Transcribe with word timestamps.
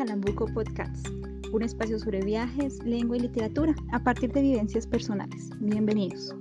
Calambuco 0.00 0.46
Podcast, 0.46 1.08
un 1.52 1.62
espacio 1.62 1.98
sobre 1.98 2.24
viajes, 2.24 2.78
lengua 2.84 3.18
y 3.18 3.20
literatura 3.20 3.74
a 3.92 4.02
partir 4.02 4.32
de 4.32 4.40
vivencias 4.40 4.86
personales. 4.86 5.50
Bienvenidos. 5.58 6.34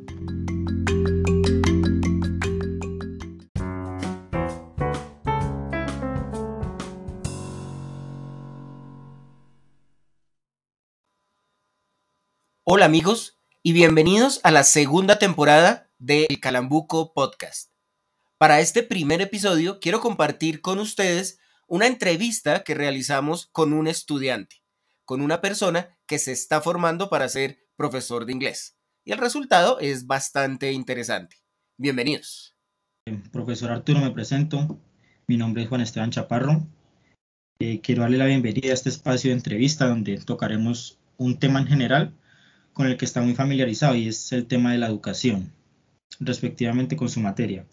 Hola 12.64 12.86
amigos 12.86 13.42
y 13.62 13.74
bienvenidos 13.74 14.40
a 14.44 14.52
la 14.52 14.64
segunda 14.64 15.20
temporada 15.20 15.90
del 15.98 16.40
Calambuco 16.40 17.12
Podcast. 17.12 17.72
Para 18.38 18.62
este 18.62 18.84
primer 18.84 19.20
episodio 19.20 19.82
quiero 19.82 20.00
compartir 20.00 20.62
con 20.62 20.80
ustedes 20.80 21.42
una 21.70 21.86
entrevista 21.86 22.64
que 22.64 22.74
realizamos 22.74 23.48
con 23.52 23.74
un 23.74 23.88
estudiante, 23.88 24.58
con 25.06 25.22
una 25.22 25.40
persona 25.40 25.96
que 26.08 26.18
se 26.18 26.32
está 26.32 26.62
formando 26.62 27.10
para 27.10 27.30
ser 27.30 27.60
profesor 27.76 28.26
de 28.26 28.34
inglés. 28.34 28.76
Y 29.06 29.12
el 29.12 29.20
resultado 29.20 29.80
es 29.80 30.08
bastante 30.08 30.72
interesante. 30.72 31.38
Bienvenidos. 31.78 32.56
Profesor 33.32 33.72
Arturo, 33.72 34.00
me 34.00 34.10
presento. 34.10 34.80
Mi 35.28 35.38
nombre 35.38 35.62
es 35.62 35.70
Juan 35.70 35.82
Esteban 35.82 36.10
Chaparro. 36.10 36.68
Eh, 37.60 37.82
quiero 37.82 38.02
darle 38.02 38.18
la 38.18 38.26
bienvenida 38.26 38.72
a 38.72 38.74
este 38.74 38.90
espacio 38.90 39.30
de 39.30 39.38
entrevista 39.38 39.88
donde 39.88 40.18
tocaremos 40.18 40.98
un 41.18 41.38
tema 41.38 41.60
en 41.60 41.68
general 41.68 42.14
con 42.74 42.88
el 42.88 42.98
que 42.98 43.06
está 43.06 43.22
muy 43.22 43.36
familiarizado 43.36 43.94
y 43.94 44.08
es 44.08 44.32
el 44.32 44.48
tema 44.48 44.72
de 44.72 44.80
la 44.80 44.88
educación, 44.88 45.52
respectivamente 46.20 46.96
con 46.96 47.10
su 47.10 47.20
materia. 47.20 47.66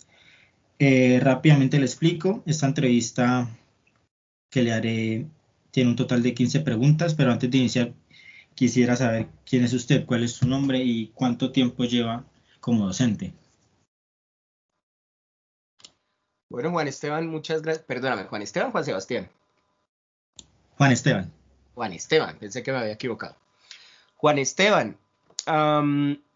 Eh, 0.79 1.19
rápidamente 1.23 1.79
le 1.79 1.87
explico, 1.87 2.43
esta 2.45 2.67
entrevista 2.67 3.49
que 4.51 4.63
le 4.63 4.73
haré 4.73 5.27
tiene 5.71 5.91
un 5.91 5.97
total 5.97 6.23
de 6.23 6.33
15 6.35 6.61
preguntas, 6.61 7.15
pero 7.15 7.33
antes 7.33 7.51
de 7.51 7.59
iniciar 7.59 7.93
quisiera 8.55 8.97
saber 8.97 9.29
quién 9.45 9.65
es 9.65 9.75
usted, 9.75 10.07
cuál 10.07 10.25
es 10.25 10.33
su 10.33 10.49
nombre 10.49 10.83
y 10.83 11.09
cuánto 11.09 11.53
tiempo 11.53 11.85
lleva 11.85 12.25
como 12.61 12.87
docente. 12.87 13.35
Bueno, 16.49 16.71
Juan 16.71 16.89
Esteban, 16.89 17.27
muchas 17.27 17.61
gracias. 17.61 17.85
Perdóname, 17.85 18.25
Juan 18.25 18.41
Esteban, 18.41 18.71
Juan 18.71 18.85
Sebastián. 18.85 19.29
Juan 20.79 20.93
Esteban. 20.93 21.33
Juan 21.75 21.93
Esteban, 21.93 22.39
pensé 22.39 22.63
que 22.63 22.73
me 22.73 22.79
había 22.79 22.93
equivocado. 22.93 23.37
Juan 24.15 24.39
Esteban, 24.39 24.97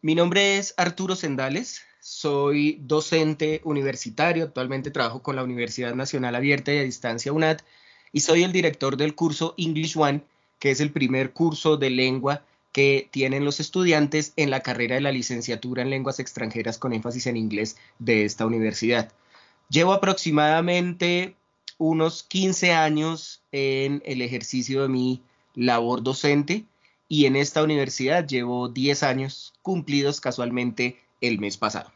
mi 0.02 0.14
nombre 0.14 0.58
es 0.58 0.74
Arturo 0.76 1.16
Sendales, 1.16 1.80
soy 2.00 2.78
docente 2.82 3.62
universitario, 3.64 4.44
actualmente 4.44 4.90
trabajo 4.90 5.22
con 5.22 5.36
la 5.36 5.44
Universidad 5.44 5.94
Nacional 5.94 6.34
Abierta 6.34 6.74
y 6.74 6.78
a 6.78 6.82
Distancia 6.82 7.32
UNAD 7.32 7.60
y 8.12 8.20
soy 8.20 8.42
el 8.42 8.52
director 8.52 8.96
del 8.96 9.14
curso 9.14 9.54
English 9.56 9.96
One, 9.96 10.22
que 10.58 10.70
es 10.70 10.80
el 10.80 10.92
primer 10.92 11.32
curso 11.32 11.76
de 11.76 11.90
lengua 11.90 12.44
que 12.72 13.08
tienen 13.10 13.44
los 13.44 13.60
estudiantes 13.60 14.32
en 14.36 14.50
la 14.50 14.60
carrera 14.60 14.94
de 14.94 15.00
la 15.00 15.12
licenciatura 15.12 15.82
en 15.82 15.90
lenguas 15.90 16.20
extranjeras 16.20 16.78
con 16.78 16.92
énfasis 16.92 17.26
en 17.26 17.36
inglés 17.36 17.76
de 17.98 18.24
esta 18.24 18.46
universidad. 18.46 19.12
Llevo 19.68 19.92
aproximadamente 19.92 21.34
unos 21.78 22.22
15 22.22 22.72
años 22.72 23.42
en 23.52 24.02
el 24.04 24.22
ejercicio 24.22 24.82
de 24.82 24.88
mi 24.88 25.22
labor 25.54 26.02
docente 26.02 26.64
y 27.08 27.26
en 27.26 27.36
esta 27.36 27.62
universidad 27.62 28.26
llevo 28.26 28.68
10 28.68 29.02
años 29.02 29.52
cumplidos 29.62 30.20
casualmente 30.20 31.00
el 31.20 31.38
mes 31.38 31.56
pasado. 31.56 31.90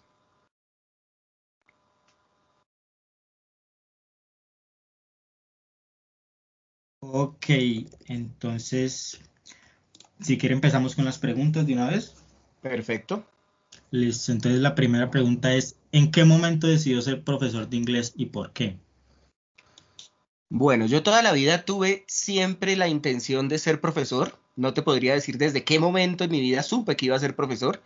Ok, 7.16 7.46
entonces, 8.06 9.20
si 10.20 10.36
quiere 10.36 10.56
empezamos 10.56 10.96
con 10.96 11.04
las 11.04 11.18
preguntas 11.18 11.64
de 11.64 11.74
una 11.74 11.88
vez. 11.88 12.12
Perfecto. 12.60 13.24
Listo, 13.92 14.32
entonces 14.32 14.60
la 14.60 14.74
primera 14.74 15.12
pregunta 15.12 15.54
es, 15.54 15.76
¿en 15.92 16.10
qué 16.10 16.24
momento 16.24 16.66
decidió 16.66 17.00
ser 17.02 17.22
profesor 17.22 17.68
de 17.68 17.76
inglés 17.76 18.14
y 18.16 18.26
por 18.26 18.52
qué? 18.52 18.78
Bueno, 20.48 20.86
yo 20.86 21.04
toda 21.04 21.22
la 21.22 21.30
vida 21.30 21.64
tuve 21.64 22.02
siempre 22.08 22.74
la 22.74 22.88
intención 22.88 23.48
de 23.48 23.60
ser 23.60 23.80
profesor. 23.80 24.36
No 24.56 24.74
te 24.74 24.82
podría 24.82 25.14
decir 25.14 25.38
desde 25.38 25.62
qué 25.62 25.78
momento 25.78 26.24
en 26.24 26.32
mi 26.32 26.40
vida 26.40 26.64
supe 26.64 26.96
que 26.96 27.06
iba 27.06 27.14
a 27.14 27.20
ser 27.20 27.36
profesor, 27.36 27.80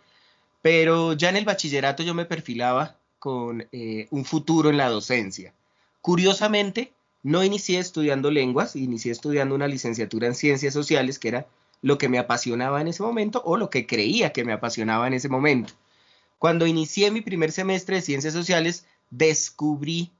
pero 0.63 1.13
ya 1.13 1.29
en 1.29 1.35
el 1.35 1.45
bachillerato 1.45 2.01
yo 2.01 2.15
me 2.15 2.25
perfilaba 2.25 2.97
con 3.19 3.67
eh, 3.71 4.07
un 4.09 4.25
futuro 4.25 4.71
en 4.71 4.77
la 4.77 4.89
docencia. 4.89 5.53
Curiosamente, 6.01 6.93
no 7.23 7.43
inicié 7.43 7.79
estudiando 7.79 8.31
lenguas, 8.31 8.75
inicié 8.75 9.11
estudiando 9.11 9.55
una 9.55 9.67
licenciatura 9.67 10.27
en 10.27 10.35
ciencias 10.35 10.73
sociales, 10.73 11.19
que 11.19 11.29
era 11.29 11.47
lo 11.81 11.97
que 11.97 12.09
me 12.09 12.19
apasionaba 12.19 12.81
en 12.81 12.87
ese 12.87 13.03
momento 13.03 13.41
o 13.45 13.57
lo 13.57 13.69
que 13.69 13.85
creía 13.85 14.31
que 14.33 14.45
me 14.45 14.53
apasionaba 14.53 15.07
en 15.07 15.13
ese 15.13 15.29
momento. 15.29 15.73
Cuando 16.37 16.67
inicié 16.67 17.11
mi 17.11 17.21
primer 17.21 17.51
semestre 17.51 17.97
de 17.97 18.01
ciencias 18.01 18.33
sociales, 18.33 18.85
descubrí 19.09 20.11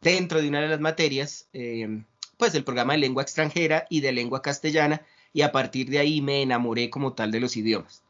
dentro 0.00 0.40
de 0.40 0.48
una 0.48 0.60
de 0.60 0.68
las 0.68 0.80
materias, 0.80 1.48
em, 1.52 2.04
pues 2.36 2.54
el 2.54 2.64
programa 2.64 2.94
de 2.94 3.00
lengua 3.00 3.22
extranjera 3.22 3.86
y 3.90 4.00
de 4.00 4.12
lengua 4.12 4.42
castellana, 4.42 5.02
y 5.32 5.42
a 5.42 5.52
partir 5.52 5.88
de 5.90 5.98
ahí 5.98 6.20
me 6.20 6.42
enamoré 6.42 6.90
como 6.90 7.12
tal 7.12 7.30
de 7.30 7.40
los 7.40 7.56
idiomas. 7.56 8.02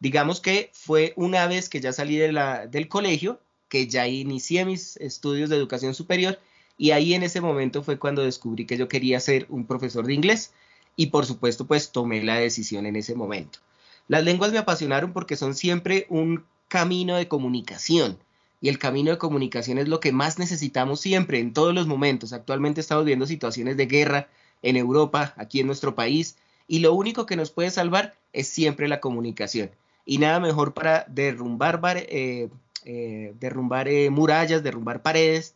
Digamos 0.00 0.40
que 0.40 0.70
fue 0.72 1.14
una 1.16 1.46
vez 1.46 1.68
que 1.68 1.80
ya 1.80 1.92
salí 1.92 2.16
de 2.16 2.68
del 2.70 2.88
colegio, 2.88 3.40
que 3.68 3.86
ya 3.86 4.06
inicié 4.06 4.64
mis 4.64 4.96
estudios 4.98 5.48
de 5.48 5.56
educación 5.56 5.94
superior 5.94 6.38
y 6.76 6.90
ahí 6.90 7.14
en 7.14 7.22
ese 7.22 7.40
momento 7.40 7.82
fue 7.82 7.98
cuando 7.98 8.22
descubrí 8.22 8.66
que 8.66 8.76
yo 8.76 8.88
quería 8.88 9.20
ser 9.20 9.46
un 9.48 9.66
profesor 9.66 10.06
de 10.06 10.14
inglés 10.14 10.52
y 10.96 11.06
por 11.06 11.26
supuesto 11.26 11.66
pues 11.66 11.92
tomé 11.92 12.22
la 12.22 12.36
decisión 12.36 12.86
en 12.86 12.96
ese 12.96 13.14
momento. 13.14 13.60
Las 14.08 14.24
lenguas 14.24 14.52
me 14.52 14.58
apasionaron 14.58 15.12
porque 15.12 15.36
son 15.36 15.54
siempre 15.54 16.06
un 16.08 16.44
camino 16.68 17.16
de 17.16 17.28
comunicación 17.28 18.18
y 18.60 18.68
el 18.68 18.78
camino 18.78 19.10
de 19.10 19.18
comunicación 19.18 19.78
es 19.78 19.88
lo 19.88 20.00
que 20.00 20.12
más 20.12 20.38
necesitamos 20.38 21.00
siempre 21.00 21.38
en 21.38 21.52
todos 21.52 21.74
los 21.74 21.86
momentos. 21.86 22.32
Actualmente 22.32 22.80
estamos 22.80 23.04
viendo 23.04 23.26
situaciones 23.26 23.76
de 23.76 23.86
guerra 23.86 24.28
en 24.62 24.76
Europa, 24.76 25.34
aquí 25.36 25.60
en 25.60 25.66
nuestro 25.66 25.94
país 25.94 26.36
y 26.66 26.78
lo 26.80 26.94
único 26.94 27.26
que 27.26 27.36
nos 27.36 27.50
puede 27.50 27.70
salvar 27.70 28.14
es 28.32 28.48
siempre 28.48 28.88
la 28.88 29.00
comunicación. 29.00 29.70
Y 30.06 30.18
nada 30.18 30.40
mejor 30.40 30.74
para 30.74 31.06
derrumbar, 31.08 31.80
eh, 31.96 32.48
eh, 32.84 33.34
derrumbar 33.38 33.88
eh, 33.88 34.10
murallas, 34.10 34.62
derrumbar 34.62 35.02
paredes, 35.02 35.54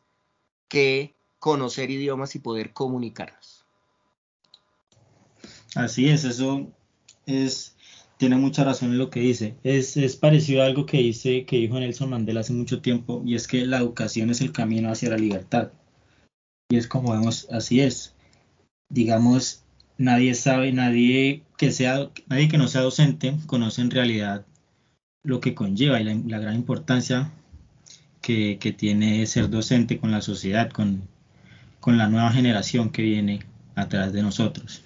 que 0.68 1.16
conocer 1.38 1.90
idiomas 1.90 2.34
y 2.34 2.40
poder 2.40 2.72
comunicarnos. 2.72 3.64
Así 5.74 6.08
es, 6.08 6.24
eso 6.24 6.72
es, 7.26 7.76
tiene 8.16 8.36
mucha 8.36 8.64
razón 8.64 8.92
en 8.92 8.98
lo 8.98 9.10
que 9.10 9.20
dice. 9.20 9.56
Es, 9.62 9.96
es 9.96 10.16
parecido 10.16 10.62
a 10.62 10.66
algo 10.66 10.86
que 10.86 10.98
dice, 10.98 11.44
que 11.44 11.56
dijo 11.56 11.78
Nelson 11.78 12.10
Mandela 12.10 12.40
hace 12.40 12.52
mucho 12.52 12.80
tiempo, 12.80 13.22
y 13.24 13.34
es 13.34 13.46
que 13.46 13.66
la 13.66 13.78
educación 13.78 14.30
es 14.30 14.40
el 14.40 14.52
camino 14.52 14.90
hacia 14.90 15.10
la 15.10 15.16
libertad. 15.16 15.72
Y 16.70 16.76
es 16.76 16.86
como 16.86 17.12
vemos, 17.12 17.48
así 17.50 17.80
es. 17.80 18.14
Digamos, 18.90 19.64
nadie 19.96 20.34
sabe, 20.34 20.72
nadie 20.72 21.44
que 21.56 21.70
sea, 21.70 22.10
nadie 22.26 22.48
que 22.48 22.58
no 22.58 22.68
sea 22.68 22.82
docente 22.82 23.34
conoce 23.46 23.82
en 23.82 23.90
realidad 23.90 24.46
lo 25.22 25.40
que 25.40 25.54
conlleva 25.54 26.00
y 26.00 26.04
la 26.04 26.38
gran 26.38 26.54
importancia 26.54 27.32
que, 28.28 28.74
tiene 28.76 29.24
ser 29.26 29.48
docente 29.48 29.98
con 29.98 30.10
la 30.10 30.20
sociedad, 30.20 30.70
con, 30.70 31.08
con 31.80 31.96
la 31.96 32.08
nueva 32.08 32.30
generación 32.30 32.90
que 32.90 33.02
viene 33.02 33.40
atrás 33.74 34.12
de 34.12 34.22
nosotros. 34.22 34.82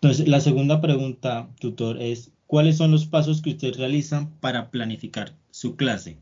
Entonces, 0.00 0.26
la 0.26 0.40
segunda 0.40 0.80
pregunta, 0.80 1.48
tutor, 1.60 2.00
es, 2.00 2.30
¿cuáles 2.46 2.78
son 2.78 2.90
los 2.92 3.06
pasos 3.06 3.42
que 3.42 3.50
usted 3.50 3.74
realiza 3.76 4.28
para 4.40 4.70
planificar 4.70 5.34
su 5.50 5.76
clase? 5.76 6.16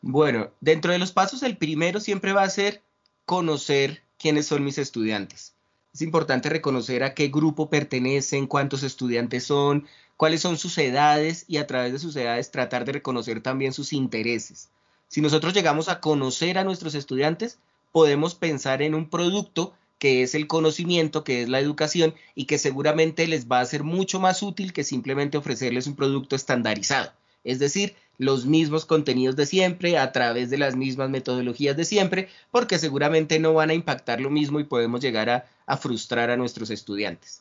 Bueno, 0.00 0.50
dentro 0.60 0.92
de 0.92 0.98
los 0.98 1.12
pasos, 1.12 1.42
el 1.42 1.58
primero 1.58 2.00
siempre 2.00 2.32
va 2.32 2.42
a 2.42 2.50
ser 2.50 2.82
conocer 3.26 4.02
quiénes 4.18 4.46
son 4.46 4.64
mis 4.64 4.78
estudiantes. 4.78 5.54
Es 5.92 6.02
importante 6.02 6.48
reconocer 6.48 7.02
a 7.02 7.14
qué 7.14 7.28
grupo 7.28 7.68
pertenecen, 7.68 8.46
cuántos 8.46 8.82
estudiantes 8.82 9.44
son, 9.44 9.86
cuáles 10.16 10.40
son 10.40 10.56
sus 10.56 10.78
edades 10.78 11.44
y 11.48 11.56
a 11.56 11.66
través 11.66 11.92
de 11.92 11.98
sus 11.98 12.14
edades 12.14 12.50
tratar 12.50 12.84
de 12.84 12.92
reconocer 12.92 13.42
también 13.42 13.72
sus 13.72 13.92
intereses. 13.92 14.68
Si 15.08 15.20
nosotros 15.20 15.52
llegamos 15.52 15.88
a 15.88 16.00
conocer 16.00 16.58
a 16.58 16.64
nuestros 16.64 16.94
estudiantes, 16.94 17.58
podemos 17.90 18.36
pensar 18.36 18.82
en 18.82 18.94
un 18.94 19.10
producto 19.10 19.74
que 19.98 20.22
es 20.22 20.34
el 20.34 20.46
conocimiento, 20.46 21.24
que 21.24 21.42
es 21.42 21.48
la 21.48 21.60
educación 21.60 22.14
y 22.34 22.44
que 22.44 22.58
seguramente 22.58 23.26
les 23.26 23.48
va 23.48 23.60
a 23.60 23.66
ser 23.66 23.82
mucho 23.82 24.20
más 24.20 24.42
útil 24.42 24.72
que 24.72 24.84
simplemente 24.84 25.36
ofrecerles 25.36 25.86
un 25.86 25.96
producto 25.96 26.36
estandarizado. 26.36 27.12
Es 27.42 27.58
decir, 27.58 27.96
los 28.20 28.44
mismos 28.44 28.84
contenidos 28.84 29.34
de 29.34 29.46
siempre, 29.46 29.96
a 29.96 30.12
través 30.12 30.50
de 30.50 30.58
las 30.58 30.76
mismas 30.76 31.08
metodologías 31.08 31.74
de 31.74 31.86
siempre, 31.86 32.28
porque 32.50 32.78
seguramente 32.78 33.38
no 33.38 33.54
van 33.54 33.70
a 33.70 33.74
impactar 33.74 34.20
lo 34.20 34.28
mismo 34.28 34.60
y 34.60 34.64
podemos 34.64 35.00
llegar 35.00 35.30
a, 35.30 35.76
frustrar 35.78 36.28
a 36.30 36.36
nuestros 36.36 36.68
estudiantes. 36.68 37.40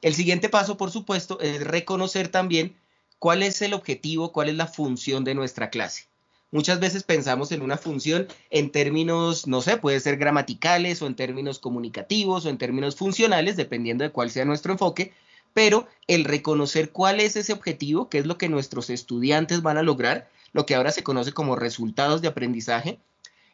El 0.00 0.14
siguiente 0.14 0.48
paso, 0.48 0.78
por 0.78 0.90
supuesto, 0.90 1.38
es 1.40 1.62
reconocer 1.62 2.28
también 2.28 2.74
cuál 3.18 3.42
es 3.42 3.60
el 3.60 3.74
objetivo, 3.74 4.32
cuál 4.32 4.48
es 4.48 4.54
la 4.54 4.66
función 4.66 5.24
de 5.24 5.34
nuestra 5.34 5.68
clase. 5.68 6.06
Muchas 6.50 6.80
veces 6.80 7.02
pensamos 7.02 7.52
en 7.52 7.60
una 7.60 7.76
función 7.76 8.26
en 8.48 8.70
términos, 8.70 9.46
no 9.46 9.60
sé, 9.60 9.76
puede 9.76 10.00
ser 10.00 10.16
gramaticales 10.16 11.02
o 11.02 11.06
en 11.06 11.16
términos 11.16 11.58
comunicativos 11.58 12.46
o 12.46 12.48
en 12.48 12.56
términos 12.56 12.96
funcionales, 12.96 13.56
dependiendo 13.56 14.04
de 14.04 14.10
cuál 14.10 14.30
sea 14.30 14.46
nuestro 14.46 14.72
enfoque, 14.72 15.12
pero 15.54 15.86
el 16.08 16.24
reconocer 16.24 16.90
cuál 16.90 17.20
es 17.20 17.36
ese 17.36 17.52
objetivo, 17.52 18.10
qué 18.10 18.18
es 18.18 18.26
lo 18.26 18.36
que 18.36 18.48
nuestros 18.48 18.90
estudiantes 18.90 19.62
van 19.62 19.78
a 19.78 19.82
lograr, 19.82 20.28
lo 20.52 20.66
que 20.66 20.74
ahora 20.74 20.92
se 20.92 21.02
conoce 21.02 21.32
como 21.32 21.56
resultados 21.56 22.20
de 22.20 22.28
aprendizaje, 22.28 22.98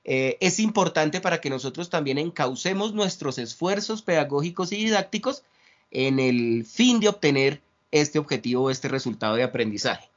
eh, 0.04 0.38
es 0.40 0.58
importante 0.58 1.20
para 1.20 1.40
que 1.40 1.50
nosotros 1.50 1.90
también 1.90 2.18
encaucemos 2.18 2.94
nuestros 2.94 3.38
esfuerzos 3.38 4.02
pedagógicos 4.02 4.72
y 4.72 4.76
didácticos 4.76 5.44
en 5.90 6.18
el 6.18 6.64
fin 6.64 7.00
de 7.00 7.08
obtener 7.08 7.60
este 7.90 8.18
objetivo 8.18 8.64
o 8.64 8.70
este 8.70 8.88
resultado 8.88 9.36
de 9.36 9.42
aprendizaje. 9.42 10.08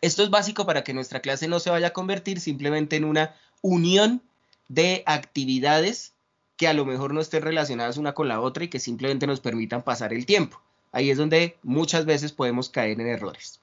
Esto 0.00 0.24
es 0.24 0.30
básico 0.30 0.66
para 0.66 0.82
que 0.82 0.94
nuestra 0.94 1.20
clase 1.20 1.46
no 1.46 1.60
se 1.60 1.70
vaya 1.70 1.88
a 1.88 1.92
convertir 1.92 2.40
simplemente 2.40 2.96
en 2.96 3.04
una 3.04 3.36
unión 3.60 4.20
de 4.68 5.04
actividades 5.06 6.12
que 6.56 6.66
a 6.66 6.72
lo 6.72 6.84
mejor 6.84 7.14
no 7.14 7.20
estén 7.20 7.42
relacionadas 7.42 7.96
una 7.96 8.12
con 8.12 8.26
la 8.26 8.40
otra 8.40 8.64
y 8.64 8.68
que 8.68 8.80
simplemente 8.80 9.26
nos 9.28 9.40
permitan 9.40 9.82
pasar 9.82 10.12
el 10.12 10.26
tiempo. 10.26 10.60
Ahí 10.92 11.10
es 11.10 11.18
donde 11.18 11.56
muchas 11.62 12.04
veces 12.04 12.32
podemos 12.32 12.68
caer 12.68 13.00
en 13.00 13.08
errores. 13.08 13.60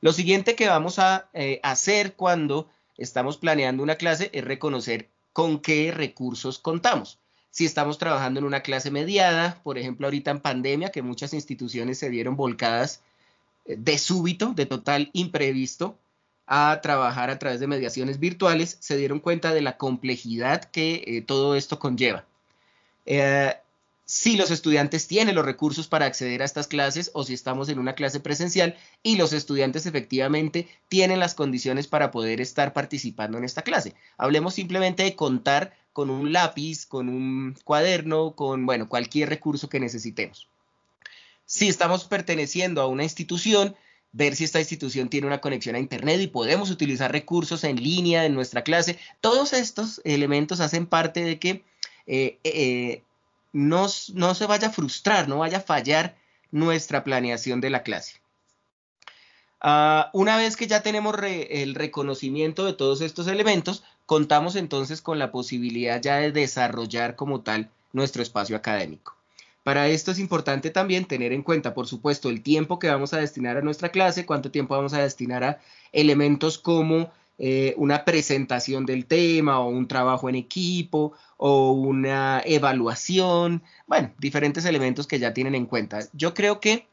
Lo 0.00 0.12
siguiente 0.12 0.54
que 0.54 0.68
vamos 0.68 0.98
a 0.98 1.28
eh, 1.34 1.60
hacer 1.62 2.14
cuando 2.14 2.68
estamos 2.96 3.36
planeando 3.36 3.82
una 3.82 3.96
clase 3.96 4.30
es 4.32 4.44
reconocer 4.44 5.08
con 5.32 5.60
qué 5.60 5.92
recursos 5.92 6.58
contamos. 6.58 7.18
Si 7.50 7.66
estamos 7.66 7.98
trabajando 7.98 8.40
en 8.40 8.46
una 8.46 8.62
clase 8.62 8.90
mediada, 8.90 9.60
por 9.62 9.76
ejemplo 9.76 10.06
ahorita 10.06 10.30
en 10.30 10.40
pandemia, 10.40 10.90
que 10.90 11.02
muchas 11.02 11.34
instituciones 11.34 11.98
se 11.98 12.08
vieron 12.08 12.36
volcadas 12.36 13.02
de 13.66 13.98
súbito, 13.98 14.54
de 14.54 14.66
total 14.66 15.10
imprevisto, 15.12 15.96
a 16.46 16.80
trabajar 16.82 17.30
a 17.30 17.38
través 17.38 17.60
de 17.60 17.66
mediaciones 17.66 18.18
virtuales, 18.18 18.76
se 18.80 18.96
dieron 18.96 19.20
cuenta 19.20 19.54
de 19.54 19.62
la 19.62 19.76
complejidad 19.76 20.64
que 20.64 21.02
eh, 21.06 21.22
todo 21.22 21.54
esto 21.54 21.78
conlleva. 21.78 22.24
Eh, 23.06 23.54
si 24.12 24.36
los 24.36 24.50
estudiantes 24.50 25.06
tienen 25.06 25.34
los 25.34 25.44
recursos 25.44 25.88
para 25.88 26.06
acceder 26.06 26.42
a 26.42 26.44
estas 26.44 26.66
clases 26.66 27.10
o 27.14 27.24
si 27.24 27.34
estamos 27.34 27.68
en 27.68 27.78
una 27.78 27.94
clase 27.94 28.20
presencial 28.20 28.76
y 29.02 29.16
los 29.16 29.32
estudiantes 29.32 29.86
efectivamente 29.86 30.68
tienen 30.88 31.20
las 31.20 31.34
condiciones 31.34 31.86
para 31.86 32.10
poder 32.10 32.40
estar 32.40 32.72
participando 32.72 33.38
en 33.38 33.44
esta 33.44 33.62
clase. 33.62 33.94
Hablemos 34.18 34.54
simplemente 34.54 35.02
de 35.02 35.16
contar 35.16 35.74
con 35.92 36.10
un 36.10 36.32
lápiz, 36.32 36.86
con 36.86 37.08
un 37.08 37.56
cuaderno, 37.64 38.34
con 38.34 38.66
bueno, 38.66 38.88
cualquier 38.88 39.28
recurso 39.28 39.68
que 39.68 39.80
necesitemos 39.80 40.48
si 41.52 41.68
estamos 41.68 42.04
perteneciendo 42.04 42.80
a 42.80 42.86
una 42.86 43.02
institución, 43.02 43.76
ver 44.12 44.36
si 44.36 44.44
esta 44.44 44.58
institución 44.58 45.10
tiene 45.10 45.26
una 45.26 45.42
conexión 45.42 45.76
a 45.76 45.80
Internet 45.80 46.18
y 46.20 46.26
podemos 46.26 46.70
utilizar 46.70 47.12
recursos 47.12 47.62
en 47.64 47.76
línea 47.76 48.24
en 48.24 48.34
nuestra 48.34 48.62
clase. 48.64 48.98
Todos 49.20 49.52
estos 49.52 50.00
elementos 50.04 50.60
hacen 50.60 50.86
parte 50.86 51.22
de 51.22 51.38
que 51.38 51.62
eh, 52.06 52.38
eh, 52.44 53.02
no, 53.52 53.88
se 53.88 54.46
vaya 54.46 54.68
a 54.68 54.72
frustrar, 54.72 55.28
no 55.28 55.38
vaya 55.38 55.58
a 55.58 55.62
fallar 55.62 56.16
nuestra 56.50 57.04
planeación 57.04 57.60
de 57.60 57.70
la 57.70 57.82
clase. 57.82 58.20
Ah, 59.60 60.10
una 60.12 60.36
vez 60.36 60.56
que 60.56 60.66
ya 60.66 60.82
tenemos 60.82 61.14
el 61.22 61.74
reconocimiento 61.74 62.64
de 62.64 62.72
todos 62.72 63.00
estos 63.00 63.28
elementos, 63.28 63.84
contamos 64.06 64.56
entonces 64.56 65.00
con 65.00 65.18
la 65.18 65.30
posibilidad 65.30 66.00
ya 66.00 66.16
de 66.16 66.32
desarrollar 66.32 67.14
como 67.14 67.42
tal 67.42 67.70
nuestro 67.92 68.22
espacio 68.22 68.56
académico. 68.56 69.16
Para 69.62 69.86
esto 69.86 70.10
es 70.10 70.18
importante 70.18 70.70
también 70.70 71.04
tener 71.04 71.32
en 71.32 71.42
cuenta, 71.42 71.72
por 71.72 71.86
supuesto, 71.86 72.28
el 72.28 72.42
tiempo 72.42 72.80
que 72.80 72.88
vamos 72.88 73.14
a 73.14 73.18
destinar 73.18 73.56
a 73.56 73.62
nuestra 73.62 73.90
clase, 73.90 74.26
cuánto 74.26 74.50
tiempo 74.50 74.74
vamos 74.74 74.92
a 74.92 75.02
destinar 75.02 75.44
a 75.44 75.60
elementos 75.92 76.58
como 76.58 77.12
eh, 77.44 77.74
una 77.76 78.04
presentación 78.04 78.86
del 78.86 79.04
tema 79.04 79.58
o 79.58 79.68
un 79.68 79.88
trabajo 79.88 80.28
en 80.28 80.36
equipo 80.36 81.12
o 81.36 81.72
una 81.72 82.40
evaluación, 82.44 83.64
bueno, 83.88 84.12
diferentes 84.20 84.64
elementos 84.64 85.08
que 85.08 85.18
ya 85.18 85.34
tienen 85.34 85.56
en 85.56 85.66
cuenta. 85.66 85.98
Yo 86.12 86.34
creo 86.34 86.60
que 86.60 86.86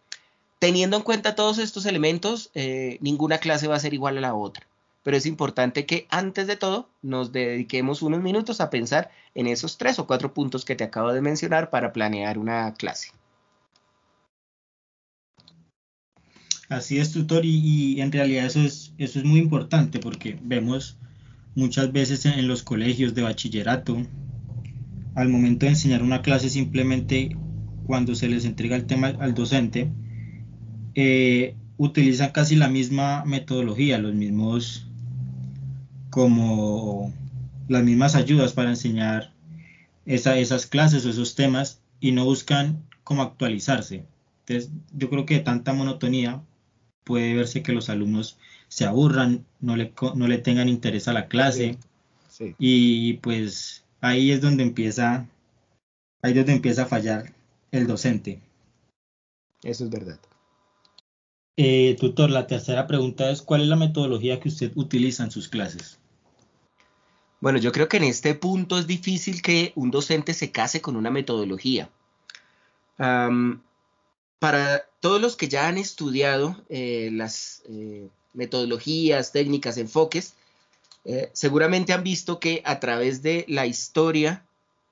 teniendo 0.57 0.97
en 0.97 1.03
cuenta 1.03 1.35
todos 1.35 1.59
estos 1.59 1.85
elementos, 1.85 2.49
eh, 2.55 2.97
ninguna 2.99 3.37
clase 3.37 3.67
va 3.67 3.75
a 3.75 3.79
ser 3.79 3.93
igual 3.93 4.17
a 4.17 4.21
la 4.21 4.33
otra 4.33 4.65
pero 5.03 5.15
es 5.17 5.25
importante 5.25 5.85
que 5.85 6.07
antes 6.09 6.45
de 6.47 6.55
todo 6.55 6.89
nos 7.01 7.31
dediquemos 7.31 8.01
unos 8.01 8.21
minutos 8.21 8.59
a 8.59 8.69
pensar 8.69 9.09
en 9.33 9.47
esos 9.47 9.77
tres 9.77 9.97
o 9.97 10.05
cuatro 10.05 10.33
puntos 10.33 10.65
que 10.65 10.75
te 10.75 10.83
acabo 10.83 11.13
de 11.13 11.21
mencionar 11.21 11.69
para 11.69 11.93
planear 11.93 12.37
una 12.37 12.73
clase. 12.73 13.11
Así 16.69 17.00
es, 17.00 17.12
tutor, 17.12 17.45
y, 17.45 18.00
en 18.00 18.12
realidad 18.12 18.45
eso 18.45 18.62
es, 18.62 18.94
eso 19.00 19.18
es 19.18 19.25
muy 19.25 19.39
importante 19.39 19.98
porque 19.98 20.38
vemos 20.44 20.98
muchas 21.56 21.92
veces 21.92 22.27
en, 22.27 22.48
los 22.48 22.62
colegios 22.62 23.16
de 23.16 23.24
bachillerato, 23.24 24.06
al 25.16 25.30
momento 25.30 25.66
de 25.66 25.71
enseñar 25.71 26.04
una 26.04 26.21
clase 26.21 26.48
simplemente 26.48 27.36
cuando 27.88 28.13
se 28.13 28.30
les 28.30 28.45
entrega 28.45 28.75
el 28.75 28.86
tema 28.86 29.07
al 29.07 29.33
docente, 29.33 29.89
eh, 30.94 31.56
utilizan 31.77 32.30
casi 32.31 32.56
la 32.56 32.69
misma 32.69 33.25
metodología, 33.25 33.98
los 33.98 34.13
mismos 34.13 34.86
como 36.12 37.12
las 37.68 37.83
mismas 37.83 38.13
ayudas 38.13 38.54
para 38.54 38.69
enseñar 38.69 39.33
esas 40.06 40.68
clases 40.68 41.04
o 41.06 41.10
esos 41.10 41.33
temas 41.33 41.81
y 42.00 42.12
no 42.12 42.25
buscan 42.25 42.83
cómo 43.04 43.24
actualizarse. 43.24 44.06
Entonces, 44.42 44.71
yo 44.94 45.10
creo 45.10 45.25
que 45.25 45.39
tanta 45.39 45.74
monotonía 45.74 46.44
puede 47.09 47.33
verse 47.33 47.63
que 47.63 47.73
los 47.73 47.89
alumnos 47.89 48.38
se 48.67 48.85
aburran, 48.85 49.44
no 49.61 49.75
le, 49.75 49.91
no 50.13 50.27
le 50.27 50.38
tengan 50.38 50.69
interés 50.69 51.07
a 51.07 51.13
la 51.13 51.27
clase 51.27 51.79
y 52.59 53.13
pues 53.13 53.83
ahí 54.00 54.31
es 54.31 54.41
donde 54.41 54.61
empieza 54.61 55.25
ahí 56.21 56.31
es 56.31 56.35
donde 56.35 56.53
empieza 56.53 56.83
a 56.83 56.85
fallar 56.85 57.33
el 57.71 57.88
docente. 57.88 58.39
Eso 59.63 59.85
es 59.85 59.89
verdad. 59.89 60.19
Eh, 61.57 61.97
tutor, 62.00 62.29
la 62.29 62.45
tercera 62.45 62.85
pregunta 62.85 63.31
es, 63.31 63.41
¿cuál 63.41 63.63
es 63.63 63.67
la 63.67 63.75
metodología 63.75 64.39
que 64.39 64.50
usted 64.50 64.71
utiliza 64.75 65.23
en 65.23 65.31
sus 65.31 65.50
clases? 65.50 65.97
Bueno, 67.41 67.57
yo 67.57 67.71
creo 67.71 67.89
que 67.89 67.97
en 67.97 68.03
este 68.03 68.35
punto 68.35 68.77
es 68.77 68.85
difícil 68.85 69.41
que 69.41 69.73
un 69.75 69.89
docente 69.89 70.35
se 70.35 70.51
case 70.51 70.79
con 70.79 70.95
una 70.95 71.09
metodología. 71.09 71.89
Para 74.39 74.86
todos 75.00 75.21
los 75.21 75.36
que 75.36 75.47
ya 75.47 75.68
han 75.68 75.77
estudiado 75.77 76.56
eh, 76.69 77.09
las 77.12 77.62
eh, 77.69 78.07
metodologías, 78.33 79.31
técnicas, 79.31 79.77
enfoques, 79.77 80.33
eh, 81.06 81.30
seguramente 81.33 81.94
han 81.94 82.04
visto 82.04 82.40
que 82.40 82.61
a 82.66 82.80
través 82.80 83.21
de 83.21 83.45
la 83.47 83.66
historia 83.66 84.44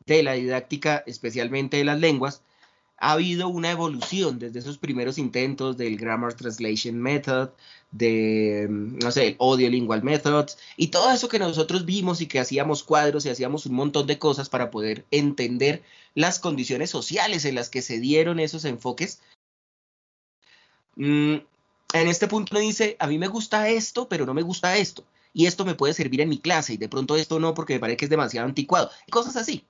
de 0.05 0.23
la 0.23 0.33
didáctica, 0.33 1.03
especialmente 1.05 1.77
de 1.77 1.85
las 1.85 1.99
lenguas, 1.99 2.41
ha 2.97 3.11
habido 3.11 3.47
una 3.47 3.69
evolución 3.71 4.39
desde 4.39 4.59
esos 4.59 4.77
primeros 4.77 5.17
intentos 5.17 5.77
del 5.77 5.97
Grammar 5.97 6.33
Translation 6.33 6.97
Method, 6.99 7.49
de, 7.91 8.67
mm, 8.69 8.99
no 8.99 9.11
sé, 9.11 9.27
el 9.27 9.35
Audio 9.39 9.69
Lingual 9.69 10.03
Methods, 10.03 10.57
y 10.77 10.87
todo 10.87 11.11
eso 11.11 11.29
que 11.29 11.39
nosotros 11.39 11.85
vimos 11.85 12.21
y 12.21 12.27
que 12.27 12.39
hacíamos 12.39 12.83
cuadros 12.83 13.25
y 13.25 13.29
hacíamos 13.29 13.65
un 13.67 13.75
montón 13.75 14.07
de 14.07 14.17
cosas 14.17 14.49
para 14.49 14.71
poder 14.71 15.05
entender 15.11 15.83
las 16.15 16.39
condiciones 16.39 16.89
sociales 16.89 17.45
en 17.45 17.55
las 17.55 17.69
que 17.69 17.83
se 17.83 17.99
dieron 17.99 18.39
esos 18.39 18.65
enfoques. 18.65 19.19
Mm, 20.97 21.35
en 21.93 22.07
este 22.07 22.27
punto 22.27 22.57
dice, 22.57 22.97
a 22.99 23.07
mí 23.07 23.17
me 23.17 23.27
gusta 23.27 23.69
esto, 23.69 24.09
pero 24.09 24.25
no 24.25 24.33
me 24.33 24.41
gusta 24.41 24.77
esto, 24.77 25.03
y 25.31 25.45
esto 25.45 25.63
me 25.63 25.75
puede 25.75 25.93
servir 25.93 26.21
en 26.21 26.29
mi 26.29 26.39
clase, 26.39 26.73
y 26.73 26.77
de 26.77 26.89
pronto 26.89 27.15
esto 27.15 27.39
no 27.39 27.53
porque 27.53 27.75
me 27.75 27.79
parece 27.79 27.97
que 27.97 28.05
es 28.05 28.11
demasiado 28.11 28.47
anticuado, 28.47 28.89
cosas 29.11 29.37
así. 29.37 29.63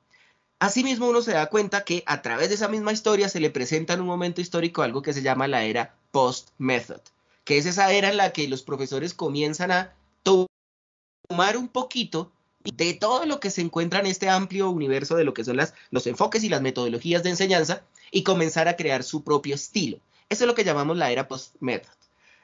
Asimismo, 0.59 1.07
uno 1.07 1.21
se 1.21 1.33
da 1.33 1.47
cuenta 1.47 1.83
que 1.83 2.01
a 2.07 2.21
través 2.21 2.49
de 2.49 2.55
esa 2.55 2.69
misma 2.69 2.93
historia 2.93 3.29
se 3.29 3.39
le 3.39 3.51
presenta 3.51 3.93
en 3.93 4.01
un 4.01 4.07
momento 4.07 4.41
histórico 4.41 4.81
algo 4.81 5.03
que 5.03 5.13
se 5.13 5.21
llama 5.21 5.47
la 5.47 5.65
era 5.65 5.95
post-method, 6.11 7.01
que 7.43 7.57
es 7.57 7.65
esa 7.65 7.91
era 7.91 8.09
en 8.09 8.17
la 8.17 8.31
que 8.31 8.47
los 8.47 8.63
profesores 8.63 9.13
comienzan 9.13 9.71
a 9.71 9.93
tomar 10.23 11.57
un 11.57 11.67
poquito 11.67 12.31
de 12.63 12.93
todo 12.93 13.25
lo 13.25 13.39
que 13.39 13.51
se 13.51 13.61
encuentra 13.61 13.99
en 13.99 14.07
este 14.07 14.29
amplio 14.29 14.69
universo 14.69 15.15
de 15.15 15.25
lo 15.25 15.33
que 15.33 15.43
son 15.43 15.59
los 15.91 16.07
enfoques 16.07 16.43
y 16.43 16.49
las 16.49 16.61
metodologías 16.61 17.21
de 17.21 17.29
enseñanza 17.29 17.83
y 18.11 18.23
comenzar 18.23 18.67
a 18.67 18.75
crear 18.75 19.03
su 19.03 19.23
propio 19.23 19.55
estilo. 19.55 19.99
Eso 20.29 20.43
es 20.43 20.47
lo 20.47 20.55
que 20.55 20.63
llamamos 20.63 20.97
la 20.97 21.11
era 21.11 21.27
post-method. 21.27 21.91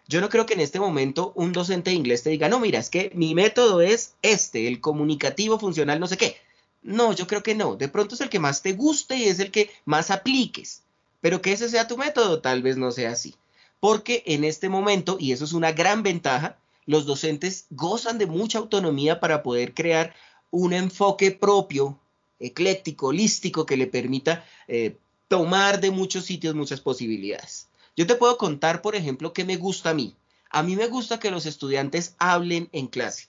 Yo 0.07 0.21
no 0.21 0.29
creo 0.29 0.45
que 0.45 0.53
en 0.53 0.59
este 0.59 0.79
momento 0.79 1.33
un 1.35 1.53
docente 1.53 1.89
de 1.89 1.95
inglés 1.95 2.23
te 2.23 2.29
diga, 2.29 2.49
no, 2.49 2.59
mira, 2.59 2.79
es 2.79 2.89
que 2.89 3.11
mi 3.13 3.35
método 3.35 3.81
es 3.81 4.15
este, 4.21 4.67
el 4.67 4.81
comunicativo 4.81 5.59
funcional, 5.59 5.99
no 5.99 6.07
sé 6.07 6.17
qué. 6.17 6.37
No, 6.81 7.13
yo 7.13 7.27
creo 7.27 7.43
que 7.43 7.55
no. 7.55 7.75
De 7.75 7.87
pronto 7.87 8.15
es 8.15 8.21
el 8.21 8.29
que 8.29 8.39
más 8.39 8.61
te 8.61 8.73
guste 8.73 9.15
y 9.15 9.23
es 9.23 9.39
el 9.39 9.51
que 9.51 9.69
más 9.85 10.11
apliques. 10.11 10.83
Pero 11.21 11.41
que 11.41 11.53
ese 11.53 11.69
sea 11.69 11.87
tu 11.87 11.97
método, 11.97 12.41
tal 12.41 12.61
vez 12.61 12.75
no 12.75 12.91
sea 12.91 13.11
así. 13.11 13.35
Porque 13.79 14.23
en 14.25 14.43
este 14.43 14.67
momento, 14.67 15.17
y 15.19 15.31
eso 15.31 15.45
es 15.45 15.53
una 15.53 15.71
gran 15.71 16.03
ventaja, 16.03 16.57
los 16.85 17.05
docentes 17.05 17.65
gozan 17.69 18.17
de 18.17 18.25
mucha 18.25 18.59
autonomía 18.59 19.21
para 19.21 19.41
poder 19.41 19.73
crear 19.73 20.13
un 20.51 20.73
enfoque 20.73 21.31
propio, 21.31 21.97
ecléctico, 22.39 23.07
holístico, 23.07 23.65
que 23.65 23.77
le 23.77 23.87
permita 23.87 24.45
eh, 24.67 24.97
tomar 25.29 25.79
de 25.79 25.91
muchos 25.91 26.25
sitios 26.25 26.55
muchas 26.55 26.81
posibilidades. 26.81 27.69
Yo 27.95 28.07
te 28.07 28.15
puedo 28.15 28.38
contar, 28.38 28.81
por 28.81 28.95
ejemplo, 28.95 29.33
qué 29.33 29.45
me 29.45 29.57
gusta 29.57 29.91
a 29.91 29.93
mí. 29.93 30.15
A 30.50 30.63
mí 30.63 30.75
me 30.75 30.88
gusta 30.88 31.19
que 31.19 31.31
los 31.31 31.45
estudiantes 31.45 32.15
hablen 32.17 32.69
en 32.71 32.88
clase. 32.88 33.27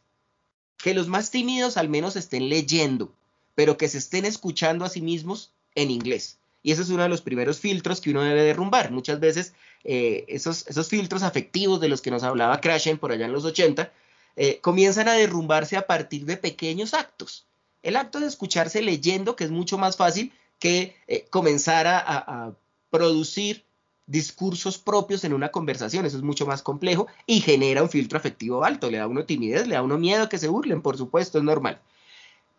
que 0.78 0.92
los 0.92 1.08
más 1.08 1.30
tímidos 1.30 1.76
al 1.78 1.88
menos 1.88 2.14
estén 2.16 2.50
leyendo, 2.50 3.14
pero 3.54 3.78
que 3.78 3.88
se 3.88 3.98
estén 3.98 4.24
escuchando 4.26 4.84
a 4.84 4.90
sí 4.90 5.00
mismos 5.00 5.52
en 5.74 5.90
inglés. 5.90 6.38
Y 6.62 6.72
ese 6.72 6.82
es 6.82 6.90
uno 6.90 7.04
de 7.04 7.08
los 7.08 7.22
primeros 7.22 7.58
filtros 7.58 8.00
que 8.00 8.10
uno 8.10 8.22
debe 8.22 8.42
derrumbar. 8.42 8.90
Muchas 8.90 9.20
veces 9.20 9.54
eh, 9.84 10.24
esos, 10.28 10.66
esos 10.66 10.88
filtros 10.88 11.22
afectivos 11.22 11.80
de 11.80 11.88
los 11.88 12.02
que 12.02 12.10
nos 12.10 12.22
hablaba 12.22 12.60
Krashen 12.60 12.98
por 12.98 13.12
allá 13.12 13.26
en 13.26 13.32
los 13.32 13.44
80 13.44 13.92
eh, 14.36 14.58
comienzan 14.60 15.08
a 15.08 15.12
derrumbarse 15.12 15.76
a 15.76 15.86
partir 15.86 16.24
de 16.24 16.36
pequeños 16.36 16.94
actos. 16.94 17.46
El 17.82 17.96
acto 17.96 18.18
de 18.18 18.26
escucharse 18.26 18.82
leyendo, 18.82 19.36
que 19.36 19.44
es 19.44 19.50
mucho 19.50 19.78
más 19.78 19.96
fácil 19.96 20.32
que 20.58 20.96
eh, 21.06 21.26
comenzar 21.30 21.86
a, 21.86 22.54
producir 22.90 23.63
discursos 24.06 24.78
propios 24.78 25.24
en 25.24 25.32
una 25.32 25.50
conversación. 25.50 26.06
Eso 26.06 26.16
es 26.16 26.22
mucho 26.22 26.46
más 26.46 26.62
complejo 26.62 27.06
y 27.26 27.40
genera 27.40 27.82
un 27.82 27.90
filtro 27.90 28.18
afectivo 28.18 28.64
alto. 28.64 28.90
Le 28.90 28.98
da 28.98 29.04
a 29.04 29.08
uno 29.08 29.24
timidez, 29.24 29.66
le 29.66 29.74
da 29.74 29.80
a 29.80 29.84
uno 29.84 29.98
miedo 29.98 30.28
que 30.28 30.38
se 30.38 30.48
burlen, 30.48 30.82
por 30.82 30.96
supuesto, 30.96 31.38
es 31.38 31.44
normal. 31.44 31.80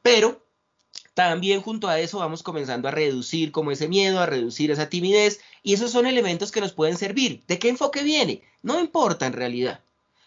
Pero 0.01 0.41
también 1.13 1.61
junto 1.61 1.87
a 1.87 1.99
eso 1.99 2.19
vamos 2.19 2.43
comenzando 2.43 2.87
a 2.87 2.91
reducir 2.91 3.51
como 3.51 3.71
ese 3.71 3.87
miedo, 3.87 4.19
a 4.19 4.25
reducir 4.25 4.71
esa 4.71 4.89
timidez 4.89 5.39
y 5.63 5.73
esos 5.73 5.91
son 5.91 6.05
elementos 6.05 6.51
que 6.51 6.61
nos 6.61 6.73
pueden 6.73 6.97
servir. 6.97 7.43
¿De 7.47 7.57
qué 7.57 7.69
enfoque 7.69 8.03
viene? 8.03 8.43
No 8.61 8.79
importa 8.79 9.25
en 9.25 9.33
realidad. 9.33 9.81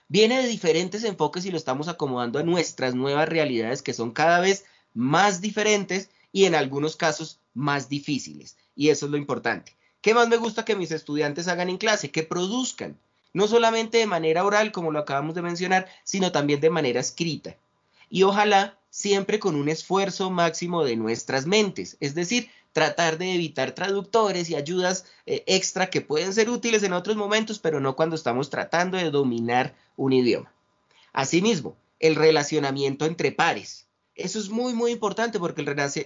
Viene 0.09 0.41
de 0.41 0.49
diferentes 0.49 1.05
enfoques 1.05 1.45
y 1.45 1.51
lo 1.51 1.59
estamos 1.59 1.89
acomodando 1.89 2.39
a 2.39 2.43
nuestras 2.43 2.95
nuevas 2.95 3.29
realidades 3.29 3.83
que 3.83 3.93
son 3.93 4.13
cada 4.13 4.41
vez 4.41 4.65
más 4.95 5.43
diferentes 5.43 6.09
y 6.33 6.47
en 6.47 6.55
algunos 6.55 6.97
casos 6.97 7.41
más 7.53 7.89
difíciles. 7.89 8.57
Y 8.75 8.89
eso 8.89 9.07
es 9.07 9.13
lo 9.13 9.19
importante. 9.19 9.78
¿Qué 10.01 10.15
más 10.15 10.29
me 10.29 10.37
gusta 10.37 10.65
que 10.65 10.77
mis 10.77 10.93
estudiantes 10.93 11.49
hagan 11.49 11.69
en 11.69 11.79
clase? 11.79 12.11
Que 12.11 12.23
produzcan, 12.23 12.99
no 13.33 13.49
solamente 13.49 13.99
de 13.99 14.07
manera 14.07 14.45
oral, 14.45 14.73
como 14.73 14.91
lo 14.93 15.01
acabamos 15.01 15.35
de 15.35 15.43
mencionar, 15.43 15.89
sino 16.05 16.33
también 16.33 16.61
de 16.61 16.71
manera 16.71 17.01
escrita. 17.01 17.57
Y 18.09 18.23
ojalá 18.23 18.79
siempre 18.91 19.39
con 19.39 19.55
un 19.57 19.69
esfuerzo 19.69 20.31
máximo 20.31 20.85
de 20.85 20.97
nuestras 20.97 21.47
mentes, 21.47 21.97
es 22.01 22.15
decir, 22.15 22.49
tratar 22.73 23.19
de 23.19 23.35
evitar 23.35 23.73
traductores 23.73 24.49
y 24.51 24.55
ayudas 24.55 25.05
eh, 25.27 25.43
extra 25.47 25.91
que 25.91 26.01
pueden 26.01 26.33
ser 26.33 26.49
útiles 26.49 26.83
en 26.85 26.93
otros 26.93 27.17
momentos, 27.17 27.59
pero 27.59 27.81
no 27.81 27.97
cuando 27.97 28.15
estamos 28.15 28.51
tratando 28.51 28.97
de 28.97 29.11
dominar 29.11 29.75
un 29.97 30.13
idioma. 30.13 30.53
Asimismo, 31.13 31.77
el 31.99 32.15
relacionamiento 32.15 33.05
entre 33.05 33.33
pares. 33.33 33.88
Eso 34.19 34.41
es 34.41 34.51
muy, 34.51 34.75
muy 34.75 34.91
importante 34.91 35.39
porque 35.39 35.63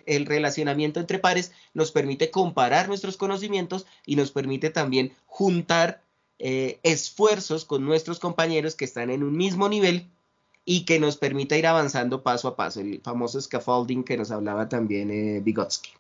el, 0.07 0.27
relacionamiento 0.27 1.01
entre 1.01 1.19
pares 1.19 1.51
nos 1.73 1.91
permite 1.93 2.31
comparar 2.31 2.87
nuestros 2.87 3.17
conocimientos 3.17 3.87
y 4.05 4.17
nos 4.17 4.31
permite 4.31 4.69
también 4.69 5.17
juntar 5.27 6.03
eh, 6.39 6.79
esfuerzos 6.83 7.65
con 7.65 7.85
nuestros 7.85 8.21
compañeros 8.21 8.75
que 8.77 8.85
están 8.85 9.09
en 9.09 9.23
un 9.23 9.35
mismo 9.35 9.69
nivel 9.69 10.11
y 10.67 10.85
que 10.85 11.01
nos 11.01 11.17
permite 11.17 11.59
ir 11.59 11.67
avanzando 11.67 12.23
paso 12.23 12.49
a 12.49 12.57
paso, 12.57 12.81
el 12.81 13.01
famoso 13.01 13.41
scaffolding 13.41 14.05
que 14.05 14.19
nos 14.19 14.31
hablaba 14.31 14.69
también 14.69 15.11
eh, 15.11 15.41
Vygotsky. 15.41 15.91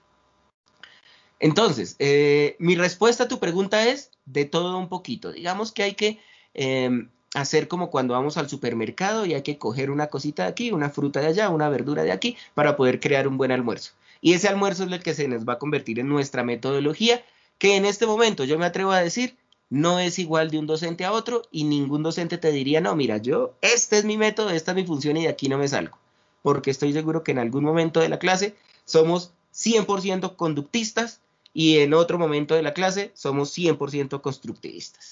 Entonces, 1.40 1.97
eh, 1.99 2.57
mi 2.59 2.76
respuesta 2.76 3.25
a 3.25 3.28
tu 3.28 3.40
pregunta 3.40 3.88
es 3.88 4.11
de 4.26 4.45
todo 4.45 4.78
un 4.78 4.88
poquito. 4.88 5.33
Digamos 5.33 5.73
que 5.73 5.83
hay 5.83 5.95
que 5.95 6.21
em, 6.52 7.09
hacer 7.35 7.69
como 7.69 7.91
cuando 7.91 8.15
vamos 8.15 8.37
al 8.37 8.49
supermercado 8.49 9.25
y 9.27 9.35
hay 9.35 9.43
que 9.43 9.59
coger 9.59 9.91
una 9.91 10.09
cosita 10.09 10.45
de 10.45 10.51
aquí, 10.51 10.71
una 10.71 10.91
fruta 10.91 11.21
de 11.21 11.29
allá, 11.29 11.49
una 11.49 11.69
verdura 11.69 12.03
de 12.03 12.12
aquí, 12.12 12.37
para 12.55 12.77
poder 12.77 13.01
crear 13.01 13.27
un 13.27 13.39
buen 13.39 13.53
almuerzo. 13.53 13.93
Y 14.21 14.35
ese 14.35 14.49
almuerzo 14.49 14.85
es 14.85 14.93
el 14.93 15.03
que 15.03 15.15
se 15.15 15.29
nos 15.29 15.49
va 15.49 15.55
a 15.55 15.59
convertir 15.59 15.99
en 15.99 16.09
nuestra 16.09 16.45
metodología, 16.45 17.25
que 17.59 17.77
en 17.77 17.85
este 17.85 18.07
momento 18.07 18.45
yo 18.45 18.59
me 18.59 18.67
atrevo 18.67 18.93
a 18.93 19.01
decir, 19.01 19.37
no 19.71 19.99
es 19.99 20.19
igual 20.19 20.51
de 20.51 20.59
un 20.59 20.67
docente 20.67 21.05
a 21.05 21.12
otro 21.12 21.43
y 21.51 21.65
ningún 21.65 22.03
docente 22.03 22.37
te 22.37 22.53
diría, 22.53 22.81
no, 22.81 22.95
mira, 22.95 23.17
yo, 23.17 23.55
este 23.62 23.99
es 23.99 24.05
mi 24.05 24.19
método, 24.19 24.51
esta 24.51 24.73
es 24.73 24.77
mi 24.77 24.85
función 24.85 25.17
y 25.17 25.23
de 25.23 25.29
aquí 25.29 25.49
no 25.49 25.59
me 25.59 25.69
salgo. 25.69 25.99
Porque 26.43 26.71
estoy 26.71 26.93
seguro 26.93 27.23
que 27.23 27.33
en 27.33 27.39
algún 27.39 27.65
momento 27.65 28.01
de 28.01 28.09
la 28.09 28.19
clase 28.19 28.55
somos 28.85 29.33
100% 29.55 30.37
conductistas 30.37 31.21
y 31.55 31.79
en 31.79 31.95
otro 31.95 32.19
momento 32.19 32.55
de 32.55 32.62
la 32.62 32.75
clase 32.75 33.12
somos 33.15 33.57
100% 33.57 34.21
constructivistas 34.21 35.12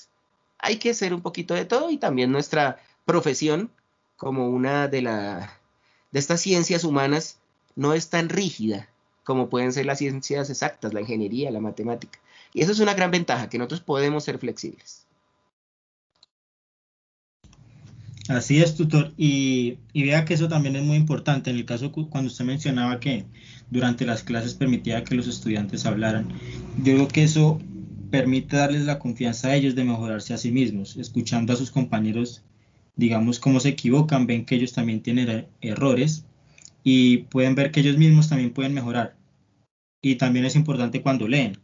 hay 0.62 0.76
que 0.76 0.95
ser 0.95 1.14
un 1.14 1.23
poquito 1.23 1.55
de 1.55 1.64
todo 1.64 1.90
y 1.90 1.99
también 1.99 2.33
nuestra 2.33 2.79
profesión 3.05 3.71
como 4.17 4.49
una 4.49 4.88
de, 4.88 5.02
la, 5.02 5.59
de 6.12 6.19
estas 6.19 6.40
ciencias 6.40 6.85
humanas 6.85 7.38
no 7.76 7.95
es 7.95 8.11
tan 8.11 8.29
rígida 8.29 8.88
como 9.25 9.49
pueden 9.49 9.73
ser 9.73 9.87
las 9.87 9.99
ciencias 9.99 10.50
exactas, 10.50 10.93
la 10.93 11.00
ingeniería, 11.00 11.50
la 11.50 11.61
matemática. 11.61 12.19
Y 12.52 12.62
eso 12.62 12.73
es 12.73 12.81
una 12.81 12.95
gran 12.95 13.11
ventaja, 13.11 13.49
que 13.49 13.59
nosotros 13.59 13.81
podemos 13.81 14.25
ser 14.25 14.38
flexibles. 14.38 15.07
Así 18.29 18.61
es, 18.61 18.76
tutor. 18.76 19.12
Y, 19.17 19.79
y, 19.93 20.05
vea 20.05 20.25
que 20.25 20.35
eso 20.35 20.49
también 20.49 20.76
es 20.76 20.83
muy 20.83 20.97
importante. 20.97 21.50
En 21.50 21.57
el 21.57 21.64
caso 21.64 21.93
cuando 21.93 22.29
usted 22.29 22.45
mencionaba 22.45 23.00
que 23.00 23.25
durante 23.71 24.05
las 24.05 24.23
clases 24.23 24.55
permitía 24.55 25.05
que 25.05 25.14
los 25.14 25.26
estudiantes 25.26 25.87
hablaran, 25.87 26.29
yo 26.79 26.95
creo 26.95 27.09
que 27.09 27.25
eso 27.25 27.61
permite 28.11 28.57
darles 28.57 28.83
la 28.83 28.99
confianza 28.99 29.49
a 29.49 29.57
ellos 29.57 29.75
de 29.75 29.85
mejorarse 29.85 30.35
a 30.35 30.38
sí 30.38 30.50
mismos, 30.50 30.97
escuchando 30.97 31.52
a 31.52 31.57
sus 31.57 31.71
compañeros, 31.71 32.43
digamos, 32.97 33.38
cómo 33.38 33.61
se 33.61 33.71
equivocan, 33.71 34.26
ven 34.26 34.45
que 34.45 34.57
ellos 34.57 34.73
también 34.73 35.00
tienen 35.00 35.29
er-, 35.29 35.49
errores 35.61 36.25
y 36.83 37.19
pueden 37.19 37.55
ver 37.55 37.71
que 37.71 37.81
ellos 37.81 37.97
mismos 37.97 38.29
también 38.29 38.52
pueden 38.52 38.75
mejorar. 38.75 39.17
Y 40.02 40.17
también 40.17 40.45
es 40.45 40.57
importante 40.57 41.02
cuando 41.02 41.29
leen, 41.29 41.59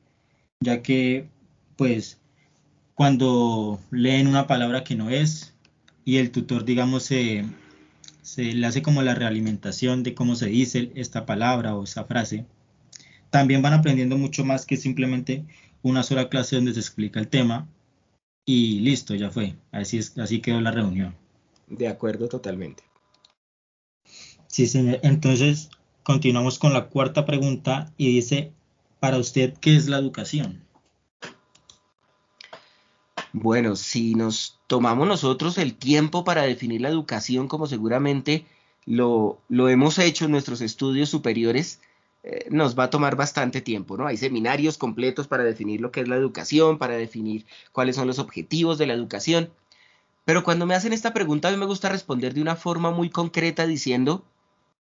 ya 0.60 0.82
que, 0.82 1.28
pues, 1.76 2.20
cuando 2.94 3.80
leen 3.90 4.26
una 4.26 4.46
palabra 4.46 4.84
que 4.84 4.94
no 4.94 5.10
es 5.10 5.54
y 6.04 6.18
el 6.18 6.30
tutor, 6.30 6.64
digamos, 6.64 7.02
se, 7.02 7.44
se 8.22 8.52
le 8.52 8.66
hace 8.66 8.82
como 8.82 9.02
la 9.02 9.14
realimentación 9.14 10.02
de 10.02 10.14
cómo 10.14 10.36
se 10.36 10.46
dice 10.46 10.92
esta 10.94 11.26
palabra 11.26 11.74
o 11.76 11.84
esa 11.84 12.04
frase, 12.04 12.46
también 13.30 13.62
van 13.62 13.74
aprendiendo 13.74 14.16
mucho 14.16 14.44
más 14.44 14.66
que 14.66 14.76
simplemente 14.76 15.44
una 15.86 16.02
sola 16.02 16.28
clase 16.28 16.56
donde 16.56 16.74
se 16.74 16.80
explica 16.80 17.20
el 17.20 17.28
tema 17.28 17.68
y 18.44 18.80
listo, 18.80 19.14
ya 19.14 19.30
fue. 19.30 19.56
Así, 19.70 19.98
es, 19.98 20.18
así 20.18 20.40
quedó 20.40 20.60
la 20.60 20.72
reunión. 20.72 21.14
De 21.68 21.86
acuerdo 21.86 22.28
totalmente. 22.28 22.82
Sí, 24.48 24.66
señor. 24.66 24.98
Entonces, 25.02 25.70
continuamos 26.02 26.58
con 26.58 26.72
la 26.72 26.88
cuarta 26.88 27.24
pregunta 27.24 27.92
y 27.96 28.14
dice, 28.14 28.52
para 28.98 29.18
usted, 29.18 29.54
¿qué 29.60 29.76
es 29.76 29.86
la 29.86 29.98
educación? 29.98 30.64
Bueno, 33.32 33.76
si 33.76 34.14
nos 34.14 34.58
tomamos 34.66 35.06
nosotros 35.06 35.56
el 35.58 35.74
tiempo 35.74 36.24
para 36.24 36.42
definir 36.42 36.80
la 36.80 36.88
educación 36.88 37.46
como 37.46 37.66
seguramente 37.66 38.44
lo, 38.86 39.40
lo 39.48 39.68
hemos 39.68 39.98
hecho 39.98 40.24
en 40.24 40.32
nuestros 40.32 40.60
estudios 40.60 41.10
superiores, 41.10 41.80
eh, 42.28 42.48
nos 42.50 42.76
va 42.76 42.84
a 42.84 42.90
tomar 42.90 43.14
bastante 43.14 43.60
tiempo, 43.60 43.96
¿no? 43.96 44.08
Hay 44.08 44.16
seminarios 44.16 44.78
completos 44.78 45.28
para 45.28 45.44
definir 45.44 45.80
lo 45.80 45.92
que 45.92 46.00
es 46.00 46.08
la 46.08 46.16
educación, 46.16 46.76
para 46.76 46.96
definir 46.96 47.46
cuáles 47.70 47.94
son 47.94 48.08
los 48.08 48.18
objetivos 48.18 48.78
de 48.78 48.86
la 48.88 48.94
educación. 48.94 49.52
Pero 50.24 50.42
cuando 50.42 50.66
me 50.66 50.74
hacen 50.74 50.92
esta 50.92 51.14
pregunta, 51.14 51.46
a 51.46 51.52
mí 51.52 51.56
me 51.56 51.66
gusta 51.66 51.88
responder 51.88 52.34
de 52.34 52.42
una 52.42 52.56
forma 52.56 52.90
muy 52.90 53.10
concreta 53.10 53.64
diciendo 53.64 54.24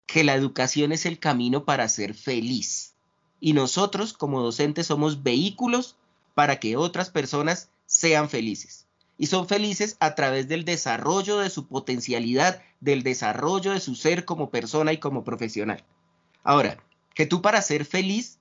que 0.06 0.24
la 0.24 0.36
educación 0.36 0.92
es 0.92 1.08
el 1.08 1.18
camino 1.18 1.66
para 1.66 1.90
ser 1.90 2.14
feliz. 2.14 2.94
Y 3.40 3.54
nosotros, 3.54 4.14
como 4.14 4.44
docentes, 4.44 4.86
somos 4.86 5.24
vehículos 5.24 5.98
para 6.36 6.60
que 6.60 6.78
otras 6.78 7.10
personas 7.10 7.72
sean 7.88 8.30
felices. 8.30 8.86
Y 9.18 9.26
son 9.26 9.48
felices 9.48 9.98
a 10.00 10.14
través 10.14 10.48
del 10.48 10.66
desarrollo 10.66 11.40
de 11.40 11.50
su 11.50 11.66
potencialidad, 11.66 12.62
del 12.80 13.02
desarrollo 13.02 13.72
de 13.72 13.80
su 13.80 13.96
ser 13.96 14.24
como 14.24 14.52
persona 14.52 14.94
y 14.94 14.98
como 14.98 15.24
profesional. 15.24 15.84
Ahora, 16.44 16.78
que 17.14 17.26
tú 17.26 17.42
para 17.42 17.62
ser 17.62 17.86
feliz 17.86 18.40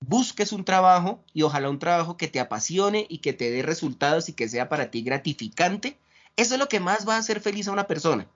busques 0.00 0.52
un 0.52 0.64
trabajo 0.64 1.22
y 1.32 1.42
ojalá 1.42 1.70
un 1.70 1.78
trabajo 1.78 2.16
que 2.16 2.28
te 2.28 2.40
apasione 2.40 3.06
y 3.08 3.18
que 3.18 3.32
te 3.32 3.50
dé 3.50 3.62
resultados 3.62 4.28
y 4.28 4.32
que 4.32 4.48
sea 4.48 4.68
para 4.68 4.90
ti 4.90 5.02
gratificante. 5.02 5.98
Eso 6.36 6.54
es 6.54 6.60
lo 6.60 6.68
que 6.68 6.80
más 6.80 7.08
va 7.08 7.16
a 7.16 7.18
hacer 7.18 7.40
feliz 7.40 7.68
a 7.68 7.72
una 7.72 7.86
persona. 7.86 8.28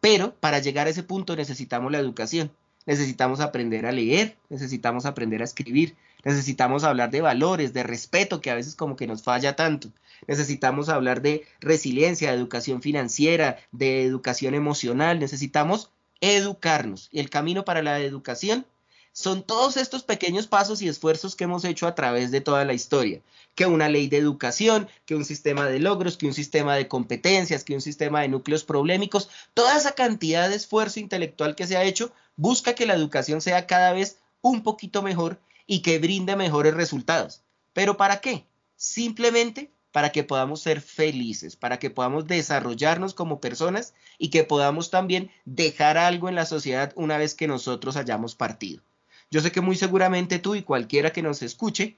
Pero 0.00 0.34
para 0.34 0.58
llegar 0.58 0.86
a 0.86 0.90
ese 0.90 1.02
punto 1.02 1.36
necesitamos 1.36 1.92
la 1.92 1.98
educación. 1.98 2.50
Necesitamos 2.86 3.40
aprender 3.40 3.84
a 3.84 3.92
leer, 3.92 4.38
necesitamos 4.48 5.04
aprender 5.04 5.42
a 5.42 5.44
escribir, 5.44 5.96
necesitamos 6.24 6.82
hablar 6.82 7.10
de 7.10 7.20
valores, 7.20 7.74
de 7.74 7.82
respeto, 7.82 8.40
que 8.40 8.50
a 8.50 8.54
veces 8.54 8.74
como 8.74 8.96
que 8.96 9.06
nos 9.06 9.22
falla 9.22 9.54
tanto. 9.54 9.90
Necesitamos 10.26 10.88
hablar 10.88 11.20
de 11.20 11.44
resiliencia, 11.60 12.30
de 12.30 12.36
educación 12.38 12.80
financiera, 12.80 13.58
de 13.70 14.04
educación 14.04 14.54
emocional. 14.54 15.18
Necesitamos 15.18 15.90
educarnos. 16.20 17.08
Y 17.12 17.20
el 17.20 17.30
camino 17.30 17.64
para 17.64 17.82
la 17.82 18.00
educación 18.00 18.66
son 19.12 19.42
todos 19.42 19.76
estos 19.76 20.02
pequeños 20.02 20.46
pasos 20.46 20.82
y 20.82 20.88
esfuerzos 20.88 21.34
que 21.34 21.44
hemos 21.44 21.64
hecho 21.64 21.86
a 21.86 21.94
través 21.94 22.30
de 22.30 22.40
toda 22.40 22.64
la 22.64 22.74
historia. 22.74 23.20
Que 23.54 23.66
una 23.66 23.88
ley 23.88 24.08
de 24.08 24.18
educación, 24.18 24.88
que 25.06 25.16
un 25.16 25.24
sistema 25.24 25.66
de 25.66 25.80
logros, 25.80 26.16
que 26.16 26.26
un 26.26 26.34
sistema 26.34 26.76
de 26.76 26.88
competencias, 26.88 27.64
que 27.64 27.74
un 27.74 27.80
sistema 27.80 28.22
de 28.22 28.28
núcleos 28.28 28.64
problemáticos, 28.64 29.28
toda 29.54 29.76
esa 29.76 29.92
cantidad 29.92 30.48
de 30.48 30.56
esfuerzo 30.56 31.00
intelectual 31.00 31.56
que 31.56 31.66
se 31.66 31.76
ha 31.76 31.84
hecho 31.84 32.12
busca 32.36 32.74
que 32.74 32.86
la 32.86 32.94
educación 32.94 33.40
sea 33.40 33.66
cada 33.66 33.92
vez 33.92 34.18
un 34.40 34.62
poquito 34.62 35.02
mejor 35.02 35.38
y 35.66 35.80
que 35.80 35.98
brinde 35.98 36.36
mejores 36.36 36.74
resultados. 36.74 37.42
¿Pero 37.72 37.96
para 37.96 38.20
qué? 38.20 38.44
Simplemente 38.76 39.70
para 39.92 40.10
que 40.10 40.24
podamos 40.24 40.60
ser 40.60 40.80
felices, 40.80 41.56
para 41.56 41.78
que 41.78 41.90
podamos 41.90 42.26
desarrollarnos 42.26 43.14
como 43.14 43.40
personas 43.40 43.94
y 44.18 44.28
que 44.28 44.44
podamos 44.44 44.90
también 44.90 45.30
dejar 45.44 45.98
algo 45.98 46.28
en 46.28 46.34
la 46.34 46.46
sociedad 46.46 46.92
una 46.94 47.18
vez 47.18 47.34
que 47.34 47.48
nosotros 47.48 47.96
hayamos 47.96 48.34
partido. 48.34 48.82
Yo 49.30 49.40
sé 49.40 49.52
que 49.52 49.60
muy 49.60 49.76
seguramente 49.76 50.38
tú 50.38 50.54
y 50.54 50.62
cualquiera 50.62 51.12
que 51.12 51.22
nos 51.22 51.42
escuche 51.42 51.96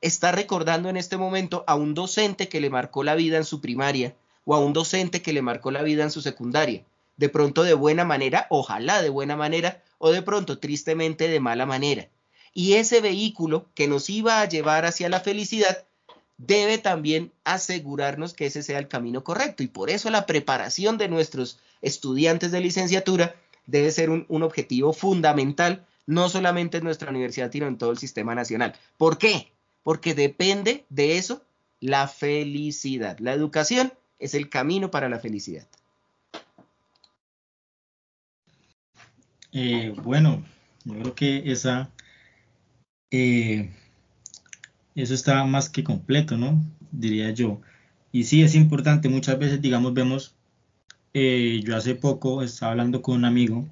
está 0.00 0.32
recordando 0.32 0.88
en 0.88 0.96
este 0.96 1.16
momento 1.16 1.64
a 1.66 1.74
un 1.74 1.94
docente 1.94 2.48
que 2.48 2.60
le 2.60 2.70
marcó 2.70 3.04
la 3.04 3.14
vida 3.14 3.38
en 3.38 3.44
su 3.44 3.60
primaria 3.60 4.14
o 4.44 4.54
a 4.54 4.58
un 4.58 4.72
docente 4.72 5.22
que 5.22 5.32
le 5.32 5.42
marcó 5.42 5.70
la 5.70 5.82
vida 5.82 6.02
en 6.02 6.10
su 6.10 6.20
secundaria. 6.20 6.84
De 7.16 7.28
pronto 7.28 7.62
de 7.62 7.74
buena 7.74 8.04
manera, 8.04 8.46
ojalá 8.50 9.00
de 9.00 9.08
buena 9.08 9.36
manera, 9.36 9.82
o 9.98 10.10
de 10.10 10.20
pronto 10.20 10.58
tristemente 10.58 11.28
de 11.28 11.40
mala 11.40 11.64
manera. 11.64 12.08
Y 12.52 12.74
ese 12.74 13.00
vehículo 13.00 13.68
que 13.74 13.88
nos 13.88 14.10
iba 14.10 14.40
a 14.40 14.48
llevar 14.48 14.84
hacia 14.84 15.08
la 15.08 15.20
felicidad 15.20 15.86
debe 16.36 16.78
también 16.78 17.32
asegurarnos 17.44 18.34
que 18.34 18.46
ese 18.46 18.62
sea 18.62 18.78
el 18.78 18.88
camino 18.88 19.24
correcto. 19.24 19.62
Y 19.62 19.68
por 19.68 19.90
eso 19.90 20.10
la 20.10 20.26
preparación 20.26 20.98
de 20.98 21.08
nuestros 21.08 21.58
estudiantes 21.82 22.50
de 22.50 22.60
licenciatura 22.60 23.34
debe 23.66 23.90
ser 23.90 24.10
un, 24.10 24.42
objetivo 24.42 24.92
fundamental, 24.92 25.86
no 26.06 26.28
solamente 26.28 26.78
en 26.78 26.84
nuestra 26.84 27.10
universidad, 27.10 27.50
sino 27.50 27.66
en 27.66 27.78
todo 27.78 27.90
el 27.90 27.98
sistema 27.98 28.34
nacional. 28.34 28.74
¿Por 28.98 29.18
qué? 29.18 29.52
Porque 29.82 30.14
depende 30.14 30.84
de 30.90 31.18
eso 31.18 31.42
la 31.80 32.08
felicidad. 32.08 33.18
La 33.18 33.32
educación 33.32 33.92
es 34.18 34.34
el 34.34 34.48
camino 34.48 34.90
para 34.90 35.08
la 35.08 35.18
felicidad. 35.18 35.66
Eh, 39.52 39.94
bueno, 40.02 40.44
yo 40.84 40.94
creo 40.94 41.14
que 41.14 41.52
esa, 41.52 41.90
eh, 43.10 43.70
eso 44.94 45.14
está 45.14 45.44
más 45.44 45.68
que 45.68 45.84
completo, 45.84 46.36
¿no? 46.36 46.62
Diría 46.92 47.30
yo. 47.32 47.60
Y 48.12 48.24
sí, 48.24 48.42
es 48.42 48.54
importante, 48.54 49.08
muchas 49.08 49.38
veces, 49.38 49.60
digamos, 49.62 49.94
vemos, 49.94 50.36
eh, 51.14 51.60
yo 51.64 51.76
hace 51.76 51.94
poco 51.94 52.42
estaba 52.42 52.72
hablando 52.72 53.02
con 53.02 53.16
un 53.16 53.24
amigo 53.24 53.68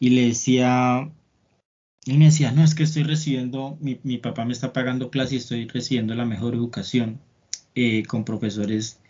y 0.00 0.10
le 0.10 0.26
decía, 0.28 1.10
y 2.06 2.18
me 2.18 2.26
decía, 2.26 2.52
no, 2.52 2.62
es 2.64 2.74
que 2.74 2.82
estoy 2.84 3.04
recibiendo, 3.04 3.78
mi, 3.80 4.00
mi 4.02 4.18
papá 4.18 4.44
me 4.44 4.52
está 4.52 4.72
pagando 4.72 5.10
clase 5.10 5.36
y 5.36 5.38
estoy 5.38 5.66
recibiendo 5.68 6.14
la 6.14 6.26
mejor 6.26 6.54
educación 6.54 7.20
con 8.08 8.24
profesores 8.24 9.00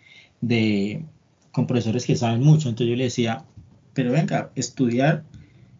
de, 0.41 1.05
con 1.53 1.67
profesores 1.67 2.07
que 2.07 2.17
saben 2.17 2.43
mucho. 2.43 2.69
Entonces 2.69 2.91
yo 2.91 2.97
le 2.97 3.05
decía, 3.05 3.45
pero 3.95 4.12
venga, 4.12 4.50
estudiar 4.55 5.25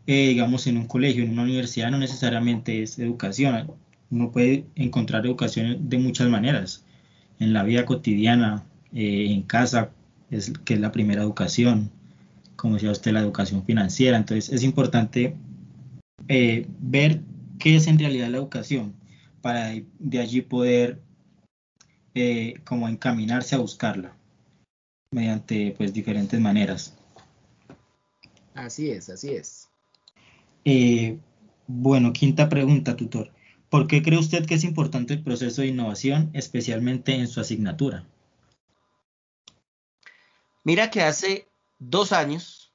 eh, 0.07 0.29
digamos, 0.29 0.67
en 0.67 0.77
un 0.77 0.87
colegio, 0.87 1.25
en 1.25 1.31
una 1.33 1.43
universidad, 1.43 1.91
no 1.91 1.99
necesariamente 1.99 2.83
es 2.83 2.99
educación. 2.99 3.73
Uno 4.15 4.31
puede 4.31 4.65
encontrar 4.77 5.27
educación 5.27 5.89
de 5.89 5.99
muchas 5.99 6.29
maneras. 6.29 6.85
En 7.41 7.53
la 7.53 7.65
vida 7.65 7.85
cotidiana, 7.85 8.65
eh, 8.93 9.27
en 9.31 9.43
casa, 9.43 9.91
es, 10.31 10.53
que 10.65 10.75
es 10.75 10.81
la 10.81 10.93
primera 10.93 11.21
educación, 11.21 11.91
como 12.55 12.75
decía 12.75 12.93
usted, 12.93 13.11
la 13.11 13.19
educación 13.19 13.65
financiera. 13.65 14.17
Entonces, 14.17 14.53
es 14.53 14.63
importante 14.63 15.35
eh, 16.29 16.69
ver 16.79 17.23
qué 17.59 17.75
es 17.75 17.89
en 17.89 17.99
realidad 17.99 18.29
la 18.29 18.39
educación 18.39 18.95
para 19.43 19.73
de 19.99 20.19
allí 20.21 20.43
poder 20.43 21.01
como 22.63 22.89
encaminarse 22.89 23.57
a 23.57 23.59
buscarla 23.59 24.13
mediante 25.11 25.75
pues 25.77 25.93
diferentes 25.93 26.41
maneras. 26.41 26.95
Así 28.55 28.91
es, 28.91 29.11
así 29.11 29.31
es. 29.31 29.69
Eh, 30.65 31.19
bueno, 31.67 32.13
quinta 32.13 32.49
pregunta, 32.49 32.95
tutor. 32.95 33.34
¿Por 33.75 33.89
qué 33.89 34.05
cree 34.05 34.21
usted 34.21 34.47
que 34.47 34.55
es 34.55 34.63
importante 34.63 35.15
el 35.15 35.25
proceso 35.25 35.61
de 35.61 35.67
innovación, 35.67 36.31
especialmente 36.33 37.13
en 37.17 37.27
su 37.27 37.41
asignatura? 37.41 38.07
Mira 40.63 40.93
que 40.93 41.03
hace 41.03 41.49
dos 41.81 42.13
años, 42.13 42.71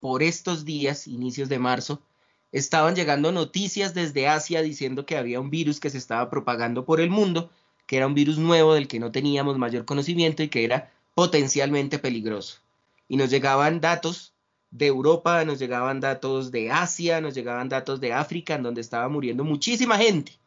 por 0.00 0.24
estos 0.24 0.64
días, 0.64 1.06
inicios 1.06 1.48
de 1.48 1.60
marzo, 1.60 2.02
estaban 2.50 2.96
llegando 2.96 3.30
noticias 3.30 3.94
desde 3.94 4.26
Asia 4.26 4.62
diciendo 4.62 5.06
que 5.06 5.16
había 5.16 5.38
un 5.38 5.48
virus 5.48 5.78
que 5.78 5.90
se 5.90 5.98
estaba 5.98 6.28
propagando 6.28 6.84
por 6.84 7.00
el 7.00 7.10
mundo, 7.10 7.48
que 7.86 7.96
era 7.96 8.08
un 8.08 8.14
virus 8.14 8.36
nuevo 8.36 8.74
del 8.74 8.88
que 8.88 8.98
no 8.98 9.12
teníamos 9.12 9.58
mayor 9.58 9.84
conocimiento 9.84 10.42
y 10.42 10.48
que 10.48 10.64
era 10.64 10.90
potencialmente 11.14 12.00
peligroso. 12.00 12.58
Y 13.06 13.16
nos 13.16 13.30
llegaban 13.30 13.80
datos 13.80 14.29
de 14.70 14.86
Europa, 14.86 15.44
nos 15.44 15.58
llegaban 15.58 16.00
datos 16.00 16.50
de 16.50 16.70
Asia, 16.70 17.20
nos 17.20 17.34
llegaban 17.34 17.68
datos 17.68 18.00
de 18.00 18.12
África, 18.12 18.54
en 18.54 18.62
donde 18.62 18.80
estaba 18.80 19.08
muriendo 19.08 19.44
muchísima 19.44 19.96
gente. 19.98 20.38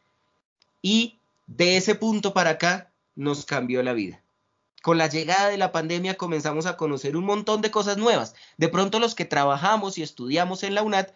Y 0.82 1.18
de 1.48 1.78
ese 1.78 1.96
punto 1.96 2.34
para 2.34 2.52
acá 2.52 2.92
nos 3.16 3.46
cambió 3.46 3.84
la 3.84 3.94
vida. 3.94 4.22
Con 4.82 4.98
la 4.98 5.08
llegada 5.08 5.50
de 5.50 5.58
la 5.58 5.72
pandemia 5.72 6.16
comenzamos 6.16 6.66
a 6.66 6.76
conocer 6.76 7.16
un 7.16 7.26
montón 7.26 7.62
de 7.62 7.72
cosas 7.72 7.98
nuevas. 7.98 8.36
De 8.58 8.68
pronto 8.68 9.00
los 9.00 9.16
que 9.16 9.26
trabajamos 9.26 9.98
y 9.98 10.04
estudiamos 10.04 10.64
en 10.64 10.76
la 10.76 10.84
UNAD, 10.84 11.08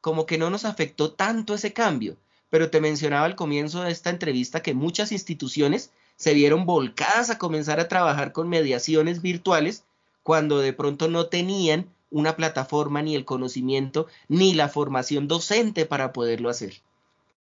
como 0.00 0.26
que 0.26 0.38
no 0.38 0.50
nos 0.50 0.64
afectó 0.64 1.12
tanto 1.12 1.54
ese 1.54 1.72
cambio. 1.72 2.16
Pero 2.50 2.70
te 2.70 2.80
mencionaba 2.80 3.24
al 3.24 3.34
comienzo 3.34 3.82
de 3.82 3.90
esta 3.90 4.10
entrevista 4.10 4.62
que 4.62 4.74
muchas 4.74 5.12
instituciones 5.12 5.90
se 6.16 6.34
vieron 6.34 6.66
volcadas 6.66 7.30
a 7.30 7.38
comenzar 7.38 7.80
a 7.80 7.88
trabajar 7.88 8.32
con 8.32 8.48
mediaciones 8.48 9.22
virtuales 9.22 9.84
cuando 10.22 10.58
de 10.58 10.72
pronto 10.72 11.08
no 11.08 11.26
tenían 11.26 11.86
una 12.10 12.36
plataforma, 12.36 13.02
ni 13.02 13.14
el 13.14 13.24
conocimiento, 13.24 14.06
ni 14.28 14.54
la 14.54 14.68
formación 14.68 15.28
docente 15.28 15.86
para 15.86 16.12
poderlo 16.12 16.50
hacer. 16.50 16.80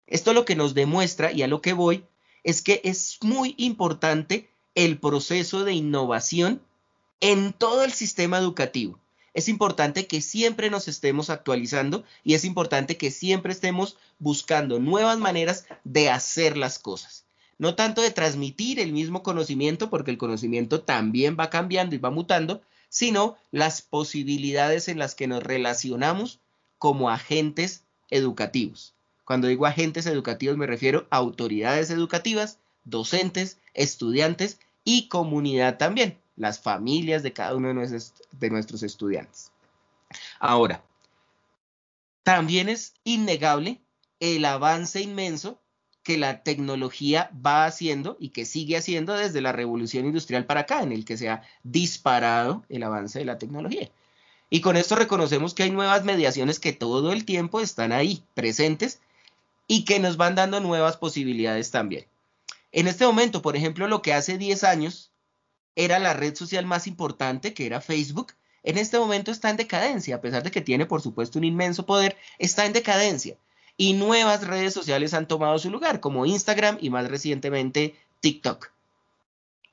Esto 0.07 0.33
lo 0.33 0.45
que 0.45 0.55
nos 0.55 0.73
demuestra, 0.73 1.31
y 1.31 1.41
a 1.41 1.47
lo 1.47 1.61
que 1.61 1.73
voy, 1.73 2.03
es 2.43 2.61
que 2.61 2.81
es 2.83 3.17
muy 3.21 3.55
importante 3.57 4.49
el 4.75 4.99
proceso 4.99 5.63
de 5.63 5.73
innovación 5.73 6.61
en 7.21 7.53
todo 7.53 7.83
el 7.83 7.91
sistema 7.91 8.37
educativo. 8.37 8.99
Es 9.33 9.49
importante 9.49 10.07
que 10.07 10.21
siempre 10.21 10.69
nos 10.69 10.87
estemos 10.87 11.29
actualizando 11.29 12.05
y 12.23 12.35
es 12.35 12.45
importante 12.45 12.97
que 12.97 13.11
siempre 13.11 13.51
estemos 13.51 13.97
buscando 14.19 14.79
nuevas 14.79 15.17
maneras 15.17 15.65
de 15.83 16.09
hacer 16.09 16.55
las 16.55 16.79
cosas. 16.79 17.25
No 17.57 17.75
tanto 17.75 18.01
de 18.01 18.11
transmitir 18.11 18.79
el 18.79 18.93
mismo 18.93 19.23
conocimiento, 19.23 19.89
porque 19.89 20.11
el 20.11 20.17
conocimiento 20.17 20.81
también 20.81 21.35
va 21.37 21.49
cambiando 21.49 21.95
y 21.95 21.99
va 21.99 22.11
mutando, 22.11 22.61
sino 22.95 23.35
las 23.51 23.81
posibilidades 23.81 24.87
en 24.87 24.99
las 24.99 25.15
que 25.15 25.27
nos 25.27 25.43
relacionamos 25.43 26.39
como 26.77 27.09
agentes 27.09 27.83
educativos. 28.09 28.93
Cuando 29.25 29.49
digo 29.49 29.65
agentes 29.65 30.05
educativos 30.05 30.55
me 30.55 30.65
refiero 30.65 31.05
a 31.09 31.17
autoridades 31.17 31.89
educativas, 31.89 32.57
docentes, 32.85 33.59
estudiantes 33.73 34.61
y 34.85 35.09
comunidad 35.09 35.77
también, 35.77 36.17
las 36.37 36.61
familias 36.61 37.21
de 37.21 37.33
cada 37.33 37.55
uno 37.55 37.67
de 37.67 37.73
nuestros, 37.73 38.13
de 38.31 38.49
nuestros 38.49 38.81
estudiantes. 38.81 39.51
Ahora, 40.39 40.81
también 42.23 42.69
es 42.69 42.93
innegable 43.03 43.81
el 44.21 44.45
avance 44.45 45.01
inmenso 45.01 45.59
que 46.05 46.19
la 46.19 46.43
tecnología 46.43 47.31
va 47.43 47.65
haciendo 47.65 48.15
y 48.19 48.29
que 48.29 48.45
sigue 48.45 48.77
haciendo 48.77 49.15
desde 49.15 49.41
la 49.41 49.51
revolución 49.51 50.05
industrial 50.05 50.45
para 50.45 50.61
acá, 50.61 50.83
en 50.83 50.91
el 50.91 51.03
que 51.03 51.17
se 51.17 51.29
ha 51.29 51.41
disparado 51.63 52.63
el 52.69 52.83
avance 52.83 53.17
de 53.17 53.25
la 53.25 53.39
tecnología. 53.39 53.89
Y 54.51 54.61
con 54.61 54.77
esto 54.77 54.95
reconocemos 54.95 55.55
que 55.55 55.63
hay 55.63 55.71
nuevas 55.71 56.03
mediaciones 56.03 56.59
que 56.59 56.73
todo 56.73 57.11
el 57.11 57.25
tiempo 57.25 57.59
están 57.59 57.91
ahí, 57.91 58.23
presentes, 58.35 58.99
y 59.65 59.83
que 59.83 59.99
nos 59.99 60.15
van 60.15 60.35
dando 60.35 60.59
nuevas 60.59 60.95
posibilidades 60.95 61.71
también. 61.71 62.05
En 62.71 62.87
este 62.87 63.07
momento, 63.07 63.41
por 63.41 63.55
ejemplo, 63.55 63.87
lo 63.87 64.03
que 64.03 64.13
hace 64.13 64.37
10 64.37 64.63
años 64.63 65.11
era 65.75 65.97
la 65.97 66.13
red 66.13 66.35
social 66.35 66.67
más 66.67 66.85
importante, 66.85 67.55
que 67.55 67.65
era 67.65 67.81
Facebook, 67.81 68.33
en 68.61 68.77
este 68.77 68.99
momento 68.99 69.31
está 69.31 69.49
en 69.49 69.57
decadencia, 69.57 70.17
a 70.17 70.21
pesar 70.21 70.43
de 70.43 70.51
que 70.51 70.61
tiene, 70.61 70.85
por 70.85 71.01
supuesto, 71.01 71.39
un 71.39 71.45
inmenso 71.45 71.87
poder, 71.87 72.15
está 72.37 72.67
en 72.67 72.73
decadencia 72.73 73.37
y 73.77 73.93
nuevas 73.93 74.45
redes 74.45 74.73
sociales 74.73 75.13
han 75.13 75.27
tomado 75.27 75.59
su 75.59 75.69
lugar, 75.69 75.99
como 75.99 76.25
Instagram 76.25 76.77
y 76.81 76.89
más 76.89 77.07
recientemente 77.09 77.95
TikTok. 78.21 78.71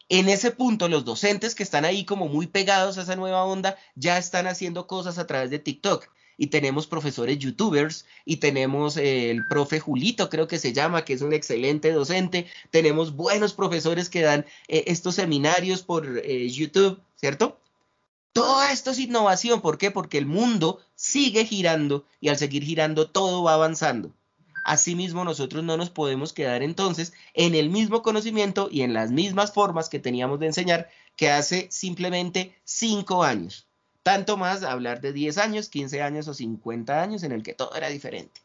En 0.08 0.28
ese 0.28 0.50
punto, 0.50 0.88
los 0.88 1.06
docentes 1.06 1.54
que 1.54 1.62
están 1.62 1.86
ahí 1.86 2.04
como 2.04 2.28
muy 2.28 2.46
pegados 2.46 2.98
a 2.98 3.02
esa 3.02 3.16
nueva 3.16 3.44
onda 3.44 3.78
ya 3.94 4.18
están 4.18 4.46
haciendo 4.46 4.86
cosas 4.86 5.18
a 5.18 5.26
través 5.26 5.48
de 5.48 5.58
TikTok. 5.58 6.06
Y 6.36 6.48
tenemos 6.48 6.86
profesores 6.86 7.38
youtubers 7.38 8.04
y 8.26 8.36
tenemos 8.36 8.98
el 8.98 9.46
profe 9.48 9.80
Julito, 9.80 10.28
creo 10.28 10.48
que 10.48 10.58
se 10.58 10.74
llama, 10.74 11.04
que 11.04 11.14
es 11.14 11.22
un 11.22 11.32
excelente 11.32 11.92
docente. 11.92 12.46
Tenemos 12.70 13.16
buenos 13.16 13.54
profesores 13.54 14.10
que 14.10 14.20
dan 14.20 14.44
eh, 14.68 14.84
estos 14.86 15.14
seminarios 15.14 15.82
por 15.82 16.20
eh, 16.22 16.50
YouTube, 16.50 17.00
¿cierto? 17.16 17.62
Todo 18.33 18.62
esto 18.64 18.92
es 18.92 18.99
innovación. 18.99 19.61
¿Por 19.61 19.79
qué? 19.79 19.90
Porque 19.90 20.18
el 20.18 20.27
mundo 20.27 20.81
sigue 20.95 21.45
girando 21.45 22.07
y 22.21 22.29
al 22.29 22.38
seguir 22.38 22.62
girando 22.62 23.09
todo 23.09 23.42
va 23.42 23.55
avanzando. 23.55 24.12
Asimismo, 24.64 25.25
nosotros 25.25 25.64
no 25.64 25.77
nos 25.77 25.90
podemos 25.90 26.33
quedar 26.33 26.62
entonces 26.62 27.12
en 27.35 27.55
el 27.55 27.68
mismo 27.68 28.03
conocimiento 28.03 28.68
y 28.71 28.83
en 28.83 28.95
las 28.95 29.11
mismas 29.11 29.53
formas 29.53 29.88
que 29.88 29.99
teníamos 29.99 30.38
de 30.38 30.47
enseñar 30.47 30.88
que 31.16 31.31
hace 31.31 31.68
simplemente 31.71 32.57
cinco 32.64 33.25
años. 33.25 33.66
Tanto 34.03 34.37
más 34.37 34.62
hablar 34.62 35.01
de 35.01 35.12
10 35.12 35.38
años, 35.38 35.68
15 35.68 36.03
años 36.03 36.27
o 36.29 36.35
50 36.35 37.03
años 37.03 37.23
en 37.23 37.33
el 37.33 37.42
que 37.42 37.55
todo 37.55 37.75
era 37.75 37.88
diferente. 37.88 38.40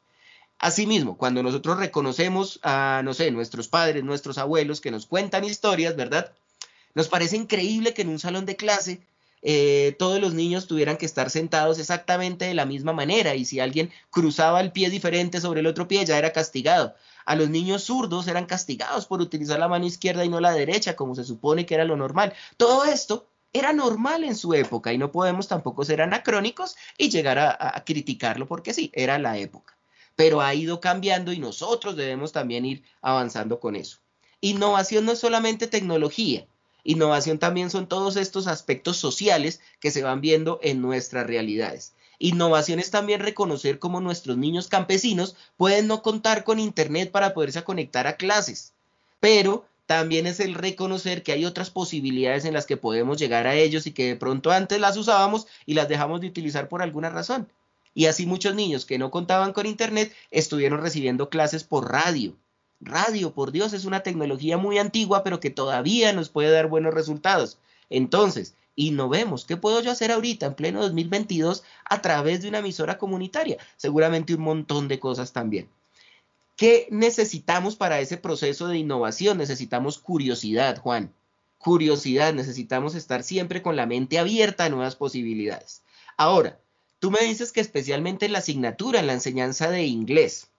Asimismo, 0.59 1.17
cuando 1.17 1.43
nosotros 1.43 1.77
reconocemos 1.77 2.59
a, 2.63 3.01
no 3.03 3.13
sé, 3.13 3.31
nuestros 3.31 3.67
padres, 3.67 4.03
nuestros 4.03 4.37
abuelos 4.37 4.81
que 4.81 4.91
nos 4.91 5.05
cuentan 5.05 5.43
historias, 5.43 5.95
¿verdad? 5.95 6.33
Nos 6.95 7.07
parece 7.07 7.37
increíble 7.37 7.93
que 7.93 8.01
en 8.01 8.09
un 8.09 8.19
salón 8.19 8.45
de 8.45 8.55
clase 8.55 9.01
eh, 9.41 9.95
todos 9.99 10.19
los 10.19 10.33
niños 10.33 10.67
tuvieran 10.67 10.97
que 10.97 11.05
estar 11.05 11.29
sentados 11.29 11.79
exactamente 11.79 12.45
de 12.45 12.53
la 12.53 12.65
misma 12.65 12.93
manera 12.93 13.35
y 13.35 13.45
si 13.45 13.59
alguien 13.59 13.91
cruzaba 14.09 14.61
el 14.61 14.71
pie 14.71 14.89
diferente 14.89 15.39
sobre 15.39 15.59
el 15.59 15.67
otro 15.67 15.87
pie 15.87 16.05
ya 16.05 16.17
era 16.17 16.33
castigado. 16.33 16.95
A 17.25 17.35
los 17.35 17.49
niños 17.49 17.83
zurdos 17.83 18.27
eran 18.27 18.45
castigados 18.45 19.05
por 19.05 19.21
utilizar 19.21 19.59
la 19.59 19.67
mano 19.67 19.85
izquierda 19.85 20.23
y 20.23 20.29
no 20.29 20.39
la 20.39 20.53
derecha, 20.53 20.95
como 20.95 21.13
se 21.13 21.23
supone 21.23 21.65
que 21.65 21.75
era 21.75 21.83
lo 21.83 21.97
normal. 21.97 22.33
Todo 22.55 22.85
esto 22.85 23.27
era 23.53 23.73
normal 23.73 24.23
en 24.23 24.35
su 24.35 24.53
época 24.53 24.93
y 24.93 24.97
no 24.97 25.11
podemos 25.11 25.47
tampoco 25.47 25.83
ser 25.83 26.01
anacrónicos 26.01 26.75
y 26.97 27.09
llegar 27.09 27.37
a, 27.39 27.83
criticarlo 27.85 28.47
porque 28.47 28.73
sí, 28.73 28.91
era 28.93 29.19
la 29.19 29.37
época. 29.37 29.77
Pero 30.15 30.41
ha 30.41 30.53
ido 30.53 30.79
cambiando 30.79 31.31
y 31.31 31.39
nosotros 31.39 31.95
debemos 31.95 32.31
también 32.31 32.65
ir 32.65 32.83
avanzando 33.01 33.59
con 33.59 33.75
eso. 33.75 33.99
Innovación 34.41 35.05
no 35.05 35.11
es 35.13 35.19
solamente 35.19 35.67
tecnología, 35.67 36.47
innovación 36.87 37.37
también 37.37 37.69
son 37.69 37.87
todos 37.87 38.15
estos 38.15 38.47
aspectos 38.47 38.97
sociales 38.97 39.59
que 39.79 39.91
se 39.91 40.03
van 40.03 40.21
viendo 40.21 40.59
en 40.63 40.81
nuestras 40.81 41.27
realidades. 41.27 41.93
Innovación 42.17 42.79
es 42.79 42.89
también 42.89 43.19
reconocer 43.19 43.77
cómo 43.77 44.01
nuestros 44.01 44.37
niños 44.37 44.69
campesinos 44.69 45.35
pueden 45.57 45.85
no 45.85 46.01
contar 46.01 46.45
con 46.45 46.59
Internet 46.59 47.11
para 47.11 47.33
poderse 47.33 47.63
conectar 47.63 48.07
a 48.07 48.15
clases, 48.15 48.73
pero 49.19 49.65
también 49.85 50.27
es 50.27 50.39
el 50.39 50.53
reconocer 50.55 51.23
que 51.23 51.33
hay 51.33 51.45
otras 51.45 51.69
posibilidades 51.69 52.45
en 52.45 52.53
las 52.53 52.65
que 52.65 52.77
podemos 52.77 53.17
llegar 53.17 53.47
a 53.47 53.55
ellos 53.55 53.85
y 53.85 53.91
que 53.91 54.07
de 54.07 54.15
pronto 54.15 54.51
antes 54.51 54.79
las 54.79 54.97
usábamos 54.97 55.45
y 55.65 55.73
las 55.73 55.89
dejamos 55.89 56.21
de 56.21 56.27
utilizar 56.27 56.69
por 56.69 56.81
alguna 56.81 57.09
razón. 57.09 57.49
Y 57.93 58.05
así 58.05 58.25
muchos 58.25 58.55
niños 58.55 58.85
que 58.85 58.97
no 58.97 59.11
contaban 59.11 59.53
con 59.53 59.65
Internet 59.65 60.13
estuvieron 60.31 60.81
recibiendo 60.81 61.29
clases 61.29 61.63
por 61.63 61.91
radio. 61.91 62.35
Radio, 62.79 63.33
por 63.33 63.51
Dios, 63.51 63.73
es 63.73 63.85
una 63.85 64.01
tecnología 64.03 64.57
muy 64.57 64.77
antigua, 64.77 65.23
pero 65.23 65.39
que 65.39 65.49
todavía 65.49 66.13
nos 66.13 66.29
puede 66.29 66.51
dar 66.51 66.67
buenos 66.67 66.93
resultados. 66.93 67.57
Entonces, 67.89 68.55
innovemos. 68.75 69.45
¿Qué 69.45 69.57
puedo 69.57 69.81
yo 69.81 69.91
hacer 69.91 70.11
ahorita, 70.11 70.45
en 70.45 70.55
pleno 70.55 70.81
2022, 70.81 71.63
a 71.85 72.01
través 72.01 72.41
de 72.41 72.49
una 72.49 72.59
emisora 72.59 72.97
comunitaria? 72.97 73.57
Seguramente 73.75 74.35
un 74.35 74.41
montón 74.41 74.87
de 74.87 74.99
cosas 74.99 75.33
también. 75.33 75.67
¿Qué 76.55 76.87
necesitamos 76.89 77.75
para 77.75 77.99
ese 77.99 78.17
proceso 78.17 78.67
de 78.67 78.77
innovación? 78.77 79.37
Necesitamos 79.37 79.99
curiosidad, 79.99 80.79
Juan. 80.79 81.13
Curiosidad, 81.57 82.33
necesitamos 82.33 82.95
estar 82.95 83.23
siempre 83.23 83.61
con 83.61 83.75
la 83.75 83.85
mente 83.85 84.19
abierta 84.19 84.65
a 84.65 84.69
nuevas 84.69 84.95
posibilidades. 84.95 85.81
Ahora, 86.15 86.59
tú 86.99 87.11
me 87.11 87.19
dices 87.19 87.51
que 87.51 87.61
especialmente 87.61 88.25
en 88.25 88.31
la 88.31 88.39
asignatura, 88.39 88.99
en 88.99 89.07
la 89.07 89.13
enseñanza 89.13 89.69
de 89.69 89.85
inglés, 89.85 90.49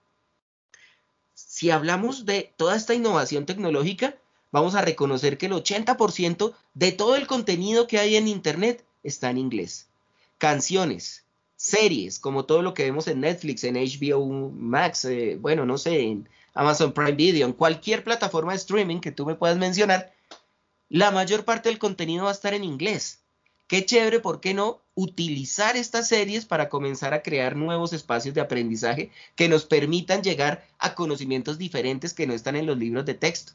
si 1.59 1.71
hablamos 1.71 2.25
de 2.25 2.53
toda 2.55 2.77
esta 2.77 2.93
innovación 2.93 3.45
tecnológica, 3.45 4.15
vamos 4.49 4.75
a 4.75 4.81
reconocer 4.81 5.37
que 5.37 5.47
el 5.47 5.51
80% 5.51 6.53
de 6.73 6.93
todo 6.93 7.17
el 7.17 7.27
contenido 7.27 7.85
que 7.85 7.99
hay 7.99 8.15
en 8.15 8.29
Internet 8.29 8.85
está 9.03 9.29
en 9.29 9.39
inglés. 9.39 9.89
Canciones, 10.37 11.25
series, 11.57 12.17
como 12.17 12.45
todo 12.45 12.61
lo 12.61 12.73
que 12.73 12.85
vemos 12.85 13.09
en 13.09 13.19
Netflix, 13.19 13.65
en 13.65 13.75
HBO 13.75 14.51
Max, 14.53 15.03
eh, 15.03 15.37
bueno, 15.37 15.65
no 15.65 15.77
sé, 15.77 15.99
en 15.99 16.29
Amazon 16.53 16.93
Prime 16.93 17.11
Video, 17.11 17.45
en 17.45 17.51
cualquier 17.51 18.05
plataforma 18.05 18.53
de 18.53 18.59
streaming 18.59 19.01
que 19.01 19.11
tú 19.11 19.25
me 19.25 19.35
puedas 19.35 19.57
mencionar, 19.57 20.13
la 20.87 21.11
mayor 21.11 21.43
parte 21.43 21.67
del 21.67 21.77
contenido 21.77 22.23
va 22.23 22.29
a 22.29 22.35
estar 22.35 22.53
en 22.53 22.63
inglés. 22.63 23.18
Qué 23.69 23.85
chévere, 23.85 24.19
¿por 24.19 24.41
qué 24.41 24.53
no 24.53 24.81
utilizar 24.95 25.77
estas 25.77 26.09
series 26.09 26.45
para 26.45 26.67
comenzar 26.67 27.13
a 27.13 27.23
crear 27.23 27.55
nuevos 27.55 27.93
espacios 27.93 28.35
de 28.35 28.41
aprendizaje 28.41 29.11
que 29.37 29.47
nos 29.47 29.63
permitan 29.63 30.23
llegar 30.23 30.67
a 30.77 30.93
conocimientos 30.93 31.57
diferentes 31.57 32.13
que 32.13 32.27
no 32.27 32.33
están 32.33 32.57
en 32.57 32.65
los 32.65 32.77
libros 32.77 33.05
de 33.05 33.13
texto? 33.13 33.53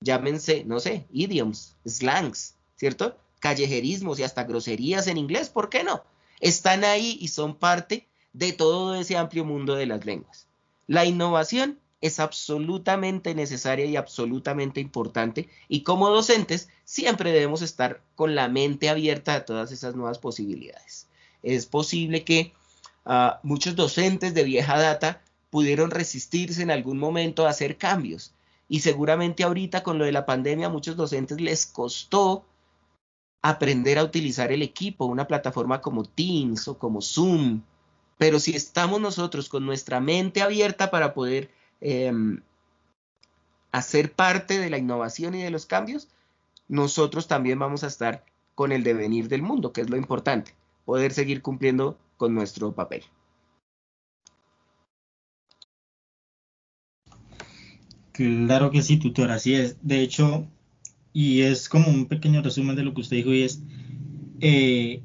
Llámense, 0.00 0.64
no 0.64 0.80
sé, 0.80 1.06
idioms, 1.12 1.76
slangs, 1.86 2.56
¿cierto? 2.74 3.16
Callejerismos 3.38 4.18
y 4.18 4.24
hasta 4.24 4.42
groserías 4.42 5.06
en 5.06 5.18
inglés, 5.18 5.48
¿por 5.48 5.68
qué 5.68 5.84
no? 5.84 6.02
están 6.40 6.84
ahí 6.84 7.18
y 7.20 7.28
son 7.28 7.54
parte 7.54 8.08
de 8.32 8.52
todo 8.52 8.94
ese 8.94 9.16
amplio 9.16 9.44
mundo 9.44 9.74
de 9.74 9.86
las 9.86 10.04
lenguas. 10.04 10.46
La 10.86 11.04
innovación 11.04 11.78
es 12.00 12.18
absolutamente 12.18 13.34
necesaria 13.34 13.84
y 13.84 13.96
absolutamente 13.96 14.80
importante 14.80 15.48
y 15.68 15.82
como 15.82 16.08
docentes 16.08 16.68
siempre 16.84 17.32
debemos 17.32 17.62
estar 17.62 18.02
con 18.14 18.34
la 18.34 18.48
mente 18.48 18.88
abierta 18.88 19.34
a 19.34 19.44
todas 19.44 19.70
esas 19.72 19.94
nuevas 19.94 20.18
posibilidades. 20.18 21.08
Es 21.42 21.66
posible 21.66 22.24
que 22.24 22.52
ah, 23.04 23.40
muchos 23.42 23.76
docentes 23.76 24.34
de 24.34 24.44
vieja 24.44 24.78
data 24.78 25.22
pudieron 25.50 25.90
resistirse 25.90 26.62
en 26.62 26.70
algún 26.70 26.98
momento 26.98 27.46
a 27.46 27.50
hacer 27.50 27.76
cambios 27.76 28.32
y 28.68 28.80
seguramente 28.80 29.42
ahorita 29.42 29.82
con 29.82 29.98
lo 29.98 30.04
de 30.04 30.12
la 30.12 30.26
pandemia 30.26 30.66
a 30.66 30.70
muchos 30.70 30.96
docentes 30.96 31.40
les 31.40 31.66
costó 31.66 32.46
aprender 33.42 33.98
a 33.98 34.04
utilizar 34.04 34.52
el 34.52 34.62
equipo, 34.62 35.06
una 35.06 35.26
plataforma 35.26 35.80
como 35.80 36.04
Teams 36.04 36.68
o 36.68 36.78
como 36.78 37.00
Zoom. 37.00 37.62
Pero 38.18 38.38
si 38.38 38.54
estamos 38.54 39.00
nosotros 39.00 39.48
con 39.48 39.64
nuestra 39.64 39.98
mente 39.98 40.42
abierta 40.42 40.90
para 40.90 41.14
poder 41.14 41.50
em, 41.80 42.42
hacer 43.72 44.12
parte 44.12 44.58
de 44.58 44.70
la 44.70 44.78
innovación 44.78 45.34
y 45.34 45.42
de 45.42 45.50
los 45.50 45.66
cambios, 45.66 46.08
nosotros 46.68 47.28
también 47.28 47.58
vamos 47.58 47.84
a 47.84 47.88
estar 47.88 48.24
con 48.54 48.72
el 48.72 48.84
devenir 48.84 49.28
del 49.28 49.42
mundo, 49.42 49.72
que 49.72 49.80
es 49.80 49.90
lo 49.90 49.96
importante, 49.96 50.54
poder 50.84 51.12
seguir 51.12 51.42
cumpliendo 51.42 51.98
con 52.16 52.34
nuestro 52.34 52.72
papel. 52.72 53.04
Claro 58.12 58.70
que 58.70 58.82
sí, 58.82 58.98
tutor, 58.98 59.30
así 59.30 59.54
es. 59.54 59.78
De 59.80 60.00
hecho, 60.00 60.46
y 61.12 61.40
es 61.40 61.68
como 61.68 61.88
un 61.88 62.06
pequeño 62.06 62.42
resumen 62.42 62.76
de 62.76 62.82
lo 62.82 62.92
que 62.92 63.00
usted 63.00 63.16
dijo 63.16 63.32
y 63.32 63.42
es 63.42 63.62
eh, 64.40 65.02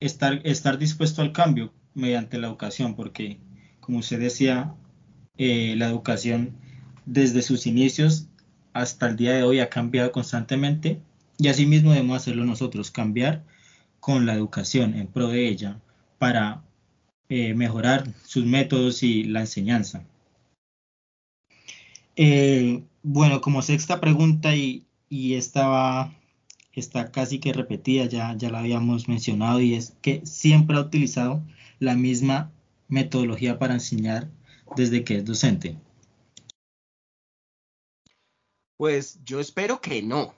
estar, 0.00 0.40
estar 0.44 0.78
dispuesto 0.78 1.22
al 1.22 1.32
cambio 1.32 1.72
mediante 1.94 2.38
la 2.38 2.48
educación, 2.48 2.96
porque 2.96 3.38
como 3.80 3.98
usted 3.98 4.18
decía, 4.18 4.74
eh, 5.38 5.74
la 5.76 5.88
educación 5.88 6.52
desde 7.06 7.42
sus 7.42 7.66
inicios 7.66 8.28
hasta 8.72 9.08
el 9.08 9.16
día 9.16 9.32
de 9.32 9.42
hoy 9.42 9.60
ha 9.60 9.70
cambiado 9.70 10.12
constantemente 10.12 11.00
y 11.38 11.48
asimismo 11.48 11.92
debemos 11.92 12.16
hacerlo 12.16 12.44
nosotros, 12.44 12.90
cambiar 12.90 13.44
con 13.98 14.26
la 14.26 14.34
educación 14.34 14.94
en 14.94 15.06
pro 15.06 15.28
de 15.28 15.48
ella 15.48 15.80
para 16.18 16.62
eh, 17.28 17.54
mejorar 17.54 18.12
sus 18.24 18.44
métodos 18.44 19.02
y 19.02 19.24
la 19.24 19.40
enseñanza. 19.40 20.04
Bueno, 23.02 23.40
como 23.40 23.62
sexta 23.62 23.98
pregunta 23.98 24.54
y, 24.54 24.84
y 25.08 25.34
estaba 25.34 26.12
está 26.72 27.10
casi 27.10 27.38
que 27.38 27.52
repetida, 27.52 28.06
ya, 28.06 28.34
ya 28.36 28.50
la 28.50 28.60
habíamos 28.60 29.08
mencionado, 29.08 29.60
y 29.60 29.74
es 29.74 29.96
que 30.02 30.20
siempre 30.24 30.76
ha 30.76 30.80
utilizado 30.80 31.42
la 31.78 31.94
misma 31.94 32.50
metodología 32.88 33.58
para 33.58 33.74
enseñar 33.74 34.28
desde 34.76 35.04
que 35.04 35.16
es 35.16 35.24
docente. 35.24 35.76
Pues 38.76 39.18
yo 39.24 39.40
espero 39.40 39.80
que 39.80 40.02
no. 40.02 40.34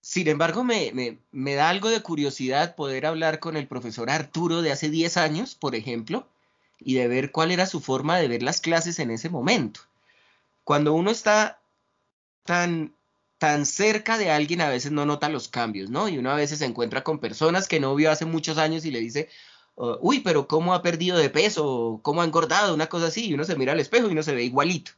Sin 0.00 0.28
embargo, 0.28 0.62
me, 0.62 0.92
me, 0.92 1.18
me, 1.32 1.54
da 1.54 1.68
algo 1.68 1.88
de 1.88 2.00
curiosidad 2.00 2.76
poder 2.76 3.06
hablar 3.06 3.40
con 3.40 3.56
el 3.56 3.66
profesor 3.66 4.10
Arturo 4.10 4.62
de 4.62 4.70
hace 4.70 4.90
10 4.90 5.16
años, 5.16 5.54
por 5.54 5.74
ejemplo, 5.74 6.28
y 6.78 6.94
de 6.94 7.08
ver 7.08 7.32
cuál 7.32 7.50
era 7.50 7.66
su 7.66 7.80
forma 7.80 8.18
de 8.18 8.28
ver 8.28 8.42
las 8.42 8.60
clases 8.60 8.98
en 9.00 9.10
ese 9.10 9.30
momento 9.30 9.80
cuando 10.66 10.94
uno 10.94 11.12
está 11.12 11.60
tan, 12.42 12.92
tan 13.38 13.66
cerca 13.66 14.18
de 14.18 14.32
alguien, 14.32 14.60
a 14.60 14.68
veces 14.68 14.90
no 14.90 15.06
nota 15.06 15.28
los 15.28 15.46
cambios, 15.46 15.90
¿no? 15.90 16.08
Y 16.08 16.18
uno 16.18 16.32
a 16.32 16.34
veces 16.34 16.58
se 16.58 16.64
encuentra 16.64 17.04
con 17.04 17.20
personas 17.20 17.68
que 17.68 17.78
no 17.78 17.94
vio 17.94 18.10
hace 18.10 18.24
muchos 18.24 18.58
años 18.58 18.84
y 18.84 18.90
le 18.90 18.98
dice, 18.98 19.28
oh, 19.76 19.98
uy, 20.02 20.20
pero 20.20 20.46
¿cómo 20.46 20.74
ha 20.74 20.82
perdido 20.82 21.16
de 21.16 21.30
peso? 21.30 22.00
¿Cómo 22.02 22.20
ha 22.20 22.24
engordado? 22.24 22.74
Una 22.74 22.88
cosa 22.88 23.06
así, 23.06 23.26
y 23.26 23.34
uno 23.34 23.44
se 23.44 23.56
mira 23.56 23.72
al 23.72 23.80
espejo 23.80 24.08
y 24.08 24.12
uno 24.12 24.22
se 24.22 24.34
ve 24.34 24.44
igualito. 24.44 24.90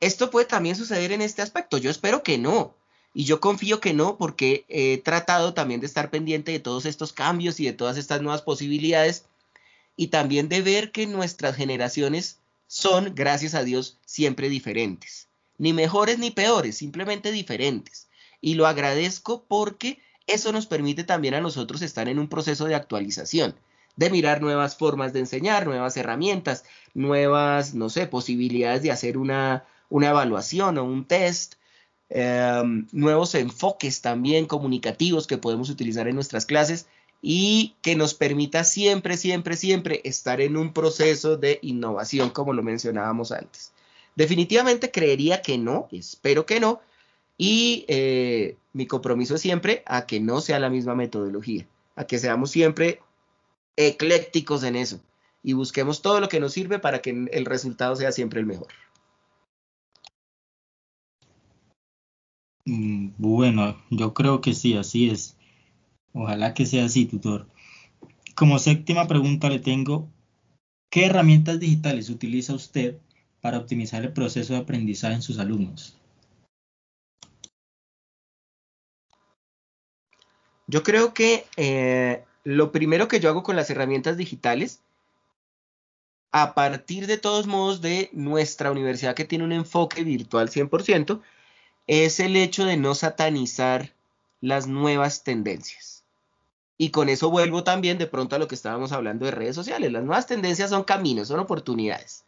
Esto 0.00 0.30
puede 0.30 0.46
también 0.46 0.76
suceder 0.76 1.12
en 1.12 1.22
este 1.22 1.42
aspecto. 1.42 1.76
Yo 1.76 1.90
espero 1.90 2.22
que 2.22 2.38
no. 2.38 2.74
Y 3.14 3.24
yo 3.24 3.40
confío 3.40 3.80
que 3.80 3.94
no, 3.94 4.16
porque 4.16 4.64
he 4.68 4.98
tratado 4.98 5.54
también 5.54 5.80
de 5.80 5.86
estar 5.86 6.10
pendiente 6.10 6.52
de 6.52 6.60
todos 6.60 6.86
estos 6.86 7.12
cambios 7.12 7.58
y 7.58 7.64
de 7.64 7.72
todas 7.72 7.96
estas 7.96 8.22
nuevas 8.22 8.42
posibilidades. 8.42 9.24
Y 9.96 10.08
también 10.08 10.48
de 10.48 10.62
ver 10.62 10.92
que 10.92 11.06
nuestras 11.06 11.56
generaciones 11.56 12.38
son, 12.68 13.14
gracias 13.14 13.54
a 13.54 13.64
Dios, 13.64 13.98
siempre 14.06 14.48
diferentes. 14.48 15.26
Ni 15.56 15.72
mejores 15.72 16.18
ni 16.20 16.30
peores, 16.30 16.76
simplemente 16.76 17.32
diferentes. 17.32 18.06
Y 18.40 18.54
lo 18.54 18.66
agradezco 18.66 19.44
porque 19.48 20.00
eso 20.28 20.52
nos 20.52 20.66
permite 20.66 21.02
también 21.02 21.34
a 21.34 21.40
nosotros 21.40 21.82
estar 21.82 22.08
en 22.08 22.18
un 22.18 22.28
proceso 22.28 22.66
de 22.66 22.76
actualización, 22.76 23.56
de 23.98 24.10
mirar 24.10 24.40
nuevas 24.40 24.76
formas 24.76 25.12
de 25.12 25.18
enseñar, 25.18 25.66
nuevas 25.66 25.96
herramientas, 25.96 26.64
nuevas, 26.94 27.74
no 27.74 27.90
sé, 27.90 28.06
posibilidades 28.06 28.80
de 28.82 28.92
hacer 28.92 29.18
una, 29.18 29.64
una 29.90 30.10
evaluación 30.10 30.78
o 30.78 30.84
un 30.84 31.04
test, 31.04 31.54
em, 32.08 32.86
nuevos 32.92 33.34
enfoques 33.34 34.00
también 34.00 34.46
comunicativos 34.46 35.26
que 35.26 35.36
podemos 35.36 35.68
utilizar 35.68 36.06
en 36.06 36.14
nuestras 36.14 36.46
clases 36.46 36.86
y 37.20 37.74
que 37.82 37.96
nos 37.96 38.14
permita 38.14 38.62
siempre, 38.62 39.16
siempre, 39.16 39.56
siempre 39.56 40.00
estar 40.04 40.40
en 40.40 40.56
un 40.56 40.72
proceso 40.72 41.36
de 41.36 41.58
innovación, 41.62 42.30
como 42.30 42.52
lo 42.52 42.62
mencionábamos 42.62 43.32
antes. 43.32 43.72
Definitivamente 44.14 44.92
creería 44.92 45.42
que 45.42 45.58
no, 45.58 45.88
espero 45.90 46.46
que 46.46 46.60
no, 46.60 46.80
Y 47.36 47.84
eh, 47.88 48.56
mi 48.72 48.86
compromiso 48.86 49.36
es 49.36 49.40
siempre 49.40 49.82
a 49.86 50.06
que 50.06 50.20
no 50.20 50.40
sea 50.40 50.58
la 50.60 50.70
misma 50.70 50.94
metodología, 50.94 51.66
a 51.96 52.04
que 52.04 52.18
seamos 52.18 52.50
siempre 52.50 53.00
eclécticos 53.78 54.64
en 54.64 54.74
eso 54.74 55.00
y 55.42 55.52
busquemos 55.52 56.02
todo 56.02 56.20
lo 56.20 56.28
que 56.28 56.40
nos 56.40 56.52
sirve 56.52 56.80
para 56.80 57.00
que 57.00 57.10
el 57.10 57.44
resultado 57.46 57.94
sea 57.94 58.10
siempre 58.10 58.40
el 58.40 58.46
mejor. 58.46 58.66
Mm, 62.64 63.12
bueno, 63.16 63.80
yo 63.90 64.12
creo 64.14 64.40
que 64.40 64.52
sí, 64.52 64.76
así 64.76 65.08
es. 65.08 65.36
Ojalá 66.12 66.54
que 66.54 66.66
sea 66.66 66.86
así, 66.86 67.06
tutor. 67.06 67.46
Como 68.34 68.58
séptima 68.58 69.06
pregunta 69.06 69.48
le 69.48 69.60
tengo, 69.60 70.10
¿qué 70.90 71.06
herramientas 71.06 71.60
digitales 71.60 72.10
utiliza 72.10 72.54
usted 72.54 72.98
para 73.40 73.58
optimizar 73.58 74.02
el 74.02 74.12
proceso 74.12 74.54
de 74.54 74.58
aprendizaje 74.60 75.14
en 75.14 75.22
sus 75.22 75.38
alumnos? 75.38 75.96
Yo 80.66 80.82
creo 80.82 81.14
que 81.14 81.46
eh, 81.56 82.24
lo 82.48 82.72
primero 82.72 83.08
que 83.08 83.20
yo 83.20 83.28
hago 83.28 83.42
con 83.42 83.56
las 83.56 83.68
herramientas 83.68 84.16
digitales, 84.16 84.80
a 86.32 86.54
partir 86.54 87.06
de 87.06 87.18
todos 87.18 87.46
modos 87.46 87.82
de 87.82 88.08
nuestra 88.14 88.70
universidad 88.70 89.14
que 89.14 89.26
tiene 89.26 89.44
un 89.44 89.52
enfoque 89.52 90.02
virtual 90.02 90.48
100%, 90.48 91.20
es 91.86 92.20
el 92.20 92.36
hecho 92.36 92.64
de 92.64 92.78
no 92.78 92.94
satanizar 92.94 93.92
las 94.40 94.66
nuevas 94.66 95.24
tendencias. 95.24 96.04
Y 96.78 96.88
con 96.88 97.10
eso 97.10 97.28
vuelvo 97.28 97.64
también 97.64 97.98
de 97.98 98.06
pronto 98.06 98.34
a 98.34 98.38
lo 98.38 98.48
que 98.48 98.54
estábamos 98.54 98.92
hablando 98.92 99.26
de 99.26 99.32
redes 99.32 99.54
sociales. 99.54 99.92
Las 99.92 100.04
nuevas 100.04 100.26
tendencias 100.26 100.70
son 100.70 100.84
caminos, 100.84 101.28
son 101.28 101.40
oportunidades. 101.40 102.24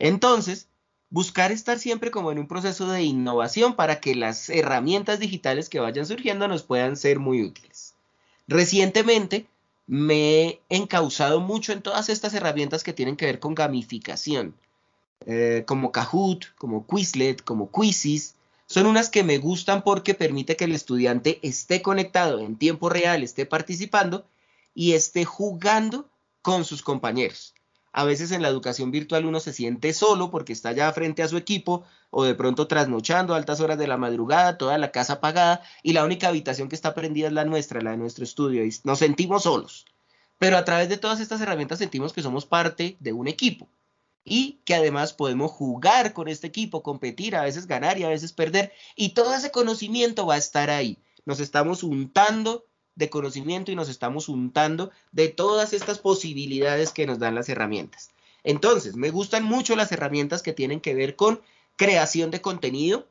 Entonces, 0.00 0.66
buscar 1.08 1.52
estar 1.52 1.78
siempre 1.78 2.10
como 2.10 2.32
en 2.32 2.40
un 2.40 2.48
proceso 2.48 2.90
de 2.90 3.04
innovación 3.04 3.76
para 3.76 4.00
que 4.00 4.16
las 4.16 4.50
herramientas 4.50 5.20
digitales 5.20 5.68
que 5.68 5.78
vayan 5.78 6.04
surgiendo 6.04 6.48
nos 6.48 6.64
puedan 6.64 6.96
ser 6.96 7.20
muy 7.20 7.44
útiles. 7.44 7.95
Recientemente 8.48 9.46
me 9.86 10.46
he 10.46 10.60
encauzado 10.68 11.40
mucho 11.40 11.72
en 11.72 11.82
todas 11.82 12.08
estas 12.08 12.34
herramientas 12.34 12.84
que 12.84 12.92
tienen 12.92 13.16
que 13.16 13.26
ver 13.26 13.40
con 13.40 13.54
gamificación, 13.54 14.54
eh, 15.26 15.64
como 15.66 15.92
Kahoot, 15.92 16.54
como 16.56 16.86
Quizlet, 16.86 17.42
como 17.42 17.70
Quizzes. 17.70 18.34
Son 18.66 18.86
unas 18.86 19.10
que 19.10 19.22
me 19.22 19.38
gustan 19.38 19.82
porque 19.82 20.14
permite 20.14 20.56
que 20.56 20.64
el 20.64 20.72
estudiante 20.72 21.38
esté 21.42 21.82
conectado 21.82 22.40
en 22.40 22.56
tiempo 22.56 22.88
real, 22.88 23.22
esté 23.22 23.46
participando 23.46 24.26
y 24.74 24.92
esté 24.92 25.24
jugando 25.24 26.08
con 26.42 26.64
sus 26.64 26.82
compañeros. 26.82 27.55
A 27.96 28.04
veces 28.04 28.30
en 28.30 28.42
la 28.42 28.48
educación 28.48 28.90
virtual 28.90 29.24
uno 29.24 29.40
se 29.40 29.54
siente 29.54 29.94
solo 29.94 30.30
porque 30.30 30.52
está 30.52 30.72
ya 30.72 30.92
frente 30.92 31.22
a 31.22 31.28
su 31.28 31.38
equipo 31.38 31.84
o 32.10 32.24
de 32.24 32.34
pronto 32.34 32.66
trasnochando 32.66 33.32
a 33.32 33.38
altas 33.38 33.60
horas 33.60 33.78
de 33.78 33.86
la 33.86 33.96
madrugada, 33.96 34.58
toda 34.58 34.76
la 34.76 34.92
casa 34.92 35.14
apagada 35.14 35.62
y 35.82 35.94
la 35.94 36.04
única 36.04 36.28
habitación 36.28 36.68
que 36.68 36.74
está 36.74 36.92
prendida 36.92 37.28
es 37.28 37.32
la 37.32 37.46
nuestra, 37.46 37.80
la 37.80 37.92
de 37.92 37.96
nuestro 37.96 38.24
estudio 38.24 38.66
y 38.66 38.76
nos 38.84 38.98
sentimos 38.98 39.44
solos. 39.44 39.86
Pero 40.36 40.58
a 40.58 40.64
través 40.66 40.90
de 40.90 40.98
todas 40.98 41.20
estas 41.20 41.40
herramientas 41.40 41.78
sentimos 41.78 42.12
que 42.12 42.20
somos 42.20 42.44
parte 42.44 42.98
de 43.00 43.14
un 43.14 43.28
equipo 43.28 43.66
y 44.22 44.60
que 44.66 44.74
además 44.74 45.14
podemos 45.14 45.50
jugar 45.50 46.12
con 46.12 46.28
este 46.28 46.48
equipo, 46.48 46.82
competir, 46.82 47.34
a 47.34 47.44
veces 47.44 47.66
ganar 47.66 47.96
y 47.96 48.04
a 48.04 48.10
veces 48.10 48.34
perder 48.34 48.72
y 48.94 49.14
todo 49.14 49.34
ese 49.34 49.50
conocimiento 49.50 50.26
va 50.26 50.34
a 50.34 50.38
estar 50.38 50.68
ahí. 50.68 50.98
Nos 51.24 51.40
estamos 51.40 51.82
untando 51.82 52.66
de 52.96 53.10
conocimiento 53.10 53.70
y 53.70 53.76
nos 53.76 53.88
estamos 53.88 54.28
untando 54.28 54.90
de 55.12 55.28
todas 55.28 55.72
estas 55.72 55.98
posibilidades 56.00 56.90
que 56.90 57.06
nos 57.06 57.18
dan 57.18 57.34
las 57.34 57.48
herramientas. 57.48 58.10
Entonces, 58.42 58.96
me 58.96 59.10
gustan 59.10 59.44
mucho 59.44 59.76
las 59.76 59.92
herramientas 59.92 60.42
que 60.42 60.52
tienen 60.52 60.80
que 60.80 60.94
ver 60.94 61.14
con 61.14 61.40
creación 61.76 62.30
de 62.30 62.40
contenido, 62.40 63.06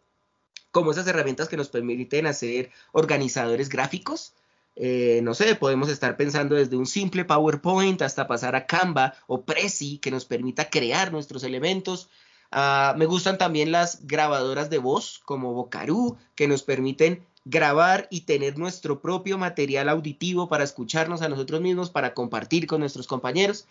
como 0.72 0.92
esas 0.92 1.08
herramientas 1.08 1.48
que 1.48 1.58
nos 1.58 1.70
permiten 1.70 2.26
hacer 2.26 2.72
organizadores 2.92 3.70
gráficos. 3.70 4.34
Eh, 4.76 5.22
no 5.24 5.34
sé, 5.34 5.56
podemos 5.56 5.88
estar 5.88 6.18
pensando 6.18 6.56
desde 6.56 6.76
un 6.76 6.86
simple 6.86 7.24
PowerPoint 7.24 8.02
hasta 8.02 8.28
pasar 8.28 8.56
a 8.56 8.66
Canva 8.66 9.14
o 9.28 9.44
Prezi 9.44 10.00
que 10.00 10.12
nos 10.12 10.26
permita 10.26 10.70
crear 10.70 11.12
nuestros 11.12 11.44
elementos. 11.44 12.10
Ah, 12.52 12.94
me 12.98 13.06
gustan 13.06 13.38
también 13.38 13.72
las 13.72 14.06
grabadoras 14.06 14.70
de 14.70 14.80
voz 14.80 15.22
como 15.26 15.54
Vocaroo 15.54 16.18
que 16.36 16.48
nos 16.48 16.64
permiten 16.64 17.26
grabar 17.46 18.08
y 18.10 18.22
tener 18.22 18.58
nuestro 18.58 19.02
propio 19.02 19.38
material 19.38 19.88
auditivo 19.88 20.50
para 20.50 20.64
escucharnos 20.64 21.22
a 21.22 21.30
nosotros 21.30 21.62
mismos, 21.62 21.92
para 21.92 22.14
compartir 22.14 22.66
con 22.68 22.82
nuestros 22.82 23.08
compañeros. 23.08 23.68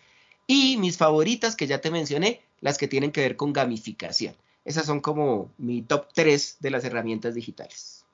Y 0.47 0.77
mis 0.77 0.97
favoritas 0.97 1.55
que 1.55 1.67
ya 1.67 1.81
te 1.81 1.91
mencioné, 1.91 2.41
las 2.61 2.77
que 2.77 2.87
tienen 2.87 3.11
que 3.11 3.21
ver 3.21 3.35
con 3.35 3.51
gamificación. 3.51 4.33
Esas 4.63 4.85
son 4.85 5.01
como 5.01 5.51
mi 5.57 5.81
top 5.81 6.07
3 6.13 6.57
de 6.59 6.71
las 6.71 6.85
herramientas 6.85 7.35
digitales. 7.35 8.05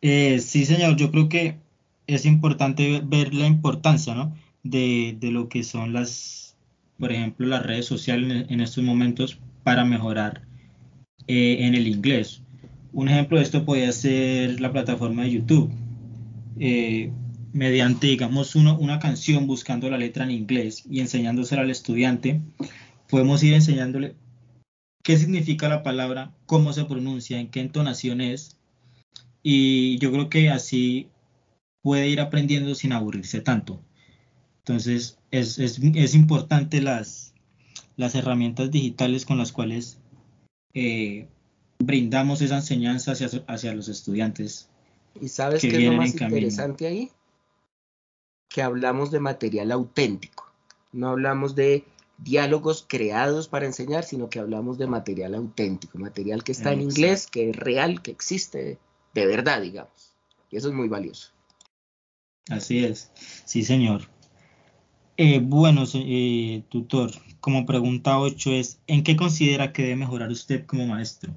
Eh, 0.00 0.40
sí, 0.40 0.64
señor, 0.64 0.96
yo 0.96 1.10
creo 1.10 1.28
que 1.28 1.56
es 2.06 2.24
importante 2.24 3.02
ver 3.04 3.34
la 3.34 3.46
importancia 3.46 4.14
¿no? 4.14 4.36
de, 4.62 5.16
de, 5.18 5.30
lo 5.30 5.48
que 5.48 5.62
son 5.62 5.92
las, 5.92 6.56
por 6.98 7.12
ejemplo, 7.12 7.46
las 7.46 7.62
redes 7.62 7.86
sociales 7.86 8.46
en 8.48 8.60
estos 8.60 8.82
momentos 8.82 9.38
para 9.62 9.84
mejorar 9.84 10.42
eh, 11.26 11.58
en 11.60 11.74
el 11.74 11.86
inglés. 11.86 12.42
Un 12.92 13.08
ejemplo 13.08 13.38
de 13.38 13.44
esto 13.44 13.64
podría 13.64 13.92
ser 13.92 14.60
la 14.60 14.72
plataforma 14.72 15.22
de 15.22 15.32
YouTube. 15.32 15.72
Eh, 16.58 17.10
mediante, 17.52 18.06
digamos, 18.06 18.54
una 18.54 18.98
canción 18.98 19.46
buscando 19.46 19.90
la 19.90 19.98
letra 19.98 20.24
en 20.24 20.30
inglés 20.30 20.84
y 20.88 21.00
enseñándosela 21.00 21.62
al 21.62 21.70
estudiante, 21.70 22.40
podemos 23.08 23.42
ir 23.42 23.54
enseñándole 23.54 24.14
qué 25.02 25.16
significa 25.18 25.68
la 25.68 25.82
palabra, 25.82 26.32
cómo 26.46 26.72
se 26.72 26.84
pronuncia, 26.84 27.40
en 27.40 27.48
qué 27.48 27.60
entonación 27.60 28.20
es. 28.20 28.56
Y 29.42 29.98
yo 29.98 30.12
creo 30.12 30.28
que 30.30 30.50
así 30.50 31.08
puede 31.82 32.08
ir 32.08 32.20
aprendiendo 32.20 32.74
sin 32.74 32.92
aburrirse 32.92 33.40
tanto. 33.40 33.82
Entonces, 34.58 35.18
es, 35.30 35.58
es, 35.58 35.78
es 35.78 36.14
importante 36.14 36.80
las, 36.80 37.34
las 37.96 38.14
herramientas 38.14 38.70
digitales 38.70 39.26
con 39.26 39.38
las 39.38 39.52
cuales 39.52 39.98
eh, 40.74 41.28
brindamos 41.78 42.40
esa 42.42 42.56
enseñanza 42.56 43.12
hacia, 43.12 43.74
los 43.74 43.88
estudiantes. 43.88 44.68
¿Y 45.20 45.28
sabes 45.28 45.60
qué 45.60 45.68
es 45.68 45.84
lo 45.84 45.92
más 45.92 46.14
interesante 46.14 46.86
ahí? 46.86 47.10
Que 48.48 48.62
hablamos 48.62 49.10
de 49.10 49.20
material 49.20 49.72
auténtico. 49.72 50.50
No 50.92 51.08
hablamos 51.08 51.54
de 51.54 51.84
diálogos 52.18 52.84
creados 52.88 53.48
para 53.48 53.66
enseñar, 53.66 54.04
sino 54.04 54.28
que 54.28 54.38
hablamos 54.38 54.78
de 54.78 54.86
material 54.86 55.34
auténtico, 55.34 55.98
material 55.98 56.44
que 56.44 56.52
está 56.52 56.72
en 56.72 56.82
inglés, 56.82 57.26
que 57.26 57.50
es 57.50 57.56
real, 57.56 58.02
que 58.02 58.10
existe 58.10 58.78
de 59.14 59.26
verdad, 59.26 59.60
digamos. 59.60 60.14
Y 60.50 60.56
eso 60.56 60.68
es 60.68 60.74
muy 60.74 60.88
valioso. 60.88 61.30
Así 62.48 62.84
es, 62.84 63.10
sí, 63.44 63.64
señor. 63.64 64.08
Eh, 65.24 65.38
bueno, 65.40 65.84
eh, 65.94 66.64
tutor, 66.68 67.12
como 67.38 67.64
pregunta 67.64 68.18
8 68.18 68.50
es, 68.54 68.80
¿en 68.88 69.04
qué 69.04 69.14
considera 69.14 69.72
que 69.72 69.82
debe 69.82 69.94
mejorar 69.94 70.32
usted 70.32 70.66
como 70.66 70.84
maestro? 70.84 71.32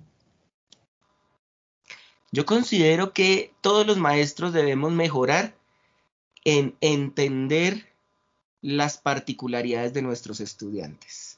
Yo 2.31 2.47
considero 2.47 3.13
que 3.13 3.53
todos 3.61 3.85
los 3.85 3.97
maestros 3.97 4.53
debemos 4.53 4.91
mejorar 4.91 5.53
en 6.45 6.75
entender 6.81 7.93
las 8.63 8.97
particularidades 8.97 9.93
de 9.93 10.01
nuestros 10.01 10.39
estudiantes. 10.39 11.37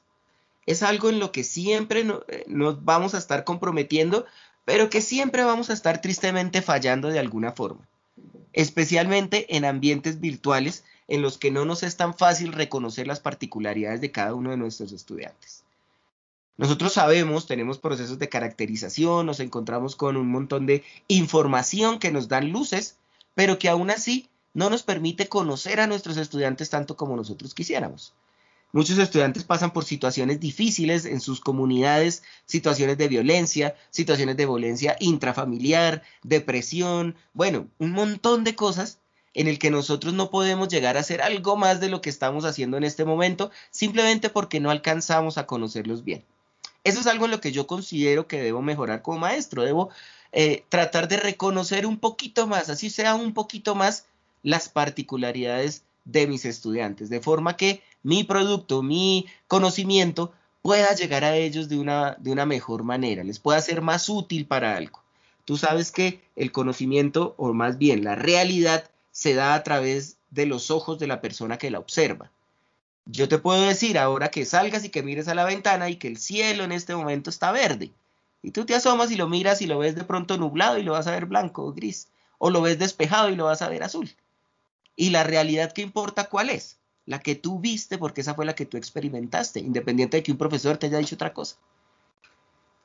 Es 0.65 0.83
algo 0.83 1.09
en 1.09 1.19
lo 1.19 1.33
que 1.33 1.43
siempre 1.43 2.07
eh, 2.29 2.45
nos 2.47 2.85
vamos 2.85 3.13
a 3.13 3.17
estar 3.17 3.43
comprometiendo, 3.43 4.25
pero 4.63 4.89
que 4.89 5.01
siempre 5.01 5.43
vamos 5.43 5.69
a 5.69 5.73
estar 5.73 5.99
tristemente 5.99 6.61
fallando 6.61 7.09
de 7.09 7.19
alguna 7.19 7.51
forma, 7.51 7.89
especialmente 8.53 9.53
en 9.57 9.65
ambientes 9.65 10.21
virtuales 10.21 10.85
en 11.07 11.21
los 11.21 11.37
que 11.37 11.51
no 11.51 11.65
nos 11.65 11.83
es 11.83 11.97
tan 11.97 12.13
fácil 12.13 12.53
reconocer 12.53 13.07
las 13.07 13.19
particularidades 13.19 14.01
de 14.01 14.11
cada 14.11 14.33
uno 14.33 14.51
de 14.51 14.57
nuestros 14.57 14.91
estudiantes. 14.91 15.63
Nosotros 16.57 16.93
sabemos, 16.93 17.45
tenemos 17.45 17.77
procesos 17.77 18.17
de 18.17 18.29
caracterización, 18.29 19.27
nos 19.27 19.39
encontramos 19.39 19.95
con 19.95 20.17
un 20.17 20.27
montón 20.27 20.65
de 20.65 20.83
información 21.07 21.99
que 21.99 22.11
nos 22.11 22.27
dan 22.27 22.51
luces, 22.51 22.97
pero 23.35 23.59
que 23.59 23.69
aún 23.69 23.91
así 23.91 24.27
no 24.55 24.71
nos 24.71 24.81
permite 24.81 25.29
conocer 25.29 25.79
a 25.79 25.87
nuestros 25.87 26.17
estudiantes 26.17 26.71
tanto 26.71 26.97
como 26.97 27.15
nosotros 27.15 27.53
quisiéramos. 27.53 28.13
Muchos 28.73 28.97
estudiantes 28.97 29.43
pasan 29.43 29.71
por 29.71 29.85
situaciones 29.85 30.39
difíciles 30.39 31.05
en 31.05 31.21
sus 31.21 31.39
comunidades, 31.39 32.23
situaciones 32.45 32.97
de 32.97 33.07
violencia, 33.07 33.75
situaciones 33.91 34.35
de 34.35 34.45
violencia 34.45 34.97
intrafamiliar, 34.99 36.03
depresión, 36.23 37.15
bueno, 37.33 37.67
un 37.77 37.91
montón 37.91 38.43
de 38.43 38.55
cosas 38.55 38.99
en 39.37 39.47
el 39.47 39.59
que 39.59 39.69
nosotros 39.69 40.15
no 40.15 40.31
podemos 40.31 40.67
llegar 40.67 40.97
a 40.97 41.01
hacer 41.01 41.21
algo 41.21 41.55
más 41.57 41.79
de 41.79 41.89
lo 41.89 42.01
que 42.01 42.09
estamos 42.09 42.43
haciendo 42.43 42.75
en 42.75 42.83
este 42.83 43.05
momento, 43.05 43.51
simplemente 43.69 44.29
porque 44.29 44.59
no 44.59 44.71
alcanzamos 44.71 45.37
a 45.37 45.45
conocerlos 45.45 46.03
bien. 46.03 46.25
Eso 46.83 47.01
es 47.01 47.05
algo 47.05 47.25
en 47.25 47.31
lo 47.31 47.39
que 47.39 47.51
yo 47.51 47.67
considero 47.67 48.27
que 48.27 48.41
debo 48.41 48.63
mejorar 48.63 49.03
como 49.03 49.19
maestro. 49.19 49.61
Debo 49.63 49.91
eh, 50.31 50.63
tratar 50.69 51.07
de 51.07 51.17
reconocer 51.17 51.85
un 51.85 51.99
poquito 51.99 52.47
más, 52.47 52.69
así 52.69 52.89
sea 52.89 53.13
un 53.13 53.35
poquito 53.35 53.75
más, 53.75 54.05
las 54.41 54.69
particularidades 54.69 55.83
de 56.03 56.25
mis 56.25 56.43
estudiantes, 56.43 57.09
de 57.09 57.21
forma 57.21 57.57
que 57.57 57.83
mi 58.01 58.23
producto, 58.23 58.81
mi 58.81 59.27
conocimiento 59.47 60.33
pueda 60.63 60.95
llegar 60.95 61.23
a 61.23 61.35
ellos 61.35 61.69
de 61.69 61.77
una, 61.77 62.15
de 62.19 62.31
una 62.31 62.47
mejor 62.47 62.83
manera, 62.83 63.23
les 63.23 63.37
pueda 63.37 63.61
ser 63.61 63.81
más 63.81 64.09
útil 64.09 64.47
para 64.47 64.75
algo. 64.75 65.03
Tú 65.45 65.57
sabes 65.57 65.91
que 65.91 66.21
el 66.35 66.51
conocimiento, 66.51 67.35
o 67.37 67.53
más 67.53 67.77
bien 67.77 68.03
la 68.03 68.15
realidad, 68.15 68.89
se 69.17 69.33
da 69.33 69.55
a 69.55 69.63
través 69.63 70.19
de 70.29 70.45
los 70.45 70.69
ojos 70.69 70.99
de 70.99 71.07
la 71.07 71.21
persona 71.21 71.57
que 71.57 71.71
la 71.71 71.79
observa. 71.79 72.29
Yo 73.07 73.27
te 73.27 73.39
puedo 73.39 73.63
decir 73.63 73.97
ahora 73.97 74.29
que 74.29 74.45
salgas 74.45 74.85
y 74.85 74.89
que 74.89 75.01
mires 75.01 75.27
a 75.27 75.33
la 75.33 75.43
ventana 75.43 75.89
y 75.89 75.95
que 75.95 76.07
el 76.07 76.19
cielo 76.19 76.63
en 76.63 76.71
este 76.71 76.95
momento 76.95 77.31
está 77.31 77.51
verde. 77.51 77.91
Y 78.43 78.51
tú 78.51 78.63
te 78.63 78.75
asomas 78.75 79.09
y 79.09 79.15
lo 79.15 79.27
miras 79.27 79.63
y 79.63 79.65
lo 79.65 79.79
ves 79.79 79.95
de 79.95 80.03
pronto 80.03 80.37
nublado 80.37 80.77
y 80.77 80.83
lo 80.83 80.91
vas 80.91 81.07
a 81.07 81.13
ver 81.13 81.25
blanco 81.25 81.63
o 81.63 81.73
gris. 81.73 82.09
O 82.37 82.51
lo 82.51 82.61
ves 82.61 82.77
despejado 82.77 83.31
y 83.31 83.35
lo 83.35 83.45
vas 83.45 83.63
a 83.63 83.69
ver 83.69 83.81
azul. 83.81 84.07
Y 84.95 85.09
la 85.09 85.23
realidad 85.23 85.71
que 85.71 85.81
importa 85.81 86.29
cuál 86.29 86.51
es? 86.51 86.77
La 87.07 87.17
que 87.17 87.33
tú 87.33 87.59
viste 87.59 87.97
porque 87.97 88.21
esa 88.21 88.35
fue 88.35 88.45
la 88.45 88.53
que 88.53 88.67
tú 88.67 88.77
experimentaste, 88.77 89.61
independiente 89.61 90.17
de 90.17 90.21
que 90.21 90.31
un 90.31 90.37
profesor 90.37 90.77
te 90.77 90.85
haya 90.85 90.99
dicho 90.99 91.15
otra 91.15 91.33
cosa. 91.33 91.55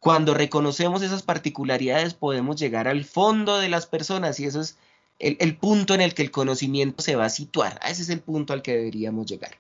Cuando 0.00 0.32
reconocemos 0.32 1.02
esas 1.02 1.22
particularidades 1.22 2.14
podemos 2.14 2.56
llegar 2.56 2.88
al 2.88 3.04
fondo 3.04 3.58
de 3.58 3.68
las 3.68 3.84
personas 3.84 4.40
y 4.40 4.46
eso 4.46 4.62
es 4.62 4.78
el, 5.18 5.56
punto 5.56 5.94
en 5.94 6.00
el 6.00 6.14
que 6.14 6.22
el 6.22 6.30
conocimiento 6.30 7.02
se 7.02 7.16
va 7.16 7.26
a 7.26 7.30
situar. 7.30 7.78
Ese 7.88 8.02
es 8.02 8.08
el 8.08 8.20
punto 8.20 8.52
al 8.52 8.62
que 8.62 8.76
deberíamos 8.76 9.26
llegar. 9.26 9.52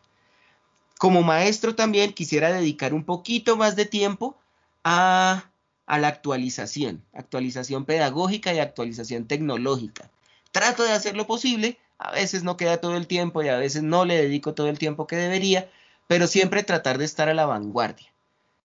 Como 0.98 1.22
maestro 1.22 1.74
también 1.74 2.12
quisiera 2.12 2.52
dedicar 2.52 2.94
un 2.94 3.04
poquito 3.04 3.56
más 3.56 3.76
de 3.76 3.86
tiempo 3.86 4.36
a, 4.84 5.50
la 5.86 6.08
actualización, 6.08 7.04
actualización 7.12 7.84
pedagógica 7.84 8.52
y 8.54 8.58
actualización 8.58 9.26
tecnológica. 9.26 10.10
Trato 10.52 10.82
de 10.84 10.92
hacer 10.92 11.16
lo 11.16 11.26
posible, 11.26 11.78
a 11.98 12.12
veces 12.12 12.44
no 12.44 12.56
queda 12.56 12.80
todo 12.80 12.96
el 12.96 13.06
tiempo 13.06 13.42
y 13.42 13.48
a 13.48 13.56
veces 13.56 13.82
no 13.82 14.04
le 14.04 14.16
dedico 14.16 14.54
todo 14.54 14.68
el 14.68 14.78
tiempo 14.78 15.06
que 15.06 15.16
debería, 15.16 15.70
pero 16.08 16.26
siempre 16.26 16.62
tratar 16.62 16.98
de 16.98 17.04
estar 17.04 17.28
a 17.28 17.34
la 17.34 17.46
vanguardia. 17.46 18.11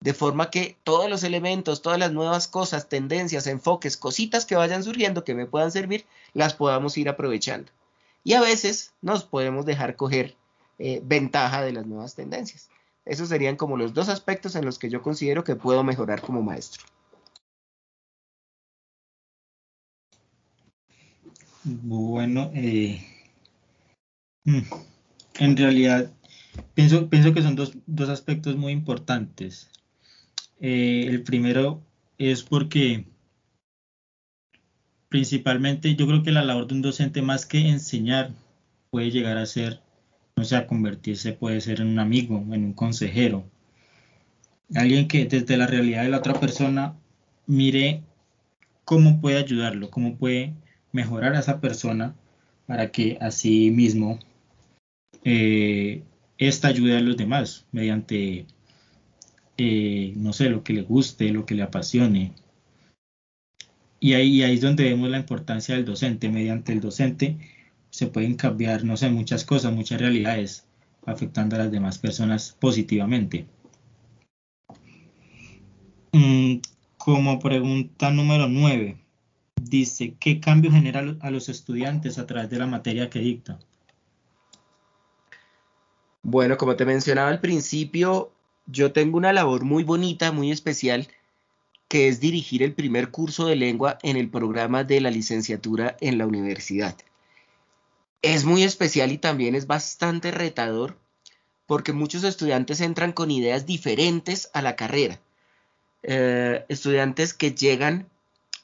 De 0.00 0.14
forma 0.14 0.50
que 0.50 0.76
todos 0.84 1.08
los 1.08 1.24
elementos, 1.24 1.82
todas 1.82 1.98
las 1.98 2.12
nuevas 2.12 2.48
cosas, 2.48 2.88
tendencias, 2.88 3.46
enfoques, 3.46 3.96
cositas 3.96 4.44
que 4.44 4.56
vayan 4.56 4.84
surgiendo 4.84 5.24
que 5.24 5.34
me 5.34 5.46
puedan 5.46 5.72
servir, 5.72 6.04
las 6.34 6.54
podamos 6.54 6.96
ir 6.98 7.08
aprovechando. 7.08 7.72
Y 8.22 8.34
a 8.34 8.40
veces 8.40 8.92
nos 9.00 9.24
podemos 9.24 9.64
dejar 9.64 9.96
coger 9.96 10.36
eh, 10.78 11.00
ventaja 11.04 11.62
de 11.62 11.72
las 11.72 11.86
nuevas 11.86 12.14
tendencias. 12.14 12.68
Esos 13.06 13.28
serían 13.28 13.56
como 13.56 13.76
los 13.76 13.94
dos 13.94 14.08
aspectos 14.08 14.56
en 14.56 14.64
los 14.64 14.78
que 14.78 14.90
yo 14.90 15.00
considero 15.00 15.44
que 15.44 15.54
puedo 15.54 15.84
mejorar 15.84 16.20
como 16.20 16.42
maestro. 16.42 16.84
Bueno, 21.62 22.50
eh, 22.54 23.00
mm, 24.44 24.60
en 25.38 25.56
realidad 25.56 26.12
pienso, 26.74 27.08
pienso 27.08 27.32
que 27.32 27.42
son 27.42 27.56
dos, 27.56 27.76
dos 27.86 28.08
aspectos 28.08 28.56
muy 28.56 28.72
importantes. 28.72 29.70
Eh, 30.60 31.06
el 31.08 31.22
primero 31.22 31.82
es 32.18 32.42
porque 32.42 33.04
principalmente 35.08 35.94
yo 35.94 36.06
creo 36.06 36.22
que 36.22 36.32
la 36.32 36.44
labor 36.44 36.66
de 36.66 36.74
un 36.74 36.82
docente 36.82 37.22
más 37.22 37.46
que 37.46 37.68
enseñar 37.68 38.32
puede 38.90 39.10
llegar 39.10 39.36
a 39.38 39.46
ser 39.46 39.80
o 40.38 40.44
sea, 40.44 40.66
convertirse 40.66 41.32
puede 41.32 41.62
ser 41.62 41.80
en 41.80 41.88
un 41.88 41.98
amigo, 41.98 42.36
en 42.52 42.64
un 42.64 42.72
consejero. 42.74 43.44
Alguien 44.74 45.08
que 45.08 45.24
desde 45.24 45.56
la 45.56 45.66
realidad 45.66 46.02
de 46.02 46.10
la 46.10 46.18
otra 46.18 46.38
persona 46.38 46.94
mire 47.46 48.02
cómo 48.84 49.18
puede 49.20 49.38
ayudarlo, 49.38 49.90
cómo 49.90 50.16
puede 50.16 50.52
mejorar 50.92 51.34
a 51.34 51.38
esa 51.38 51.58
persona 51.58 52.14
para 52.66 52.90
que 52.90 53.16
así 53.22 53.70
mismo 53.70 54.18
eh, 55.24 56.02
esta 56.36 56.68
ayude 56.68 56.98
a 56.98 57.00
los 57.00 57.16
demás 57.16 57.64
mediante, 57.72 58.44
eh, 59.58 60.12
no 60.16 60.32
sé, 60.32 60.50
lo 60.50 60.62
que 60.62 60.72
le 60.72 60.82
guste, 60.82 61.30
lo 61.30 61.46
que 61.46 61.54
le 61.54 61.62
apasione. 61.62 62.32
Y 64.00 64.14
ahí, 64.14 64.42
ahí 64.42 64.54
es 64.54 64.60
donde 64.60 64.84
vemos 64.84 65.08
la 65.10 65.18
importancia 65.18 65.74
del 65.74 65.84
docente. 65.84 66.28
Mediante 66.28 66.72
el 66.72 66.80
docente 66.80 67.38
se 67.90 68.06
pueden 68.06 68.34
cambiar, 68.36 68.84
no 68.84 68.96
sé, 68.96 69.08
muchas 69.10 69.44
cosas, 69.44 69.72
muchas 69.72 70.00
realidades, 70.00 70.66
afectando 71.06 71.56
a 71.56 71.60
las 71.60 71.70
demás 71.70 71.98
personas 71.98 72.56
positivamente. 72.60 73.46
Mm, 76.12 76.56
como 76.98 77.38
pregunta 77.38 78.10
número 78.10 78.48
9, 78.48 78.98
dice, 79.62 80.16
¿qué 80.18 80.40
cambio 80.40 80.70
genera 80.70 81.04
a 81.20 81.30
los 81.30 81.48
estudiantes 81.48 82.18
a 82.18 82.26
través 82.26 82.50
de 82.50 82.58
la 82.58 82.66
materia 82.66 83.10
que 83.10 83.20
dicta? 83.20 83.58
Bueno, 86.22 86.56
como 86.56 86.74
te 86.74 86.84
mencionaba 86.84 87.28
al 87.28 87.40
principio, 87.40 88.32
yo 88.66 88.92
tengo 88.92 89.16
una 89.16 89.32
labor 89.32 89.64
muy 89.64 89.84
bonita, 89.84 90.32
muy 90.32 90.50
especial, 90.50 91.08
que 91.88 92.08
es 92.08 92.20
dirigir 92.20 92.62
el 92.62 92.74
primer 92.74 93.10
curso 93.10 93.46
de 93.46 93.56
lengua 93.56 93.98
en 94.02 94.16
el 94.16 94.28
programa 94.28 94.84
de 94.84 95.00
la 95.00 95.10
licenciatura 95.10 95.96
en 96.00 96.18
la 96.18 96.26
universidad 96.26 96.96
es 98.22 98.44
muy 98.44 98.64
especial 98.64 99.12
y 99.12 99.18
también 99.18 99.54
es 99.54 99.66
bastante 99.66 100.30
retador 100.30 100.96
porque 101.66 101.92
muchos 101.92 102.24
estudiantes 102.24 102.80
entran 102.80 103.12
con 103.12 103.30
ideas 103.30 103.66
diferentes 103.66 104.50
a 104.52 104.62
la 104.62 104.76
carrera. 104.76 105.20
Eh, 106.02 106.64
estudiantes 106.68 107.34
que 107.34 107.52
llegan 107.52 108.08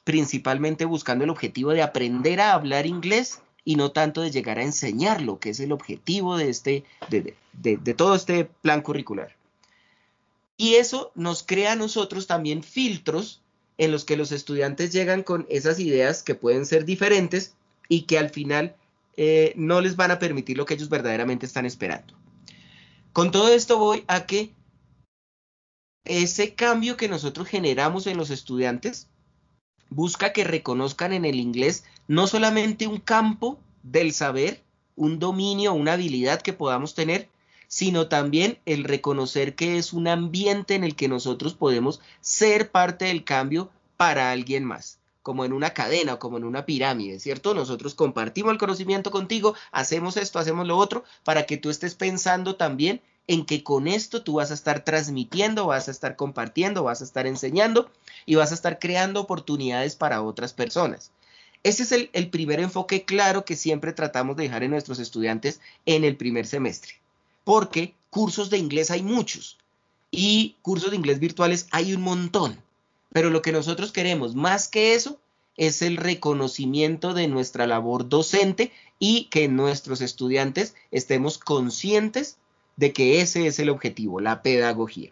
principalmente 0.03 0.85
buscando 0.85 1.23
el 1.23 1.29
objetivo 1.29 1.71
de 1.71 1.81
aprender 1.81 2.41
a 2.41 2.53
hablar 2.53 2.85
inglés 2.85 3.41
y 3.65 3.75
no 3.75 3.91
tanto 3.91 4.21
de 4.21 4.31
llegar 4.31 4.59
a 4.59 4.63
enseñarlo, 4.63 5.39
que 5.39 5.51
es 5.51 5.59
el 5.59 5.71
objetivo 5.71 6.37
de, 6.37 6.49
este, 6.49 6.83
de, 7.09 7.35
de 7.53 7.93
todo 7.93 8.15
este 8.15 8.45
plan 8.45 8.81
curricular. 8.81 9.35
Y 10.57 10.75
eso 10.75 11.11
nos 11.15 11.43
crea 11.43 11.73
a 11.73 11.75
nosotros 11.75 12.27
también 12.27 12.63
filtros 12.63 13.41
en 13.77 13.91
los 13.91 14.05
que 14.05 14.17
los 14.17 14.31
estudiantes 14.31 14.91
llegan 14.91 15.23
con 15.23 15.45
esas 15.49 15.79
ideas 15.79 16.23
que 16.23 16.35
pueden 16.35 16.65
ser 16.65 16.85
diferentes 16.85 17.55
y 17.89 18.03
que 18.03 18.19
al 18.19 18.29
final 18.29 18.75
eh, 19.17 19.53
no 19.55 19.81
les 19.81 19.95
van 19.95 20.11
a 20.11 20.19
permitir 20.19 20.57
lo 20.57 20.65
que 20.65 20.75
ellos 20.75 20.89
verdaderamente 20.89 21.45
están 21.45 21.65
esperando. 21.65 22.13
Con 23.13 23.31
todo 23.31 23.53
esto 23.53 23.77
voy 23.77 24.03
a 24.07 24.25
que 24.25 24.53
ese 26.05 26.55
cambio 26.55 26.97
que 26.97 27.07
nosotros 27.07 27.47
generamos 27.47 28.07
en 28.07 28.17
los 28.17 28.29
estudiantes 28.29 29.07
busca 29.89 30.33
que 30.33 30.43
reconozcan 30.43 31.13
en 31.13 31.25
el 31.25 31.35
inglés 31.35 31.85
no 32.07 32.27
solamente 32.27 32.87
un 32.87 32.97
campo 32.97 33.59
del 33.83 34.13
saber, 34.13 34.63
un 34.95 35.19
dominio, 35.19 35.73
una 35.73 35.93
habilidad 35.93 36.41
que 36.41 36.53
podamos 36.53 36.95
tener, 36.95 37.29
sino 37.73 38.07
también 38.07 38.59
el 38.67 38.83
reconocer 38.83 39.55
que 39.55 39.79
es 39.79 39.93
un 39.93 40.07
ambiente 40.07 40.75
en 40.75 40.83
el 40.83 40.95
que 40.95 41.07
nosotros 41.07 41.55
podemos 41.55 42.01
ser 42.21 42.69
parte 42.69 43.05
del 43.05 43.23
cambio 43.23 43.71
para 43.97 44.29
alguien 44.29 44.63
más 44.63 44.99
como 45.23 45.43
en 45.43 45.53
una 45.53 45.71
cadena 45.71 46.13
o 46.13 46.19
como 46.19 46.37
en 46.37 46.43
una 46.43 46.67
pirámide, 46.67 47.19
¿cierto? 47.19 47.55
Nosotros 47.55 47.95
compartimos 47.95 48.51
el 48.51 48.59
conocimiento 48.59 49.09
contigo, 49.09 49.55
hacemos 49.71 50.17
esto, 50.17 50.37
hacemos 50.37 50.67
lo 50.67 50.77
otro, 50.77 51.03
para 51.23 51.47
que 51.47 51.57
tú 51.57 51.71
estés 51.71 51.95
pensando 51.95 52.57
también 52.57 53.01
en 53.25 53.43
que 53.43 53.63
con 53.63 53.87
esto 53.87 54.21
tú 54.21 54.33
vas 54.33 54.51
a 54.51 54.53
estar 54.53 54.83
transmitiendo, 54.83 55.65
vas 55.65 55.87
a 55.87 55.91
estar 55.91 56.15
compartiendo, 56.15 56.83
vas 56.83 57.01
a 57.01 57.05
estar 57.05 57.25
enseñando 57.25 57.89
y 58.27 58.35
vas 58.35 58.51
a 58.51 58.55
estar 58.55 58.77
creando 58.77 59.21
oportunidades 59.21 59.95
para 59.95 60.21
otras 60.21 60.53
personas. 60.53 61.11
Ese 61.63 61.83
es 61.83 61.91
el, 61.93 62.29
primer 62.29 62.59
enfoque 62.59 63.05
claro 63.05 63.45
que 63.45 63.55
siempre 63.55 63.93
tratamos 63.93 64.35
de 64.35 64.43
dejar 64.43 64.63
en 64.63 64.71
nuestros 64.71 64.99
estudiantes 64.99 65.61
en 65.85 66.03
el 66.03 66.17
primer 66.17 66.45
semestre, 66.45 66.99
porque 67.43 67.95
cursos 68.09 68.49
de 68.49 68.57
inglés 68.57 68.91
hay 68.91 69.03
muchos 69.03 69.57
y 70.11 70.57
cursos 70.61 70.91
de 70.91 70.97
inglés 70.97 71.19
virtuales 71.19 71.67
hay 71.71 71.93
un 71.93 72.01
montón. 72.01 72.61
Pero 73.11 73.29
lo 73.29 73.41
que 73.41 73.51
nosotros 73.51 73.91
queremos 73.91 74.35
más 74.35 74.67
que 74.67 74.93
eso 74.93 75.19
es 75.57 75.81
el 75.81 75.97
reconocimiento 75.97 77.13
de 77.13 77.27
nuestra 77.27 77.67
labor 77.67 78.09
docente 78.09 78.71
y 78.99 79.25
que 79.25 79.47
nuestros 79.47 80.01
estudiantes 80.01 80.75
estemos 80.91 81.37
conscientes 81.37 82.37
de 82.75 82.93
que 82.93 83.21
ese 83.21 83.47
es 83.47 83.59
el 83.59 83.69
objetivo, 83.69 84.19
la 84.19 84.41
pedagogía. 84.41 85.11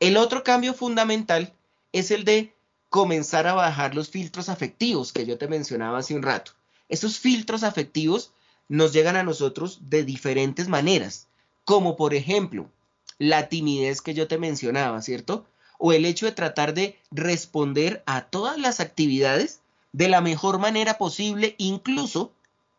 El 0.00 0.16
otro 0.16 0.42
cambio 0.42 0.74
fundamental 0.74 1.54
es 1.92 2.10
el 2.10 2.24
de 2.24 2.54
comenzar 2.90 3.46
a 3.46 3.54
bajar 3.54 3.94
los 3.94 4.10
filtros 4.10 4.48
afectivos 4.48 5.12
que 5.12 5.26
yo 5.26 5.38
te 5.38 5.48
mencionaba 5.48 5.98
hace 5.98 6.14
un 6.14 6.22
rato. 6.22 6.52
Esos 6.88 7.18
filtros 7.18 7.62
afectivos 7.62 8.32
nos 8.68 8.92
llegan 8.92 9.16
a 9.16 9.22
nosotros 9.22 9.78
de 9.88 10.04
diferentes 10.04 10.68
maneras, 10.68 11.28
como 11.64 11.96
por 11.96 12.14
ejemplo 12.14 12.70
la 13.18 13.48
timidez 13.48 14.00
que 14.00 14.14
yo 14.14 14.28
te 14.28 14.38
mencionaba, 14.38 15.00
¿cierto? 15.02 15.46
o 15.78 15.92
el 15.92 16.04
hecho 16.04 16.26
de 16.26 16.32
tratar 16.32 16.74
de 16.74 16.98
responder 17.10 18.02
a 18.06 18.22
todas 18.22 18.58
las 18.58 18.80
actividades 18.80 19.60
de 19.92 20.08
la 20.08 20.20
mejor 20.20 20.58
manera 20.58 20.98
posible, 20.98 21.54
incluso 21.58 22.32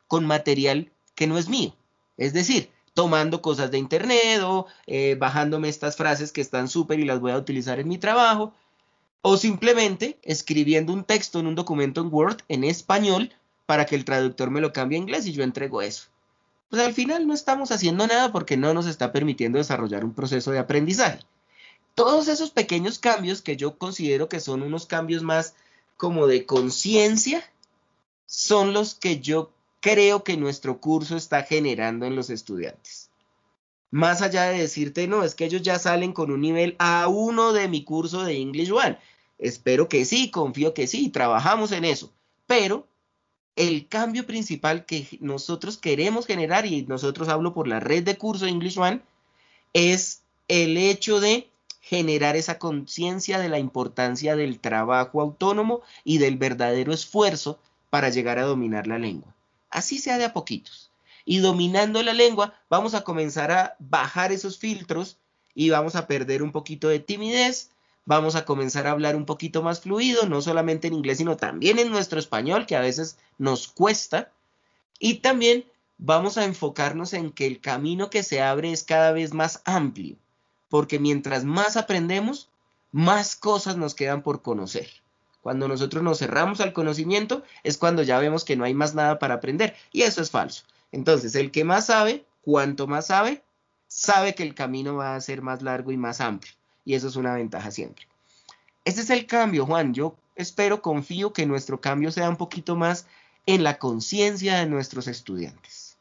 con 0.07 0.25
material 0.25 0.91
que 1.13 1.27
no 1.27 1.37
es 1.37 1.47
mío. 1.47 1.75
Es 2.17 2.33
decir, 2.33 2.71
tomando 2.93 3.41
cosas 3.41 3.71
de 3.71 3.77
internet 3.77 4.41
o 4.43 4.67
eh, 4.87 5.15
bajándome 5.19 5.69
estas 5.69 5.95
frases 5.97 6.31
que 6.31 6.41
están 6.41 6.67
súper 6.67 6.99
y 6.99 7.05
las 7.05 7.19
voy 7.19 7.31
a 7.31 7.37
utilizar 7.37 7.79
en 7.79 7.87
mi 7.87 7.97
trabajo, 7.97 8.53
o 9.21 9.37
simplemente 9.37 10.17
escribiendo 10.21 10.93
un 10.93 11.03
texto 11.03 11.39
en 11.39 11.47
un 11.47 11.55
documento 11.55 12.01
en 12.01 12.13
Word 12.13 12.37
en 12.47 12.63
español 12.63 13.33
para 13.65 13.85
que 13.85 13.95
el 13.95 14.05
traductor 14.05 14.51
me 14.51 14.61
lo 14.61 14.71
cambie 14.71 14.97
a 14.97 15.01
inglés 15.01 15.25
y 15.25 15.31
yo 15.31 15.43
entrego 15.43 15.81
eso. 15.81 16.07
Pues 16.75 16.87
al 16.87 16.93
final 16.93 17.25
no 17.25 17.33
estamos 17.33 17.71
haciendo 17.71 18.05
nada 18.05 18.33
porque 18.33 18.57
no 18.57 18.73
nos 18.73 18.85
está 18.85 19.13
permitiendo 19.13 19.57
desarrollar 19.57 20.03
un 20.03 20.13
proceso 20.13 20.51
de 20.51 20.59
aprendizaje. 20.59 21.19
todos 21.93 22.27
esos 22.27 22.51
pequeños 22.51 22.99
cambios 22.99 23.41
que 23.41 23.55
yo 23.55 23.77
considero 23.77 24.27
que 24.27 24.41
son 24.41 24.61
unos 24.61 24.85
cambios 24.85 25.23
más 25.23 25.55
como 25.95 26.27
de 26.27 26.45
conciencia, 26.45 27.49
son 28.25 28.73
los 28.73 28.93
que 28.93 29.21
yo 29.21 29.53
creo 29.79 30.25
que 30.25 30.35
nuestro 30.35 30.81
curso 30.81 31.15
está 31.15 31.43
generando 31.43 32.07
en 32.07 32.17
los 32.17 32.29
estudiantes. 32.29 33.09
Más 33.89 34.21
allá 34.21 34.43
de 34.43 34.59
decirte, 34.59 35.07
no, 35.07 35.23
es 35.23 35.33
que 35.33 35.45
ellos 35.45 35.61
ya 35.61 35.79
salen 35.79 36.11
con 36.11 36.29
un 36.29 36.41
nivel 36.41 36.77
A1 36.77 37.53
de 37.53 37.69
mi 37.69 37.85
curso 37.85 38.25
de 38.25 38.33
English 38.33 38.73
One. 38.73 38.97
Espero 39.39 39.87
que 39.87 40.03
sí, 40.03 40.29
confío 40.29 40.73
que 40.73 40.87
sí, 40.87 41.07
trabajamos 41.07 41.71
en 41.71 41.85
eso. 41.85 42.11
Pero 42.47 42.85
el 43.55 43.87
cambio 43.87 44.25
principal 44.25 44.85
que 44.85 45.17
nosotros 45.21 45.77
queremos 45.77 46.25
generar, 46.25 46.65
y 46.65 46.83
nosotros 46.83 47.29
hablo 47.29 47.53
por 47.53 47.67
la 47.67 47.79
red 47.79 48.03
de 48.03 48.17
curso 48.17 48.45
English 48.45 48.77
One, 48.77 49.01
es 49.73 50.21
el 50.47 50.77
hecho 50.77 51.19
de 51.19 51.49
generar 51.81 52.35
esa 52.35 52.57
conciencia 52.57 53.39
de 53.39 53.49
la 53.49 53.59
importancia 53.59 54.35
del 54.35 54.59
trabajo 54.59 55.21
autónomo 55.21 55.81
y 56.03 56.17
del 56.17 56.37
verdadero 56.37 56.93
esfuerzo 56.93 57.59
para 57.89 58.09
llegar 58.09 58.39
a 58.39 58.45
dominar 58.45 58.87
la 58.87 58.97
lengua. 58.97 59.33
Así 59.69 59.99
sea 59.99 60.17
de 60.17 60.25
a 60.25 60.33
poquitos. 60.33 60.89
Y 61.25 61.39
dominando 61.39 62.01
la 62.03 62.13
lengua, 62.13 62.53
vamos 62.69 62.93
a 62.93 63.03
comenzar 63.03 63.51
a 63.51 63.75
bajar 63.79 64.31
esos 64.31 64.57
filtros 64.57 65.17
y 65.53 65.69
vamos 65.69 65.95
a 65.95 66.07
perder 66.07 66.43
un 66.43 66.51
poquito 66.51 66.87
de 66.87 66.99
timidez, 66.99 67.71
vamos 68.05 68.35
a 68.35 68.45
comenzar 68.45 68.87
a 68.87 68.91
hablar 68.91 69.15
un 69.15 69.25
poquito 69.25 69.61
más 69.61 69.81
fluido, 69.81 70.27
no 70.27 70.41
solamente 70.41 70.87
en 70.87 70.93
inglés, 70.93 71.17
sino 71.17 71.35
también 71.37 71.79
en 71.79 71.91
nuestro 71.91 72.19
español, 72.19 72.65
que 72.65 72.75
a 72.75 72.81
veces 72.81 73.17
nos 73.37 73.67
cuesta. 73.67 74.31
Y 74.99 75.15
también 75.15 75.65
vamos 75.97 76.37
a 76.37 76.45
enfocarnos 76.45 77.13
en 77.13 77.31
que 77.31 77.47
el 77.47 77.59
camino 77.59 78.09
que 78.09 78.23
se 78.23 78.41
abre 78.41 78.71
es 78.71 78.83
cada 78.83 79.11
vez 79.11 79.33
más 79.33 79.61
amplio, 79.65 80.15
porque 80.69 80.99
mientras 80.99 81.43
más 81.43 81.77
aprendemos, 81.77 82.49
más 82.91 83.35
cosas 83.35 83.75
nos 83.75 83.95
quedan 83.95 84.21
por 84.21 84.41
conocer. 84.41 84.87
Cuando 85.41 85.67
nosotros 85.67 86.01
nos 86.01 86.19
cerramos 86.19 86.59
al 86.61 86.73
conocimiento 86.73 87.43
es 87.63 87.77
cuando 87.77 88.01
ya 88.01 88.17
vemos 88.19 88.45
que 88.45 88.55
no 88.55 88.63
hay 88.63 88.73
más 88.73 88.95
nada 88.95 89.19
para 89.19 89.35
aprender, 89.35 89.75
y 89.91 90.03
eso 90.03 90.21
es 90.21 90.31
falso. 90.31 90.63
Entonces, 90.91 91.35
el 91.35 91.51
que 91.51 91.63
más 91.63 91.87
sabe, 91.87 92.25
cuanto 92.41 92.87
más 92.87 93.07
sabe, 93.07 93.43
sabe 93.87 94.33
que 94.33 94.43
el 94.43 94.55
camino 94.55 94.95
va 94.95 95.15
a 95.15 95.21
ser 95.21 95.41
más 95.41 95.61
largo 95.61 95.91
y 95.91 95.97
más 95.97 96.21
amplio 96.21 96.53
y 96.85 96.93
eso 96.93 97.07
es 97.07 97.15
una 97.15 97.33
ventaja 97.33 97.71
siempre. 97.71 98.07
Ese 98.85 99.01
es 99.01 99.09
el 99.09 99.25
cambio, 99.25 99.65
Juan. 99.65 99.93
Yo 99.93 100.15
espero, 100.35 100.81
confío 100.81 101.33
que 101.33 101.45
nuestro 101.45 101.81
cambio 101.81 102.11
sea 102.11 102.29
un 102.29 102.37
poquito 102.37 102.75
más 102.75 103.07
en 103.47 103.63
la 103.63 103.79
conciencia 103.79 104.59
de 104.59 104.67
nuestros 104.67 105.07
estudiantes. 105.07 105.97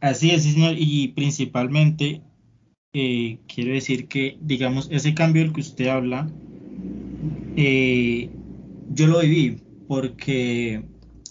Así 0.00 0.30
es, 0.30 0.44
y 0.46 1.08
principalmente 1.08 2.22
eh, 2.92 3.38
quiero 3.46 3.72
decir 3.72 4.08
que, 4.08 4.36
digamos, 4.40 4.88
ese 4.90 5.14
cambio 5.14 5.42
del 5.42 5.52
que 5.52 5.60
usted 5.60 5.86
habla, 5.86 6.28
eh, 7.56 8.28
yo 8.90 9.06
lo 9.06 9.20
viví 9.20 9.62
porque 9.86 10.82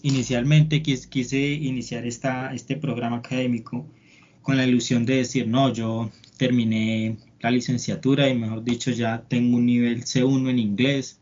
inicialmente 0.03 0.81
quise, 0.81 1.51
iniciar 1.51 2.05
esta, 2.05 2.53
este 2.53 2.77
programa 2.77 3.17
académico 3.17 3.85
con 4.41 4.57
la 4.57 4.65
ilusión 4.65 5.05
de 5.05 5.17
decir, 5.17 5.47
no, 5.47 5.71
yo 5.73 6.11
terminé 6.37 7.17
la 7.39 7.51
licenciatura 7.51 8.29
y 8.29 8.37
mejor 8.37 8.63
dicho 8.63 8.91
ya 8.91 9.23
tengo 9.27 9.57
un 9.57 9.65
nivel 9.65 10.03
C1 10.03 10.49
en 10.49 10.59
inglés 10.59 11.19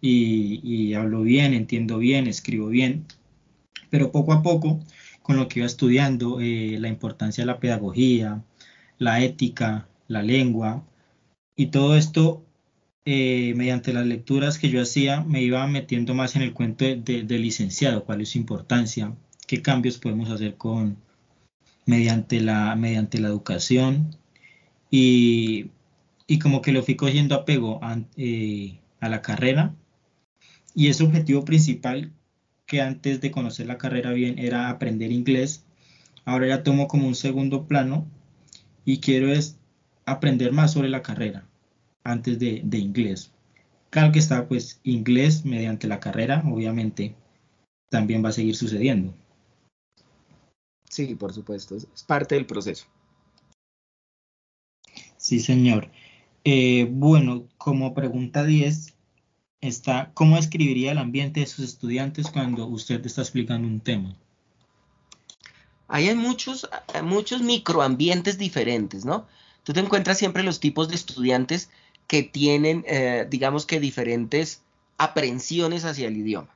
y, 0.00 0.94
hablo 0.94 1.22
bien, 1.22 1.54
entiendo 1.54 1.98
bien, 1.98 2.26
escribo 2.26 2.68
bien, 2.68 3.06
pero 3.90 4.10
poco 4.10 4.32
a 4.32 4.42
poco 4.42 4.80
con 5.22 5.36
lo 5.36 5.46
que 5.48 5.60
iba 5.60 5.66
estudiando, 5.66 6.40
eh, 6.40 6.76
la 6.80 6.88
importancia 6.88 7.42
de 7.42 7.46
la 7.46 7.60
pedagogía, 7.60 8.42
la 8.98 9.22
ética, 9.22 9.88
la 10.08 10.22
lengua 10.22 10.84
y 11.56 11.66
todo 11.66 11.96
esto 11.96 12.44
eh, 13.04 13.54
mediante 13.56 13.92
las 13.92 14.06
lecturas 14.06 14.58
que 14.58 14.70
yo 14.70 14.82
hacía 14.82 15.22
me 15.22 15.42
iba 15.42 15.66
metiendo 15.66 16.14
más 16.14 16.34
en 16.36 16.42
el 16.42 16.52
cuento 16.52 16.84
de, 16.84 16.96
de 16.96 17.38
licenciado, 17.38 18.04
cuál 18.04 18.20
es 18.20 18.30
su 18.30 18.38
importancia, 18.38 19.14
qué 19.46 19.62
cambios 19.62 19.98
podemos 19.98 20.30
hacer 20.30 20.56
con, 20.56 20.96
mediante 21.86 22.40
la, 22.40 22.74
mediante 22.76 23.18
la 23.18 23.28
educación 23.28 24.16
y, 24.90 25.70
como 26.42 26.62
que 26.62 26.72
lo 26.72 26.82
fui 26.82 26.96
cogiendo 26.96 27.34
apego 27.34 27.80
eh, 28.16 28.78
a, 29.00 29.08
la 29.08 29.20
carrera 29.20 29.74
y 30.74 30.88
ese 30.88 31.04
objetivo 31.04 31.44
principal 31.44 32.12
que 32.66 32.80
antes 32.80 33.20
de 33.20 33.30
conocer 33.30 33.66
la 33.66 33.78
carrera 33.78 34.12
bien 34.12 34.38
era 34.38 34.70
aprender 34.70 35.12
inglés, 35.12 35.64
ahora 36.24 36.46
ya 36.48 36.62
tomo 36.62 36.88
como 36.88 37.06
un 37.06 37.14
segundo 37.14 37.66
plano 37.66 38.06
y 38.84 38.98
quiero 38.98 39.30
es 39.30 39.58
aprender 40.06 40.52
más 40.52 40.72
sobre 40.72 40.88
la 40.88 41.02
carrera 41.02 41.44
antes 42.04 42.38
de, 42.38 42.62
de 42.64 42.78
inglés. 42.78 43.30
Claro 43.90 44.10
que 44.12 44.18
está 44.18 44.48
pues 44.48 44.80
inglés 44.84 45.44
mediante 45.44 45.86
la 45.86 46.00
carrera, 46.00 46.42
obviamente 46.46 47.14
también 47.90 48.24
va 48.24 48.30
a 48.30 48.32
seguir 48.32 48.56
sucediendo. 48.56 49.14
Sí, 50.92 51.14
por 51.14 51.32
supuesto, 51.32 51.74
es 51.74 52.02
parte 52.06 52.34
del 52.34 52.44
proceso. 52.44 52.84
Sí, 55.16 55.40
señor. 55.40 55.90
Eh, 56.44 56.86
bueno, 56.90 57.48
como 57.56 57.94
pregunta 57.94 58.44
10 58.44 58.92
está, 59.62 60.10
¿cómo 60.12 60.36
escribiría 60.36 60.92
el 60.92 60.98
ambiente 60.98 61.40
de 61.40 61.46
sus 61.46 61.64
estudiantes 61.64 62.30
cuando 62.30 62.66
usted 62.66 63.06
está 63.06 63.22
explicando 63.22 63.66
un 63.66 63.80
tema? 63.80 64.14
Hay 65.88 66.14
muchos, 66.14 66.68
muchos 67.02 67.40
microambientes 67.40 68.36
diferentes, 68.36 69.06
¿no? 69.06 69.26
Tú 69.62 69.72
te 69.72 69.80
encuentras 69.80 70.18
siempre 70.18 70.42
los 70.42 70.60
tipos 70.60 70.90
de 70.90 70.96
estudiantes 70.96 71.70
que 72.06 72.22
tienen, 72.22 72.84
eh, 72.86 73.26
digamos 73.30 73.64
que 73.64 73.80
diferentes 73.80 74.60
aprensiones 74.98 75.86
hacia 75.86 76.08
el 76.08 76.18
idioma. 76.18 76.54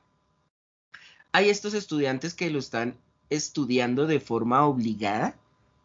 Hay 1.31 1.49
estos 1.49 1.73
estudiantes 1.73 2.35
que 2.35 2.51
lo 2.51 2.59
están 2.59 2.99
estudiando 3.29 4.07
de 4.07 4.19
forma 4.19 4.65
obligada. 4.65 5.35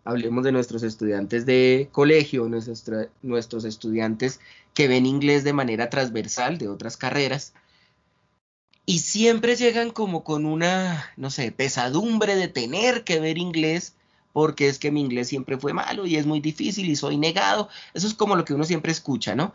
Hablemos 0.05 0.45
de 0.45 0.53
nuestros 0.53 0.82
estudiantes 0.82 1.47
de 1.47 1.88
colegio, 1.93 2.49
nuestros, 2.49 3.09
nuestros 3.22 3.64
estudiantes 3.64 4.40
que 4.74 4.88
ven 4.88 5.07
inglés 5.07 5.45
de 5.45 5.53
manera 5.53 5.90
transversal 5.90 6.59
de 6.59 6.68
otras 6.68 6.97
carreras. 6.97 7.55
Y 8.84 8.99
siempre 8.99 9.55
llegan 9.55 9.90
como 9.90 10.24
con 10.24 10.45
una, 10.45 11.12
no 11.16 11.30
sé, 11.30 11.53
pesadumbre 11.53 12.34
de 12.34 12.49
tener 12.49 13.05
que 13.05 13.20
ver 13.20 13.38
inglés 13.38 13.95
porque 14.32 14.66
es 14.66 14.78
que 14.78 14.90
mi 14.90 15.01
inglés 15.01 15.28
siempre 15.28 15.59
fue 15.59 15.72
malo 15.72 16.07
y 16.07 16.16
es 16.16 16.26
muy 16.26 16.40
difícil 16.40 16.88
y 16.88 16.97
soy 16.97 17.16
negado. 17.16 17.68
Eso 17.95 18.07
es 18.07 18.14
como 18.14 18.34
lo 18.34 18.45
que 18.45 18.55
uno 18.55 18.64
siempre 18.64 18.90
escucha, 18.90 19.36
¿no? 19.36 19.53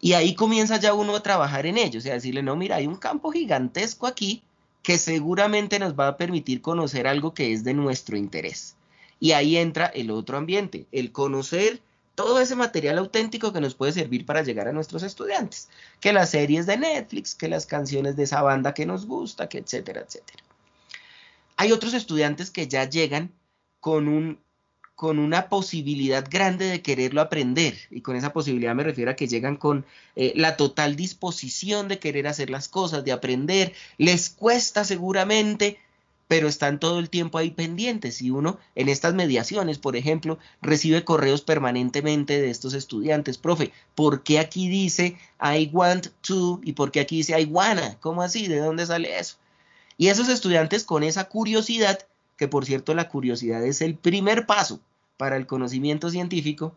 Y 0.00 0.14
ahí 0.14 0.34
comienza 0.34 0.78
ya 0.78 0.94
uno 0.94 1.14
a 1.14 1.22
trabajar 1.22 1.66
en 1.66 1.78
ello, 1.78 1.98
o 1.98 2.02
sea, 2.02 2.14
decirle, 2.14 2.42
no, 2.42 2.56
mira, 2.56 2.76
hay 2.76 2.86
un 2.86 2.96
campo 2.96 3.30
gigantesco 3.30 4.06
aquí 4.06 4.42
que 4.82 4.98
seguramente 4.98 5.78
nos 5.78 5.98
va 5.98 6.08
a 6.08 6.16
permitir 6.16 6.62
conocer 6.62 7.06
algo 7.06 7.34
que 7.34 7.52
es 7.52 7.64
de 7.64 7.74
nuestro 7.74 8.16
interés. 8.16 8.76
Y 9.18 9.32
ahí 9.32 9.56
entra 9.56 9.86
el 9.86 10.10
otro 10.10 10.38
ambiente, 10.38 10.86
el 10.92 11.12
conocer 11.12 11.80
todo 12.14 12.40
ese 12.40 12.56
material 12.56 12.98
auténtico 12.98 13.52
que 13.52 13.60
nos 13.60 13.74
puede 13.74 13.92
servir 13.92 14.26
para 14.26 14.42
llegar 14.42 14.68
a 14.68 14.72
nuestros 14.72 15.02
estudiantes, 15.02 15.68
que 16.00 16.12
las 16.12 16.30
series 16.30 16.66
de 16.66 16.76
Netflix, 16.76 17.34
que 17.34 17.48
las 17.48 17.66
canciones 17.66 18.16
de 18.16 18.24
esa 18.24 18.42
banda 18.42 18.74
que 18.74 18.86
nos 18.86 19.06
gusta, 19.06 19.48
que 19.48 19.58
etcétera, 19.58 20.02
etcétera. 20.02 20.42
Hay 21.56 21.72
otros 21.72 21.94
estudiantes 21.94 22.50
que 22.50 22.68
ya 22.68 22.88
llegan 22.88 23.32
con 23.80 24.08
un 24.08 24.38
con 25.00 25.18
una 25.18 25.48
posibilidad 25.48 26.28
grande 26.30 26.66
de 26.66 26.82
quererlo 26.82 27.22
aprender. 27.22 27.74
Y 27.90 28.02
con 28.02 28.16
esa 28.16 28.34
posibilidad 28.34 28.74
me 28.74 28.82
refiero 28.82 29.10
a 29.10 29.16
que 29.16 29.28
llegan 29.28 29.56
con 29.56 29.86
eh, 30.14 30.34
la 30.36 30.58
total 30.58 30.94
disposición 30.94 31.88
de 31.88 31.98
querer 31.98 32.26
hacer 32.26 32.50
las 32.50 32.68
cosas, 32.68 33.02
de 33.02 33.12
aprender. 33.12 33.72
Les 33.96 34.28
cuesta 34.28 34.84
seguramente, 34.84 35.78
pero 36.28 36.48
están 36.48 36.78
todo 36.78 36.98
el 36.98 37.08
tiempo 37.08 37.38
ahí 37.38 37.50
pendientes. 37.50 38.20
Y 38.20 38.30
uno 38.30 38.58
en 38.74 38.90
estas 38.90 39.14
mediaciones, 39.14 39.78
por 39.78 39.96
ejemplo, 39.96 40.38
recibe 40.60 41.02
correos 41.02 41.40
permanentemente 41.40 42.38
de 42.38 42.50
estos 42.50 42.74
estudiantes. 42.74 43.38
Profe, 43.38 43.72
¿por 43.94 44.22
qué 44.22 44.38
aquí 44.38 44.68
dice 44.68 45.16
I 45.40 45.70
want 45.72 46.08
to 46.20 46.60
y 46.62 46.74
por 46.74 46.92
qué 46.92 47.00
aquí 47.00 47.16
dice 47.16 47.40
I 47.40 47.46
wanna? 47.46 47.96
¿Cómo 48.00 48.20
así? 48.20 48.48
¿De 48.48 48.58
dónde 48.58 48.84
sale 48.84 49.18
eso? 49.18 49.36
Y 49.96 50.08
esos 50.08 50.28
estudiantes 50.28 50.84
con 50.84 51.02
esa 51.04 51.24
curiosidad, 51.24 52.00
que 52.36 52.48
por 52.48 52.66
cierto 52.66 52.92
la 52.92 53.08
curiosidad 53.08 53.64
es 53.64 53.80
el 53.80 53.94
primer 53.94 54.44
paso 54.44 54.78
para 55.20 55.36
el 55.36 55.46
conocimiento 55.46 56.08
científico, 56.08 56.74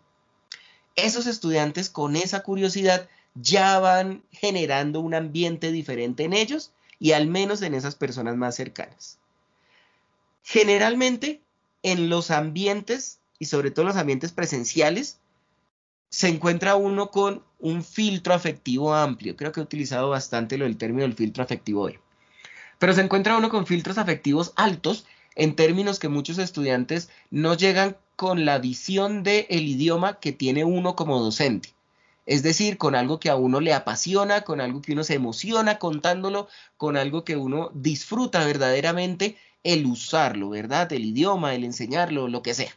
esos 0.98 1.28
estudiantes 1.28 1.90
con 1.90 2.18
esa 2.18 2.44
curiosidad 2.44 3.08
ya 3.36 3.80
van 3.80 4.22
generando 4.32 5.00
un 5.00 5.14
ambiente 5.14 5.72
diferente 5.72 6.26
en 6.26 6.34
ellos 6.34 6.74
y 7.00 7.14
al 7.14 7.28
menos 7.28 7.62
en 7.62 7.74
esas 7.74 7.96
personas 7.96 8.36
más 8.36 8.58
cercanas. 8.58 9.18
Generalmente 10.44 11.40
en 11.84 12.10
los 12.10 12.32
ambientes 12.32 13.20
y 13.40 13.46
sobre 13.46 13.72
todo 13.72 13.84
en 13.84 13.88
los 13.88 13.98
ambientes 13.98 14.34
presenciales 14.34 15.20
se 16.10 16.28
encuentra 16.28 16.76
uno 16.76 17.12
con 17.12 17.46
un 17.60 17.82
filtro 17.82 18.34
afectivo 18.34 18.94
amplio. 18.94 19.38
Creo 19.38 19.54
que 19.54 19.62
he 19.62 19.64
utilizado 19.64 20.10
bastante 20.10 20.58
lo 20.58 20.66
del 20.66 20.76
término 20.76 21.04
del 21.04 21.16
filtro 21.16 21.46
afectivo 21.46 21.84
hoy. 21.84 21.98
Pero 22.78 22.92
se 22.92 23.00
encuentra 23.00 23.38
uno 23.38 23.48
con 23.48 23.66
filtros 23.66 23.98
afectivos 23.98 24.52
altos 24.58 25.06
en 25.36 25.56
términos 25.56 25.98
que 25.98 26.10
muchos 26.10 26.40
estudiantes 26.40 27.10
no 27.32 27.54
llegan 27.54 27.96
con 28.16 28.46
la 28.46 28.60
visión 28.60 29.24
del 29.24 29.46
el 29.50 29.68
idioma 29.68 30.20
que 30.20 30.32
tiene 30.32 30.64
uno 30.64 30.96
como 30.96 31.20
docente. 31.20 31.74
Es 32.26 32.42
decir, 32.42 32.78
con 32.78 32.96
algo 32.96 33.20
que 33.20 33.30
a 33.30 33.36
uno 33.36 33.60
le 33.60 33.74
apasiona, 33.74 34.42
con 34.42 34.62
algo 34.62 34.82
que 34.82 34.94
uno 34.94 35.04
se 35.04 35.16
emociona 35.16 35.78
contándolo, 35.78 36.48
con 36.78 36.96
algo 36.96 37.26
que 37.26 37.36
uno 37.36 37.70
disfruta 37.74 38.46
verdaderamente 38.46 39.38
el 39.64 39.86
usarlo, 39.86 40.50
¿verdad? 40.50 40.92
El 40.94 41.06
idioma, 41.06 41.54
el 41.54 41.64
enseñarlo, 41.64 42.28
lo 42.28 42.42
que 42.42 42.54
sea. 42.54 42.74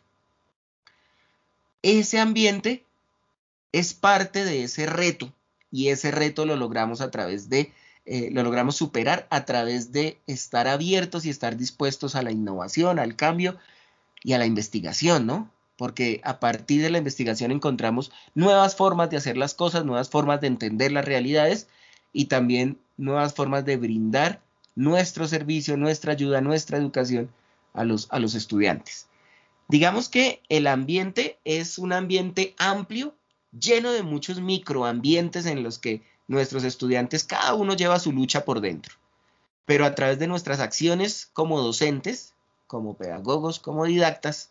Ese 1.82 2.18
ambiente 2.18 2.84
es 3.72 3.94
parte 3.94 4.44
de 4.44 4.64
ese 4.64 4.86
reto 4.86 5.32
y 5.70 5.88
ese 5.88 6.10
reto 6.10 6.46
lo 6.46 6.56
logramos 6.56 7.00
a 7.00 7.10
través 7.10 7.48
de, 7.48 7.72
eh, 8.04 8.30
lo 8.32 8.42
logramos 8.42 8.76
superar 8.76 9.26
a 9.30 9.44
través 9.44 9.92
de 9.92 10.18
estar 10.26 10.66
abiertos 10.66 11.24
y 11.24 11.30
estar 11.30 11.56
dispuestos 11.56 12.16
a 12.16 12.22
la 12.22 12.32
innovación, 12.32 12.98
al 12.98 13.14
cambio 13.14 13.56
y 14.26 14.32
a 14.32 14.38
la 14.38 14.46
investigación, 14.46 15.24
¿no? 15.24 15.52
Porque 15.78 16.20
a 16.24 16.40
partir 16.40 16.82
de 16.82 16.90
la 16.90 16.98
investigación 16.98 17.52
encontramos 17.52 18.10
nuevas 18.34 18.74
formas 18.74 19.08
de 19.08 19.18
hacer 19.18 19.36
las 19.36 19.54
cosas, 19.54 19.84
nuevas 19.84 20.10
formas 20.10 20.40
de 20.40 20.48
entender 20.48 20.90
las 20.90 21.04
realidades 21.04 21.68
y 22.12 22.24
también 22.24 22.80
nuevas 22.96 23.34
formas 23.34 23.64
de 23.64 23.76
brindar 23.76 24.42
nuestro 24.74 25.28
servicio, 25.28 25.76
nuestra 25.76 26.10
ayuda, 26.10 26.40
nuestra 26.40 26.76
educación 26.76 27.30
a 27.72 27.84
los, 27.84 28.08
a 28.10 28.18
los 28.18 28.34
estudiantes. 28.34 29.06
Digamos 29.68 30.08
que 30.08 30.42
el 30.48 30.66
ambiente 30.66 31.38
es 31.44 31.78
un 31.78 31.92
ambiente 31.92 32.56
amplio 32.58 33.14
lleno 33.56 33.92
de 33.92 34.02
muchos 34.02 34.40
microambientes 34.40 35.46
en 35.46 35.62
los 35.62 35.78
que 35.78 36.02
nuestros 36.26 36.64
estudiantes, 36.64 37.22
cada 37.22 37.54
uno 37.54 37.76
lleva 37.76 38.00
su 38.00 38.10
lucha 38.10 38.44
por 38.44 38.60
dentro. 38.60 38.96
Pero 39.66 39.84
a 39.84 39.94
través 39.94 40.18
de 40.18 40.26
nuestras 40.26 40.58
acciones 40.58 41.30
como 41.32 41.60
docentes, 41.60 42.34
como 42.66 42.96
pedagogos, 42.96 43.58
como 43.60 43.84
didactas, 43.84 44.50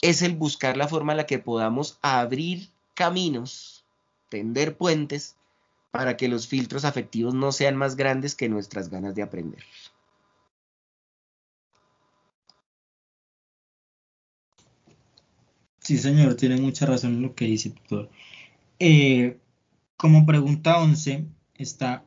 es 0.00 0.22
el 0.22 0.36
buscar 0.36 0.76
la 0.76 0.88
forma 0.88 1.12
en 1.12 1.18
la 1.18 1.26
que 1.26 1.38
podamos 1.38 1.98
abrir 2.02 2.70
caminos, 2.94 3.84
tender 4.28 4.76
puentes, 4.76 5.36
para 5.90 6.16
que 6.16 6.28
los 6.28 6.46
filtros 6.46 6.84
afectivos 6.84 7.34
no 7.34 7.52
sean 7.52 7.76
más 7.76 7.96
grandes 7.96 8.34
que 8.34 8.48
nuestras 8.48 8.88
ganas 8.90 9.14
de 9.14 9.22
aprender. 9.22 9.64
Sí, 15.80 15.98
señor, 15.98 16.34
tiene 16.36 16.60
mucha 16.60 16.86
razón 16.86 17.14
en 17.14 17.22
lo 17.22 17.34
que 17.34 17.46
dice, 17.46 17.70
doctor. 17.70 18.10
Eh, 18.78 19.38
como 19.96 20.24
pregunta 20.24 20.78
11 20.78 21.26
está, 21.56 22.04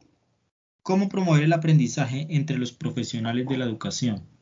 ¿cómo 0.84 1.10
promover 1.10 1.44
el 1.44 1.54
aprendizaje 1.54 2.28
entre 2.30 2.58
los 2.58 2.72
profesionales 2.72 3.46
de 3.48 3.58
la 3.58 3.66
educación? 3.66 4.33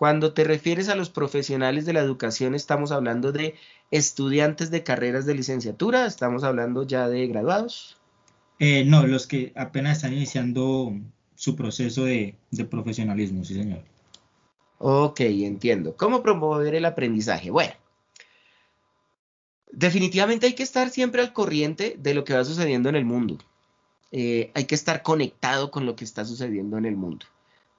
Cuando 0.00 0.32
te 0.32 0.44
refieres 0.44 0.88
a 0.88 0.94
los 0.94 1.10
profesionales 1.10 1.84
de 1.84 1.92
la 1.92 2.00
educación, 2.00 2.54
estamos 2.54 2.90
hablando 2.90 3.32
de 3.32 3.54
estudiantes 3.90 4.70
de 4.70 4.82
carreras 4.82 5.26
de 5.26 5.34
licenciatura, 5.34 6.06
estamos 6.06 6.42
hablando 6.42 6.86
ya 6.86 7.06
de 7.06 7.26
graduados. 7.26 7.98
Eh, 8.58 8.82
no, 8.86 9.06
los 9.06 9.26
que 9.26 9.52
apenas 9.54 9.98
están 9.98 10.14
iniciando 10.14 10.94
su 11.34 11.54
proceso 11.54 12.06
de 12.06 12.34
profesionalismo, 12.70 13.44
sí, 13.44 13.52
señor. 13.52 13.82
Ok, 14.78 15.20
entiendo. 15.20 15.94
¿Cómo 15.94 16.22
promover 16.22 16.74
el 16.74 16.86
aprendizaje? 16.86 17.50
Bueno, 17.50 17.74
definitivamente 19.70 20.46
hay 20.46 20.54
que 20.54 20.62
estar 20.62 20.88
siempre 20.88 21.20
al 21.20 21.34
corriente 21.34 21.96
de 21.98 22.14
lo 22.14 22.24
que 22.24 22.32
va 22.32 22.42
sucediendo 22.46 22.88
en 22.88 22.96
el 22.96 23.04
mundo. 23.04 23.36
Eh, 24.12 24.50
hay 24.54 24.64
que 24.64 24.76
estar 24.76 25.02
conectado 25.02 25.70
con 25.70 25.84
lo 25.84 25.94
que 25.94 26.06
está 26.06 26.24
sucediendo 26.24 26.78
en 26.78 26.86
el 26.86 26.96
mundo, 26.96 27.26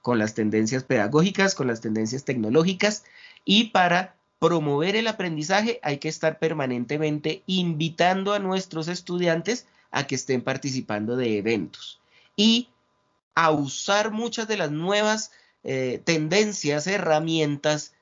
con 0.01 0.19
las 0.19 0.33
tendencias 0.33 0.83
pedagógicas, 0.83 1.55
con 1.55 1.67
las 1.67 1.81
tendencias 1.81 2.23
tecnológicas 2.23 3.03
y 3.45 3.65
para 3.65 4.15
promover 4.39 4.95
el 4.95 5.07
aprendizaje 5.07 5.79
hay 5.83 5.99
que 5.99 6.09
estar 6.09 6.39
permanentemente 6.39 7.43
invitando 7.45 8.33
a 8.33 8.39
nuestros 8.39 8.87
estudiantes 8.87 9.67
a 9.91 10.07
que 10.07 10.15
estén 10.15 10.41
participando 10.41 11.15
de 11.15 11.37
eventos 11.37 12.01
y 12.35 12.69
a 13.35 13.51
usar 13.51 14.11
muchas 14.11 14.47
de 14.47 14.57
las 14.57 14.71
nuevas 14.71 15.31
eh, 15.63 16.01
tendencias, 16.03 16.87
herramientas, 16.87 17.93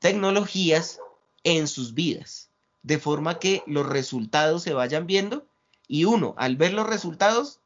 tecnologías 0.00 0.98
en 1.44 1.68
sus 1.68 1.94
vidas, 1.94 2.50
de 2.82 2.98
forma 2.98 3.38
que 3.38 3.62
los 3.66 3.86
resultados 3.86 4.62
se 4.62 4.74
vayan 4.74 5.06
viendo 5.06 5.46
y 5.86 6.06
uno, 6.06 6.34
al 6.38 6.56
ver 6.56 6.72
los 6.72 6.88
resultados, 6.88 7.60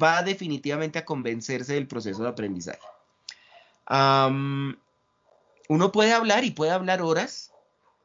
va 0.00 0.22
definitivamente 0.22 0.98
a 0.98 1.04
convencerse 1.04 1.74
del 1.74 1.88
proceso 1.88 2.22
de 2.22 2.28
aprendizaje. 2.28 2.78
Uno 3.90 5.92
puede 5.92 6.12
hablar 6.12 6.44
y 6.44 6.50
puede 6.50 6.72
hablar 6.72 7.02
horas, 7.02 7.52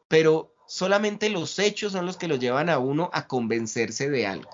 pero 0.08 0.54
solamente 0.66 1.30
los 1.30 1.60
hechos 1.60 1.92
son 1.92 2.06
los 2.06 2.18
que 2.18 2.28
lo 2.28 2.36
llevan 2.36 2.70
a 2.70 2.80
uno 2.80 3.10
a 3.14 3.28
convencerse 3.28 4.10
de 4.10 4.28
algo. 4.28 4.50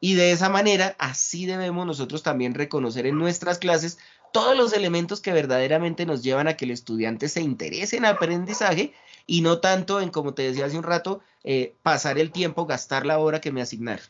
Y 0.00 0.14
de 0.14 0.32
esa 0.32 0.50
manera, 0.50 0.94
así 0.98 1.46
debemos 1.46 1.86
nosotros 1.86 2.22
también 2.22 2.54
reconocer 2.54 3.06
en 3.06 3.18
nuestras 3.18 3.58
clases 3.58 3.98
todos 4.32 4.56
los 4.56 4.72
elementos 4.72 5.20
que 5.20 5.32
verdaderamente 5.32 6.06
nos 6.06 6.22
llevan 6.22 6.48
a 6.48 6.56
que 6.56 6.64
el 6.64 6.72
estudiante 6.72 7.28
se 7.28 7.40
interese 7.40 7.96
en 7.96 8.04
aprendizaje 8.04 8.92
y 9.26 9.40
no 9.40 9.60
tanto 9.60 10.00
en, 10.00 10.10
como 10.10 10.34
te 10.34 10.42
decía 10.42 10.66
hace 10.66 10.76
un 10.76 10.82
rato, 10.82 11.20
eh, 11.44 11.74
pasar 11.82 12.18
el 12.18 12.32
tiempo, 12.32 12.66
gastar 12.66 13.06
la 13.06 13.18
hora 13.18 13.40
que 13.40 13.52
me 13.52 13.62
asignaron. 13.62 14.04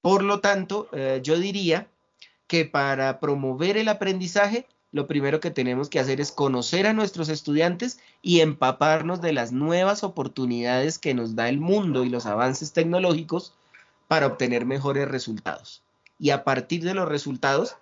Por 0.00 0.22
lo 0.22 0.40
tanto, 0.40 0.88
eh, 0.92 1.20
yo 1.22 1.38
diría 1.38 1.88
que 2.46 2.64
para 2.64 3.18
promover 3.18 3.76
el 3.76 3.88
aprendizaje, 3.88 4.66
lo 4.92 5.06
primero 5.06 5.40
que 5.40 5.50
tenemos 5.50 5.88
que 5.88 6.00
hacer 6.00 6.20
es 6.20 6.32
conocer 6.32 6.86
a 6.86 6.92
nuestros 6.92 7.28
estudiantes 7.28 8.00
y 8.22 8.40
empaparnos 8.40 9.20
de 9.20 9.32
las 9.32 9.52
nuevas 9.52 10.02
oportunidades 10.02 10.98
que 10.98 11.14
nos 11.14 11.36
da 11.36 11.48
el 11.48 11.60
mundo 11.60 12.04
y 12.04 12.08
los 12.08 12.26
avances 12.26 12.72
tecnológicos 12.72 13.54
para 14.08 14.26
obtener 14.26 14.66
mejores 14.66 15.06
resultados. 15.06 15.82
Y 16.18 16.30
a 16.30 16.42
partir 16.42 16.82
de 16.82 16.94
los 16.94 17.08
resultados 17.08 17.76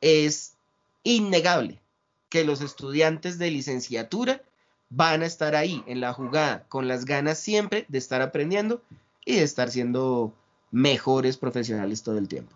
es 0.00 0.54
innegable 1.02 1.80
que 2.28 2.44
los 2.44 2.60
estudiantes 2.60 3.38
de 3.38 3.50
licenciatura 3.50 4.42
van 4.90 5.22
a 5.22 5.26
estar 5.26 5.56
ahí 5.56 5.82
en 5.86 6.00
la 6.00 6.12
jugada 6.12 6.64
con 6.68 6.86
las 6.86 7.04
ganas 7.04 7.38
siempre 7.38 7.84
de 7.88 7.98
estar 7.98 8.22
aprendiendo 8.22 8.80
y 9.24 9.36
de 9.36 9.42
estar 9.42 9.70
siendo 9.70 10.32
mejores 10.70 11.36
profesionales 11.36 12.02
todo 12.02 12.18
el 12.18 12.28
tiempo. 12.28 12.54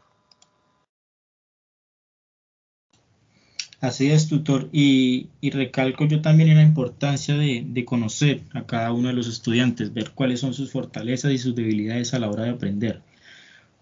Así 3.81 4.11
es, 4.11 4.29
tutor. 4.29 4.69
Y, 4.73 5.29
recalco 5.43 6.05
yo 6.07 6.21
también 6.21 6.55
la 6.55 6.63
importancia 6.63 7.37
de, 7.37 7.85
conocer 7.85 8.43
a 8.53 8.67
cada 8.67 8.93
uno 8.93 9.09
de 9.09 9.15
los 9.15 9.29
estudiantes, 9.29 9.95
ver 9.95 10.11
cuáles 10.13 10.41
son 10.41 10.53
sus 10.55 10.73
fortalezas 10.73 11.33
y 11.33 11.39
sus 11.39 11.55
debilidades 11.55 12.13
a 12.13 12.19
la 12.19 12.29
hora 12.29 12.45
de 12.45 12.51
aprender. 12.51 13.03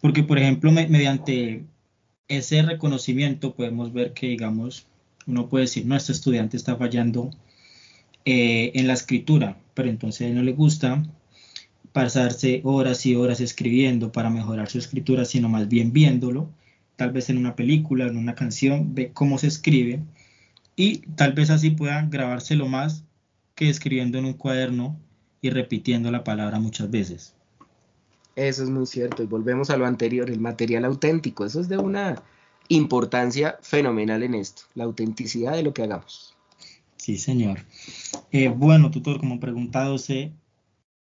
Porque, 0.01 0.22
por 0.22 0.38
ejemplo, 0.38 0.70
mediante 0.70 1.64
ese 2.28 2.62
reconocimiento 2.62 3.55
podemos 3.55 3.92
ver 3.92 4.12
que, 4.12 4.28
digamos, 4.28 4.86
uno 5.26 5.49
puede 5.49 5.64
decir, 5.64 5.86
no, 5.86 5.97
este 5.97 6.12
estudiante 6.12 6.57
está 6.57 6.76
fallando 6.76 7.30
eh, 8.24 8.72
en 8.74 8.86
la 8.86 8.94
escritura, 8.94 9.59
pero 9.74 9.88
entonces 9.88 10.22
a 10.22 10.28
él 10.28 10.34
no 10.34 10.42
le 10.42 10.53
gusta 10.53 11.03
pasarse 11.92 12.61
horas 12.64 13.07
y 13.07 13.14
horas 13.16 13.40
escribiendo 13.40 14.12
para 14.12 14.28
mejorar 14.30 14.68
su 14.68 14.78
escritura, 14.78 15.24
sino 15.24 15.49
más 15.49 15.68
bien 15.68 15.92
viéndolo, 15.92 16.51
tal 16.97 17.12
vez 17.12 17.30
en 17.30 17.38
una 17.38 17.55
película, 17.55 18.07
en 18.07 18.16
una 18.16 18.34
canción, 18.34 18.94
ve 18.94 19.12
cómo 19.12 19.38
se 19.38 19.47
escribe 19.47 20.03
y 20.74 20.99
tal 21.16 21.32
vez 21.32 21.51
así 21.51 21.70
pueda 21.70 22.03
grabárselo 22.03 22.66
más 22.66 23.05
que 23.55 23.68
escribiendo 23.70 24.18
en 24.18 24.26
un 24.26 24.34
cuaderno 24.34 24.99
y 25.40 25.51
repitiendo 25.51 26.11
la 26.11 26.24
palabra 26.24 26.59
muchas 26.59 26.90
veces. 26.90 27.34
Eso 28.34 28.62
es 28.62 28.70
muy 28.70 28.86
cierto. 28.86 29.22
Y 29.22 29.26
volvemos 29.26 29.70
a 29.70 29.78
lo 29.78 29.86
anterior, 29.86 30.30
el 30.30 30.40
material 30.40 30.84
auténtico. 30.84 31.47
Eso 31.47 31.61
es 31.61 31.68
de 31.68 31.78
una 31.78 32.22
importancia 32.68 33.59
fenomenal 33.62 34.22
en 34.22 34.34
esto, 34.34 34.62
la 34.74 34.84
autenticidad 34.84 35.53
de 35.53 35.62
lo 35.62 35.72
que 35.72 35.82
hagamos. 35.82 36.36
Sí, 36.97 37.16
señor. 37.16 37.61
Eh, 38.32 38.49
bueno, 38.49 38.90
tutor, 38.90 39.18
como 39.18 39.40
preguntado 39.40 39.97
se 39.97 40.32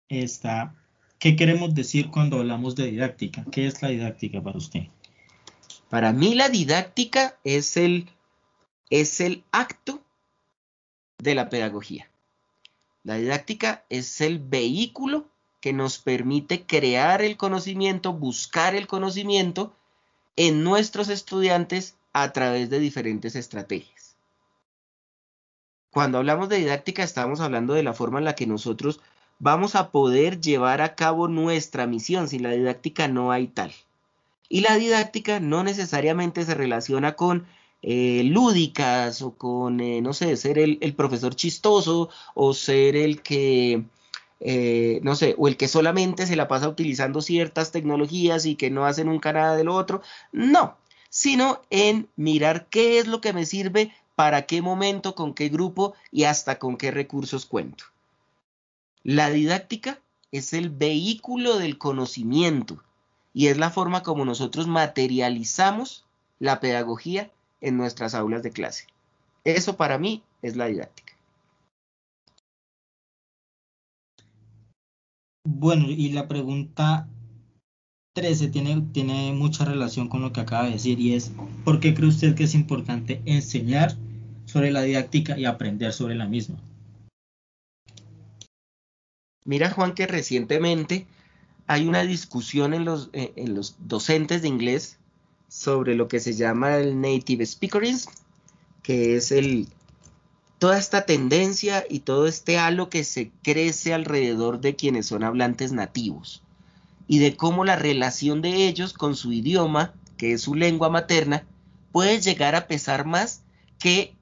está, 0.08 0.74
¿qué 1.18 1.36
queremos 1.36 1.74
decir 1.74 2.10
cuando 2.10 2.38
hablamos 2.38 2.74
de 2.74 2.90
didáctica? 2.90 3.44
¿Qué 3.52 3.66
es 3.66 3.82
la 3.82 3.88
didáctica 3.88 4.42
para 4.42 4.58
usted? 4.58 4.84
Para 5.92 6.14
mí 6.14 6.34
la 6.34 6.48
didáctica 6.48 7.36
es 7.44 7.76
el, 7.76 8.08
es 8.88 9.20
el 9.20 9.44
acto 9.52 10.00
de 11.18 11.34
la 11.34 11.50
pedagogía. 11.50 12.08
La 13.04 13.16
didáctica 13.16 13.84
es 13.90 14.22
el 14.22 14.38
vehículo 14.38 15.26
que 15.60 15.74
nos 15.74 15.98
permite 15.98 16.64
crear 16.64 17.20
el 17.20 17.36
conocimiento, 17.36 18.14
buscar 18.14 18.74
el 18.74 18.86
conocimiento 18.86 19.74
en 20.36 20.64
nuestros 20.64 21.10
estudiantes 21.10 21.94
a 22.14 22.32
través 22.32 22.70
de 22.70 22.78
diferentes 22.78 23.36
estrategias. 23.36 24.16
Cuando 25.90 26.16
hablamos 26.16 26.48
de 26.48 26.56
didáctica 26.56 27.02
estamos 27.02 27.40
hablando 27.40 27.74
de 27.74 27.82
la 27.82 27.92
forma 27.92 28.18
en 28.18 28.24
la 28.24 28.34
que 28.34 28.46
nosotros 28.46 29.00
vamos 29.40 29.74
a 29.74 29.90
poder 29.90 30.40
llevar 30.40 30.80
a 30.80 30.94
cabo 30.94 31.28
nuestra 31.28 31.86
misión. 31.86 32.28
Sin 32.28 32.44
la 32.44 32.52
didáctica 32.52 33.08
no 33.08 33.30
hay 33.30 33.46
tal. 33.48 33.74
Y 34.52 34.60
la 34.60 34.76
didáctica 34.76 35.40
no 35.40 35.64
necesariamente 35.64 36.44
se 36.44 36.54
relaciona 36.54 37.14
con 37.14 37.46
eh, 37.80 38.22
lúdicas 38.24 39.22
o 39.22 39.34
con, 39.34 39.80
eh, 39.80 40.02
no 40.02 40.12
sé, 40.12 40.36
ser 40.36 40.58
el, 40.58 40.94
profesor 40.94 41.34
chistoso 41.34 42.10
o 42.34 42.52
ser 42.52 42.94
el 42.94 43.22
que, 43.22 43.84
eh, 44.40 45.00
no 45.04 45.16
sé, 45.16 45.34
o 45.38 45.48
el 45.48 45.56
que 45.56 45.68
solamente 45.68 46.26
se 46.26 46.36
la 46.36 46.48
pasa 46.48 46.68
utilizando 46.68 47.22
ciertas 47.22 47.72
tecnologías 47.72 48.44
y 48.44 48.56
que 48.56 48.68
no 48.68 48.84
hacen 48.84 49.06
nunca 49.06 49.32
nada 49.32 49.56
del 49.56 49.70
otro. 49.70 50.02
No, 50.32 50.76
sino 51.08 51.62
en 51.70 52.10
mirar 52.16 52.66
qué 52.68 52.98
es 52.98 53.06
lo 53.06 53.22
que 53.22 53.32
me 53.32 53.46
sirve, 53.46 53.94
para 54.16 54.42
qué 54.42 54.60
momento, 54.60 55.14
con 55.14 55.32
qué 55.32 55.48
grupo 55.48 55.94
y 56.10 56.24
hasta 56.24 56.58
con 56.58 56.76
qué 56.76 56.90
recursos 56.90 57.46
cuento. 57.46 57.84
La 59.02 59.30
didáctica 59.30 59.98
es 60.30 60.52
el 60.52 60.68
vehículo 60.68 61.56
del 61.56 61.78
conocimiento 61.78 62.82
y 63.32 63.48
es 63.48 63.56
la 63.56 63.70
forma 63.70 64.02
como 64.02 64.24
nosotros 64.24 64.66
materializamos 64.66 66.04
la 66.38 66.60
pedagogía 66.60 67.30
en 67.60 67.76
nuestras 67.76 68.14
aulas 68.14 68.42
de 68.42 68.50
clase. 68.50 68.86
Eso 69.44 69.76
para 69.76 69.98
mí 69.98 70.22
es 70.42 70.56
la 70.56 70.66
didáctica. 70.66 71.14
Bueno, 75.44 75.86
y 75.88 76.12
la 76.12 76.28
pregunta 76.28 77.08
13 78.14 78.48
tiene, 78.48 78.82
tiene 78.92 79.32
mucha 79.32 79.64
relación 79.64 80.08
con 80.08 80.20
lo 80.22 80.32
que 80.32 80.40
acaba 80.40 80.64
de 80.64 80.72
decir 80.72 81.00
y 81.00 81.14
es, 81.14 81.32
¿por 81.64 81.80
qué 81.80 81.94
cree 81.94 82.08
usted 82.08 82.34
que 82.34 82.44
es 82.44 82.54
importante 82.54 83.22
enseñar 83.24 83.96
sobre 84.44 84.70
la 84.70 84.82
didáctica 84.82 85.38
y 85.38 85.46
aprender 85.46 85.92
sobre 85.92 86.14
la 86.14 86.26
misma? 86.26 86.58
Mira, 89.44 89.70
Juan, 89.70 89.94
que 89.94 90.06
recientemente 90.06 91.06
hay 91.72 91.88
una 91.88 92.02
discusión 92.02 92.74
en 92.74 92.84
los, 92.84 93.08
eh, 93.14 93.32
en 93.36 93.54
los 93.54 93.76
docentes 93.78 94.42
de 94.42 94.48
inglés 94.48 94.98
sobre 95.48 95.94
lo 95.94 96.06
que 96.06 96.20
se 96.20 96.34
llama 96.34 96.76
el 96.76 97.00
native 97.00 97.46
speakerism, 97.46 98.10
que 98.82 99.16
es 99.16 99.32
el 99.32 99.68
toda 100.58 100.78
esta 100.78 101.06
tendencia 101.06 101.86
y 101.88 102.00
todo 102.00 102.26
este 102.26 102.58
halo 102.58 102.90
que 102.90 103.04
se 103.04 103.32
crece 103.42 103.94
alrededor 103.94 104.60
de 104.60 104.76
quienes 104.76 105.06
son 105.06 105.24
hablantes 105.24 105.72
nativos 105.72 106.42
y 107.08 107.20
de 107.20 107.38
cómo 107.38 107.64
la 107.64 107.76
relación 107.76 108.42
de 108.42 108.68
ellos 108.68 108.92
con 108.92 109.16
su 109.16 109.32
idioma, 109.32 109.94
que 110.18 110.34
es 110.34 110.42
su 110.42 110.54
lengua 110.54 110.90
materna, 110.90 111.46
puede 111.90 112.20
llegar 112.20 112.54
a 112.54 112.66
pesar 112.66 113.06
más 113.06 113.40
que 113.78 114.14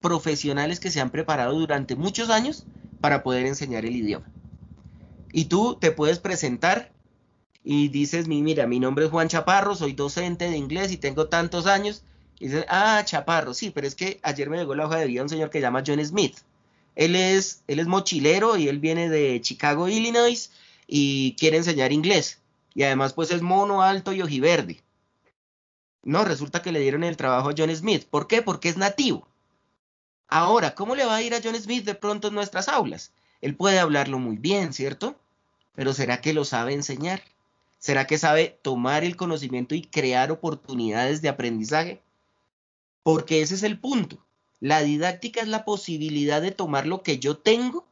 profesionales 0.00 0.78
que 0.78 0.92
se 0.92 1.00
han 1.00 1.10
preparado 1.10 1.58
durante 1.58 1.96
muchos 1.96 2.30
años 2.30 2.64
para 3.00 3.24
poder 3.24 3.44
enseñar 3.44 3.84
el 3.84 3.96
idioma. 3.96 4.30
Y 5.36 5.44
tú 5.44 5.76
te 5.78 5.92
puedes 5.92 6.18
presentar 6.18 6.90
y 7.62 7.88
dices, 7.88 8.26
mira, 8.26 8.66
mi 8.66 8.80
nombre 8.80 9.04
es 9.04 9.10
Juan 9.10 9.28
Chaparro, 9.28 9.74
soy 9.74 9.92
docente 9.92 10.48
de 10.48 10.56
inglés 10.56 10.90
y 10.92 10.96
tengo 10.96 11.28
tantos 11.28 11.66
años. 11.66 12.04
Y 12.40 12.46
dices, 12.46 12.64
ah, 12.70 13.02
Chaparro, 13.04 13.52
sí, 13.52 13.68
pero 13.68 13.86
es 13.86 13.94
que 13.94 14.18
ayer 14.22 14.48
me 14.48 14.56
llegó 14.56 14.74
la 14.74 14.86
hoja 14.86 14.96
de 14.96 15.06
vida 15.06 15.22
un 15.22 15.28
señor 15.28 15.50
que 15.50 15.58
se 15.58 15.62
llama 15.62 15.84
John 15.86 16.02
Smith. 16.02 16.38
Él 16.94 17.14
es, 17.14 17.62
él 17.66 17.80
es 17.80 17.86
mochilero 17.86 18.56
y 18.56 18.68
él 18.68 18.78
viene 18.78 19.10
de 19.10 19.38
Chicago, 19.42 19.90
Illinois 19.90 20.50
y 20.86 21.36
quiere 21.38 21.58
enseñar 21.58 21.92
inglés. 21.92 22.40
Y 22.72 22.84
además 22.84 23.12
pues 23.12 23.30
es 23.30 23.42
mono, 23.42 23.82
alto 23.82 24.14
y 24.14 24.22
ojiverde. 24.22 24.82
No, 26.02 26.24
resulta 26.24 26.62
que 26.62 26.72
le 26.72 26.80
dieron 26.80 27.04
el 27.04 27.18
trabajo 27.18 27.50
a 27.50 27.54
John 27.54 27.76
Smith. 27.76 28.06
¿Por 28.08 28.26
qué? 28.26 28.40
Porque 28.40 28.70
es 28.70 28.78
nativo. 28.78 29.28
Ahora, 30.28 30.74
¿cómo 30.74 30.94
le 30.94 31.04
va 31.04 31.16
a 31.16 31.22
ir 31.22 31.34
a 31.34 31.40
John 31.44 31.56
Smith 31.56 31.84
de 31.84 31.94
pronto 31.94 32.28
en 32.28 32.34
nuestras 32.34 32.70
aulas? 32.70 33.12
Él 33.42 33.54
puede 33.54 33.78
hablarlo 33.78 34.18
muy 34.18 34.38
bien, 34.38 34.72
¿cierto? 34.72 35.20
Pero 35.76 35.92
¿será 35.92 36.20
que 36.20 36.32
lo 36.32 36.44
sabe 36.44 36.72
enseñar? 36.72 37.22
¿Será 37.78 38.06
que 38.06 38.18
sabe 38.18 38.58
tomar 38.62 39.04
el 39.04 39.14
conocimiento 39.14 39.74
y 39.74 39.82
crear 39.82 40.32
oportunidades 40.32 41.22
de 41.22 41.28
aprendizaje? 41.28 42.02
Porque 43.04 43.42
ese 43.42 43.54
es 43.54 43.62
el 43.62 43.78
punto. 43.78 44.18
La 44.58 44.82
didáctica 44.82 45.42
es 45.42 45.48
la 45.48 45.64
posibilidad 45.64 46.42
de 46.42 46.50
tomar 46.50 46.86
lo 46.86 47.02
que 47.02 47.18
yo 47.18 47.36
tengo 47.36 47.86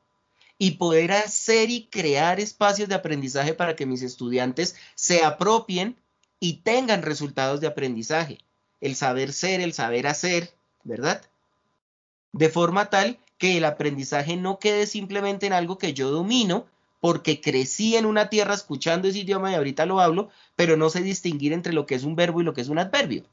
y 0.59 0.73
poder 0.73 1.13
hacer 1.13 1.71
y 1.71 1.87
crear 1.87 2.41
espacios 2.41 2.89
de 2.89 2.95
aprendizaje 2.95 3.55
para 3.55 3.77
que 3.77 3.87
mis 3.87 4.03
estudiantes 4.03 4.77
se 4.95 5.23
apropien 5.23 5.97
y 6.41 6.63
tengan 6.63 7.03
resultados 7.03 7.61
de 7.61 7.67
aprendizaje. 7.67 8.39
El 8.81 8.97
saber 8.97 9.33
ser, 9.33 9.61
el 9.61 9.75
saber 9.75 10.07
hacer, 10.07 10.55
¿verdad? 10.85 11.23
De 12.33 12.49
forma 12.49 12.89
tal 12.89 13.19
que 13.37 13.59
el 13.59 13.65
aprendizaje 13.65 14.37
no 14.37 14.59
quede 14.59 14.87
simplemente 14.87 15.47
en 15.47 15.53
algo 15.53 15.77
que 15.77 15.93
yo 15.93 16.11
domino, 16.11 16.67
porque 17.05 17.43
crecí 17.43 17.97
en 17.97 18.07
una 18.07 18.31
tierra 18.31 18.55
escuchando 18.55 19.09
ese 19.09 19.19
idioma 19.19 19.53
y 19.53 19.57
ahorita 19.57 19.85
lo 19.85 20.01
hablo, 20.01 20.31
pero 20.57 20.79
no 20.79 20.89
sé 20.89 21.03
distinguir 21.03 21.53
entre 21.53 21.75
lo 21.75 21.85
que 21.85 21.95
es 21.97 22.03
un 22.03 22.17
verbo 22.17 22.41
y 22.41 22.45
lo 22.45 22.55
que 22.55 22.63
es 22.63 22.71
un 22.71 22.79
adverbio. 22.79 23.25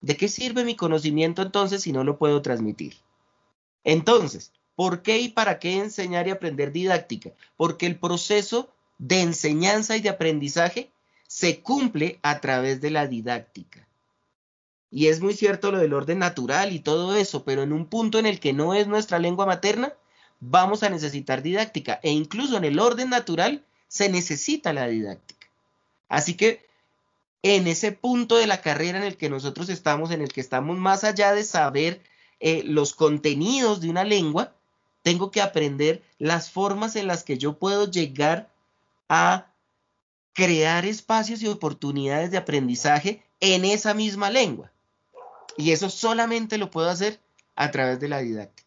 ¿De 0.00 0.16
qué 0.16 0.26
sirve 0.26 0.64
mi 0.64 0.74
conocimiento 0.74 1.40
entonces 1.40 1.82
si 1.82 1.92
no 1.92 2.02
lo 2.02 2.18
puedo 2.18 2.42
transmitir? 2.42 2.96
Entonces, 3.84 4.50
¿por 4.74 5.02
qué 5.02 5.20
y 5.20 5.28
para 5.28 5.60
qué 5.60 5.76
enseñar 5.76 6.26
y 6.26 6.32
aprender 6.32 6.72
didáctica? 6.72 7.30
Porque 7.56 7.86
el 7.86 8.00
proceso 8.00 8.68
de 8.98 9.20
enseñanza 9.20 9.96
y 9.96 10.00
de 10.00 10.08
aprendizaje 10.08 10.90
se 11.28 11.60
cumple 11.60 12.18
a 12.22 12.40
través 12.40 12.80
de 12.80 12.90
la 12.90 13.06
didáctica. 13.06 13.86
Y 14.90 15.06
es 15.06 15.20
muy 15.20 15.34
cierto 15.34 15.70
lo 15.70 15.78
del 15.78 15.94
orden 15.94 16.18
natural 16.18 16.72
y 16.72 16.80
todo 16.80 17.14
eso, 17.14 17.44
pero 17.44 17.62
en 17.62 17.72
un 17.72 17.86
punto 17.86 18.18
en 18.18 18.26
el 18.26 18.40
que 18.40 18.52
no 18.52 18.74
es 18.74 18.88
nuestra 18.88 19.20
lengua 19.20 19.46
materna, 19.46 19.94
vamos 20.50 20.82
a 20.82 20.90
necesitar 20.90 21.42
didáctica 21.42 22.00
e 22.02 22.10
incluso 22.10 22.56
en 22.56 22.64
el 22.64 22.78
orden 22.78 23.10
natural 23.10 23.64
se 23.88 24.08
necesita 24.08 24.72
la 24.72 24.86
didáctica. 24.86 25.46
Así 26.08 26.34
que 26.34 26.66
en 27.42 27.66
ese 27.66 27.92
punto 27.92 28.36
de 28.36 28.46
la 28.46 28.60
carrera 28.60 28.98
en 28.98 29.04
el 29.04 29.16
que 29.16 29.30
nosotros 29.30 29.68
estamos, 29.68 30.10
en 30.10 30.22
el 30.22 30.32
que 30.32 30.40
estamos 30.40 30.76
más 30.78 31.04
allá 31.04 31.32
de 31.32 31.44
saber 31.44 32.02
eh, 32.40 32.62
los 32.64 32.94
contenidos 32.94 33.80
de 33.80 33.90
una 33.90 34.04
lengua, 34.04 34.52
tengo 35.02 35.30
que 35.30 35.42
aprender 35.42 36.02
las 36.18 36.50
formas 36.50 36.96
en 36.96 37.06
las 37.06 37.24
que 37.24 37.36
yo 37.38 37.58
puedo 37.58 37.90
llegar 37.90 38.50
a 39.08 39.46
crear 40.32 40.84
espacios 40.84 41.42
y 41.42 41.48
oportunidades 41.48 42.30
de 42.30 42.38
aprendizaje 42.38 43.22
en 43.40 43.64
esa 43.64 43.94
misma 43.94 44.30
lengua. 44.30 44.72
Y 45.56 45.70
eso 45.72 45.90
solamente 45.90 46.58
lo 46.58 46.70
puedo 46.70 46.88
hacer 46.88 47.20
a 47.54 47.70
través 47.70 48.00
de 48.00 48.08
la 48.08 48.18
didáctica. 48.18 48.63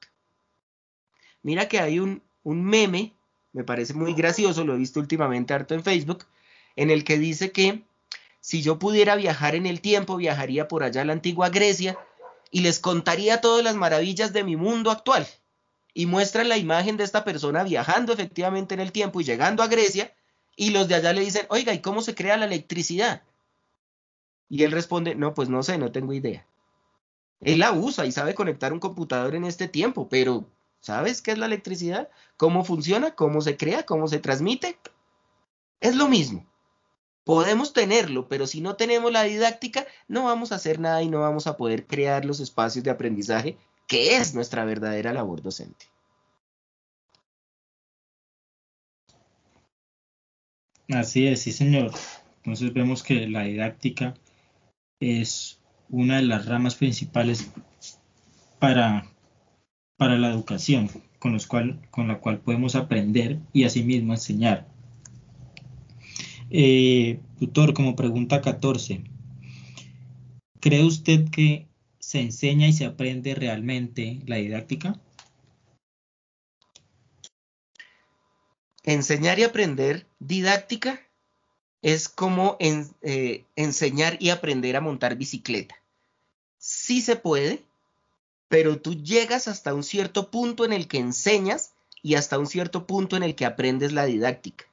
Mira 1.48 1.70
que 1.70 1.80
hay 1.80 2.00
un, 2.00 2.22
meme, 2.44 3.14
me 3.54 3.64
parece 3.64 3.94
muy 3.94 4.14
gracioso, 4.14 4.66
lo 4.66 4.76
he 4.76 4.78
visto 4.78 5.00
últimamente 5.00 5.54
harto 5.54 5.76
en 5.76 5.82
Facebook, 5.82 6.26
en 6.76 6.92
el 6.92 7.06
que 7.06 7.18
dice 7.18 7.54
que 7.54 7.84
si 8.42 8.62
yo 8.62 8.80
pudiera 8.80 9.16
viajar 9.16 9.56
en 9.56 9.66
el 9.66 9.80
tiempo, 9.80 10.18
viajaría 10.18 10.68
por 10.68 10.84
allá 10.84 11.04
a 11.04 11.06
la 11.06 11.14
antigua 11.14 11.48
Grecia 11.48 11.98
y 12.52 12.60
les 12.60 12.80
contaría 12.80 13.40
todas 13.40 13.64
las 13.64 13.78
maravillas 13.78 14.34
de 14.34 14.44
mi 14.44 14.58
mundo 14.58 14.92
actual. 14.92 15.26
Y 15.94 16.06
muestran 16.06 16.50
la 16.50 16.58
imagen 16.58 16.98
de 16.98 17.06
esta 17.06 17.24
persona 17.24 17.64
viajando 17.64 18.12
efectivamente 18.12 18.74
en 18.74 18.82
el 18.82 18.92
tiempo 18.92 19.22
y 19.22 19.24
llegando 19.24 19.64
a 19.64 19.68
Grecia, 19.68 20.14
y 20.58 20.72
los 20.72 20.90
de 20.90 20.96
allá 20.96 21.14
le 21.14 21.22
dicen, 21.22 21.46
oiga, 21.48 21.74
¿y 21.74 21.80
cómo 21.80 22.02
se 22.02 22.14
crea 22.14 22.36
la 22.36 22.48
electricidad? 22.48 23.22
Y 24.50 24.64
él 24.64 24.74
responde, 24.74 25.16
no, 25.16 25.34
pues 25.34 25.48
no 25.48 25.64
sé, 25.64 25.78
no 25.78 25.94
tengo 25.94 26.12
idea. 26.12 26.46
Él 27.40 27.60
la 27.60 27.72
usa 27.72 28.06
y 28.06 28.12
sabe 28.12 28.36
conectar 28.36 28.74
un 28.74 28.82
computador 28.82 29.34
en 29.34 29.46
este 29.46 29.70
tiempo, 29.70 30.10
pero 30.10 30.46
¿Sabes 30.80 31.22
qué 31.22 31.32
es 31.32 31.38
la 31.38 31.48
electricidad? 31.48 32.10
¿Cómo 32.38 32.64
funciona? 32.64 33.16
¿Cómo 33.16 33.42
se 33.42 33.58
crea? 33.58 33.86
¿Cómo 33.86 34.08
se 34.08 34.20
transmite? 34.20 34.78
Es 35.80 35.96
lo 35.96 36.08
mismo. 36.08 36.46
Podemos 37.24 37.74
tenerlo, 37.74 38.30
pero 38.30 38.48
si 38.48 38.62
no 38.62 38.76
tenemos 38.76 39.12
la 39.12 39.24
didáctica, 39.24 39.86
no 40.08 40.24
vamos 40.24 40.52
a 40.52 40.56
hacer 40.56 40.80
nada 40.80 41.04
y 41.04 41.10
no 41.10 41.20
vamos 41.20 41.46
a 41.46 41.58
poder 41.58 41.86
crear 41.86 42.24
los 42.24 42.40
espacios 42.40 42.86
de 42.86 42.92
aprendizaje, 42.92 43.58
que 43.86 44.16
es 44.16 44.34
nuestra 44.34 44.64
verdadera 44.64 45.12
labor 45.12 45.42
docente. 45.42 45.88
Así 50.90 51.28
es, 51.28 51.42
sí 51.42 51.52
señor. 51.52 51.92
Entonces 52.38 52.74
vemos 52.74 53.04
que 53.04 53.28
la 53.28 53.44
didáctica 53.44 54.14
es 55.02 55.60
una 55.90 56.18
de 56.18 56.24
las 56.24 56.46
ramas 56.46 56.76
principales 56.76 57.52
para 58.58 59.06
para 59.98 60.18
la 60.18 60.30
educación, 60.30 60.90
con, 61.20 61.38
la 62.08 62.20
cual 62.20 62.40
podemos 62.40 62.76
aprender 62.76 63.40
y 63.52 63.64
asimismo 63.66 64.14
enseñar. 64.14 64.68
Eh, 66.50 67.20
tutor, 67.40 67.74
como 67.74 67.96
pregunta 67.96 68.42
14, 68.42 69.04
¿cree 70.62 70.84
usted 70.84 71.30
que 71.30 71.68
se 72.00 72.22
enseña 72.22 72.68
y 72.68 72.74
se 72.74 72.86
aprende 72.86 73.36
realmente 73.36 74.22
la 74.26 74.38
didáctica? 74.38 75.02
Enseñar 78.84 79.40
y 79.40 79.44
aprender 79.44 80.08
didáctica 80.20 81.02
es 81.82 82.08
como 82.08 82.56
eh, 82.60 83.44
enseñar 83.56 84.18
y 84.22 84.30
aprender 84.30 84.78
a 84.78 84.82
montar 84.82 85.18
bicicleta. 85.18 85.76
Sí 86.58 87.02
se 87.02 87.18
puede, 87.18 87.67
pero 88.48 88.80
tú 88.80 88.96
llegas 88.96 89.48
hasta 89.48 89.74
un 89.74 89.84
cierto 89.84 90.32
punto 90.32 90.66
en 90.66 90.74
el 90.74 90.88
que 90.88 91.00
enseñas 91.00 91.74
y 92.02 92.16
hasta 92.16 92.40
un 92.40 92.48
cierto 92.48 92.88
punto 92.88 93.18
en 93.18 93.24
el 93.24 93.36
que 93.36 93.46
aprendes 93.46 93.92
la 93.92 94.06
didáctica. 94.06 94.66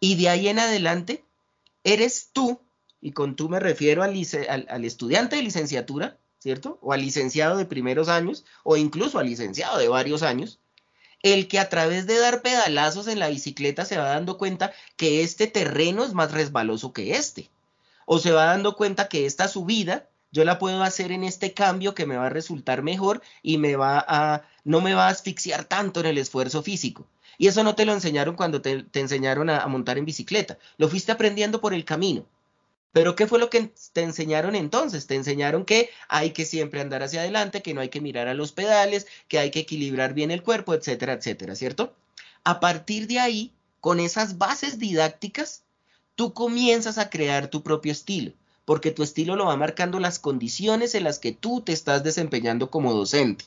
Y 0.00 0.16
de 0.16 0.28
ahí 0.28 0.48
en 0.48 0.58
adelante, 0.58 1.24
eres 1.84 2.30
tú, 2.32 2.60
y 3.00 3.12
con 3.12 3.36
tú 3.36 3.48
me 3.48 3.60
refiero 3.60 4.02
al, 4.02 4.16
estudiante 4.84 5.36
de 5.36 5.42
licenciatura, 5.42 6.16
¿cierto? 6.38 6.78
O 6.80 6.92
al 6.92 7.02
licenciado 7.02 7.56
de 7.56 7.66
primeros 7.66 8.08
años, 8.08 8.44
o 8.64 8.76
incluso 8.76 9.18
al 9.18 9.26
licenciado 9.26 9.78
de 9.78 9.88
varios 9.88 10.22
años, 10.22 10.58
el 11.22 11.46
que 11.46 11.58
a 11.58 11.68
través 11.68 12.06
de 12.06 12.18
dar 12.18 12.42
pedalazos 12.42 13.06
en 13.06 13.18
la 13.18 13.28
bicicleta 13.28 13.84
se 13.84 13.96
va 13.96 14.04
dando 14.04 14.38
cuenta 14.38 14.72
que 14.96 15.22
este 15.22 15.46
terreno 15.46 16.04
es 16.04 16.14
más 16.14 16.32
resbaloso 16.32 16.92
que 16.92 17.12
este. 17.12 17.48
O 18.06 18.18
se 18.18 18.32
va 18.32 18.46
dando 18.46 18.74
cuenta 18.74 19.08
que 19.08 19.26
esta 19.26 19.46
subida 19.46 20.08
yo 20.32 20.44
la 20.44 20.58
puedo 20.58 20.82
hacer 20.82 21.12
en 21.12 21.24
este 21.24 21.52
cambio 21.54 21.94
que 21.94 22.06
me 22.06 22.16
va 22.16 22.26
a 22.26 22.30
resultar 22.30 22.82
mejor 22.82 23.22
y 23.42 23.58
me 23.58 23.76
va 23.76 24.04
a, 24.06 24.42
no 24.64 24.80
me 24.80 24.94
va 24.94 25.06
a 25.06 25.10
asfixiar 25.10 25.64
tanto 25.64 26.00
en 26.00 26.06
el 26.06 26.18
esfuerzo 26.18 26.62
físico. 26.62 27.06
Y 27.38 27.46
eso 27.46 27.62
no 27.62 27.74
te 27.74 27.84
lo 27.84 27.92
enseñaron 27.92 28.34
cuando 28.34 28.60
te, 28.62 28.86
enseñaron 28.94 29.50
a 29.50 29.66
montar 29.66 29.98
en 29.98 30.04
bicicleta. 30.04 30.58
Lo 30.78 30.88
fuiste 30.88 31.12
aprendiendo 31.12 31.60
por 31.60 31.74
el 31.74 31.84
camino. 31.84 32.26
Pero 32.92 33.16
¿qué 33.16 33.26
fue 33.26 33.38
lo 33.38 33.48
que 33.48 33.72
te 33.92 34.02
enseñaron 34.02 34.54
entonces? 34.54 35.06
Te 35.06 35.14
enseñaron 35.14 35.64
que 35.64 35.88
hay 36.08 36.32
que 36.32 36.44
siempre 36.44 36.80
andar 36.80 37.02
hacia 37.02 37.20
adelante, 37.20 37.62
que 37.62 37.72
no 37.72 37.80
hay 37.80 37.88
que 37.88 38.02
mirar 38.02 38.28
a 38.28 38.34
los 38.34 38.52
pedales, 38.52 39.06
que 39.28 39.38
hay 39.38 39.50
que 39.50 39.60
equilibrar 39.60 40.12
bien 40.12 40.30
el 40.30 40.42
cuerpo, 40.42 40.74
etcétera, 40.74 41.14
etcétera, 41.14 41.56
¿cierto? 41.56 41.94
A 42.44 42.60
partir 42.60 43.06
de 43.06 43.18
ahí, 43.18 43.52
con 43.80 43.98
esas 43.98 44.36
bases 44.36 44.78
didácticas, 44.78 45.64
tú 46.16 46.34
comienzas 46.34 46.98
a 46.98 47.08
crear 47.08 47.48
tu 47.48 47.62
propio 47.62 47.92
estilo, 47.92 48.34
porque 48.64 48.90
tu 48.90 49.02
estilo 49.02 49.36
lo 49.36 49.46
va 49.46 49.56
marcando 49.56 50.00
las 50.00 50.18
condiciones 50.18 50.94
en 50.94 51.04
las 51.04 51.18
que 51.18 51.32
tú 51.32 51.60
te 51.60 51.72
estás 51.72 52.04
desempeñando 52.04 52.70
como 52.70 52.92
docente. 52.92 53.44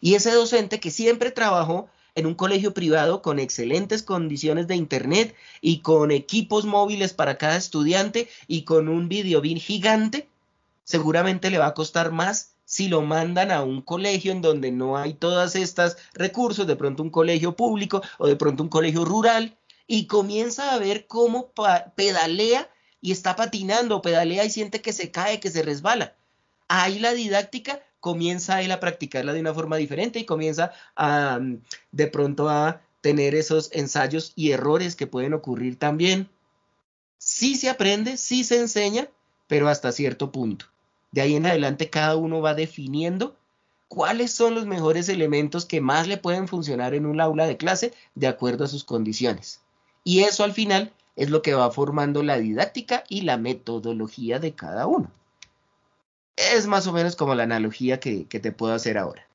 Y 0.00 0.14
ese 0.14 0.32
docente 0.32 0.80
que 0.80 0.90
siempre 0.90 1.30
trabajó 1.30 1.88
en 2.14 2.26
un 2.26 2.34
colegio 2.34 2.72
privado 2.72 3.20
con 3.22 3.38
excelentes 3.38 4.02
condiciones 4.02 4.66
de 4.66 4.76
internet 4.76 5.34
y 5.60 5.80
con 5.80 6.10
equipos 6.10 6.64
móviles 6.64 7.12
para 7.12 7.36
cada 7.36 7.56
estudiante 7.56 8.28
y 8.46 8.62
con 8.62 8.88
un 8.88 9.08
video 9.08 9.40
bien 9.40 9.58
gigante, 9.58 10.28
seguramente 10.84 11.50
le 11.50 11.58
va 11.58 11.66
a 11.66 11.74
costar 11.74 12.12
más 12.12 12.52
si 12.64 12.88
lo 12.88 13.02
mandan 13.02 13.50
a 13.50 13.62
un 13.62 13.82
colegio 13.82 14.32
en 14.32 14.42
donde 14.42 14.72
no 14.72 14.96
hay 14.96 15.14
todas 15.14 15.54
estas 15.54 15.98
recursos, 16.14 16.66
de 16.66 16.74
pronto 16.74 17.02
un 17.02 17.10
colegio 17.10 17.54
público 17.54 18.02
o 18.18 18.26
de 18.26 18.36
pronto 18.36 18.62
un 18.62 18.68
colegio 18.70 19.04
rural, 19.04 19.56
y 19.86 20.06
comienza 20.06 20.74
a 20.74 20.78
ver 20.78 21.06
cómo 21.06 21.52
pedalea 21.94 22.68
y 23.00 23.12
está 23.12 23.36
patinando, 23.36 24.02
pedalea 24.02 24.44
y 24.44 24.50
siente 24.50 24.82
que 24.82 24.92
se 24.92 25.10
cae, 25.10 25.40
que 25.40 25.50
se 25.50 25.62
resbala. 25.62 26.14
Ahí 26.68 26.98
la 26.98 27.12
didáctica 27.12 27.80
comienza 28.00 28.62
él 28.62 28.72
a 28.72 28.80
practicarla 28.80 29.32
de 29.32 29.40
una 29.40 29.54
forma 29.54 29.76
diferente 29.76 30.18
y 30.18 30.26
comienza 30.26 30.72
a 30.94 31.38
mm, 31.40 31.62
de 31.92 32.06
pronto 32.06 32.48
a 32.48 32.80
tener 33.00 33.34
esos 33.34 33.70
ensayos 33.72 34.32
y 34.34 34.50
errores 34.50 34.96
que 34.96 35.06
pueden 35.06 35.34
ocurrir 35.34 35.78
también. 35.78 36.28
Sí 37.18 37.56
se 37.56 37.68
aprende, 37.68 38.16
sí 38.16 38.44
se 38.44 38.58
enseña, 38.58 39.08
pero 39.46 39.68
hasta 39.68 39.92
cierto 39.92 40.32
punto. 40.32 40.66
De 41.12 41.20
ahí 41.20 41.36
en 41.36 41.46
adelante 41.46 41.90
cada 41.90 42.16
uno 42.16 42.40
va 42.40 42.54
definiendo 42.54 43.36
cuáles 43.88 44.32
son 44.32 44.54
los 44.54 44.66
mejores 44.66 45.08
elementos 45.08 45.64
que 45.64 45.80
más 45.80 46.08
le 46.08 46.16
pueden 46.16 46.48
funcionar 46.48 46.94
en 46.94 47.06
un 47.06 47.20
aula 47.20 47.46
de 47.46 47.56
clase 47.56 47.94
de 48.14 48.26
acuerdo 48.26 48.64
a 48.64 48.68
sus 48.68 48.84
condiciones. 48.84 49.60
Y 50.04 50.20
eso 50.20 50.44
al 50.44 50.52
final 50.52 50.92
es 51.16 51.30
lo 51.30 51.42
que 51.42 51.54
va 51.54 51.70
formando 51.70 52.22
la 52.22 52.38
didáctica 52.38 53.04
y 53.08 53.22
la 53.22 53.38
metodología 53.38 54.38
de 54.38 54.52
cada 54.52 54.86
uno. 54.86 55.10
Es 56.36 56.66
más 56.66 56.86
o 56.86 56.92
menos 56.92 57.16
como 57.16 57.34
la 57.34 57.44
analogía 57.44 57.98
que, 57.98 58.24
te 58.26 58.52
puedo 58.52 58.74
hacer 58.74 58.98
ahora. 58.98 59.26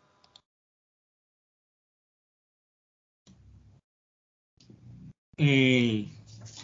Eh, 5.38 6.08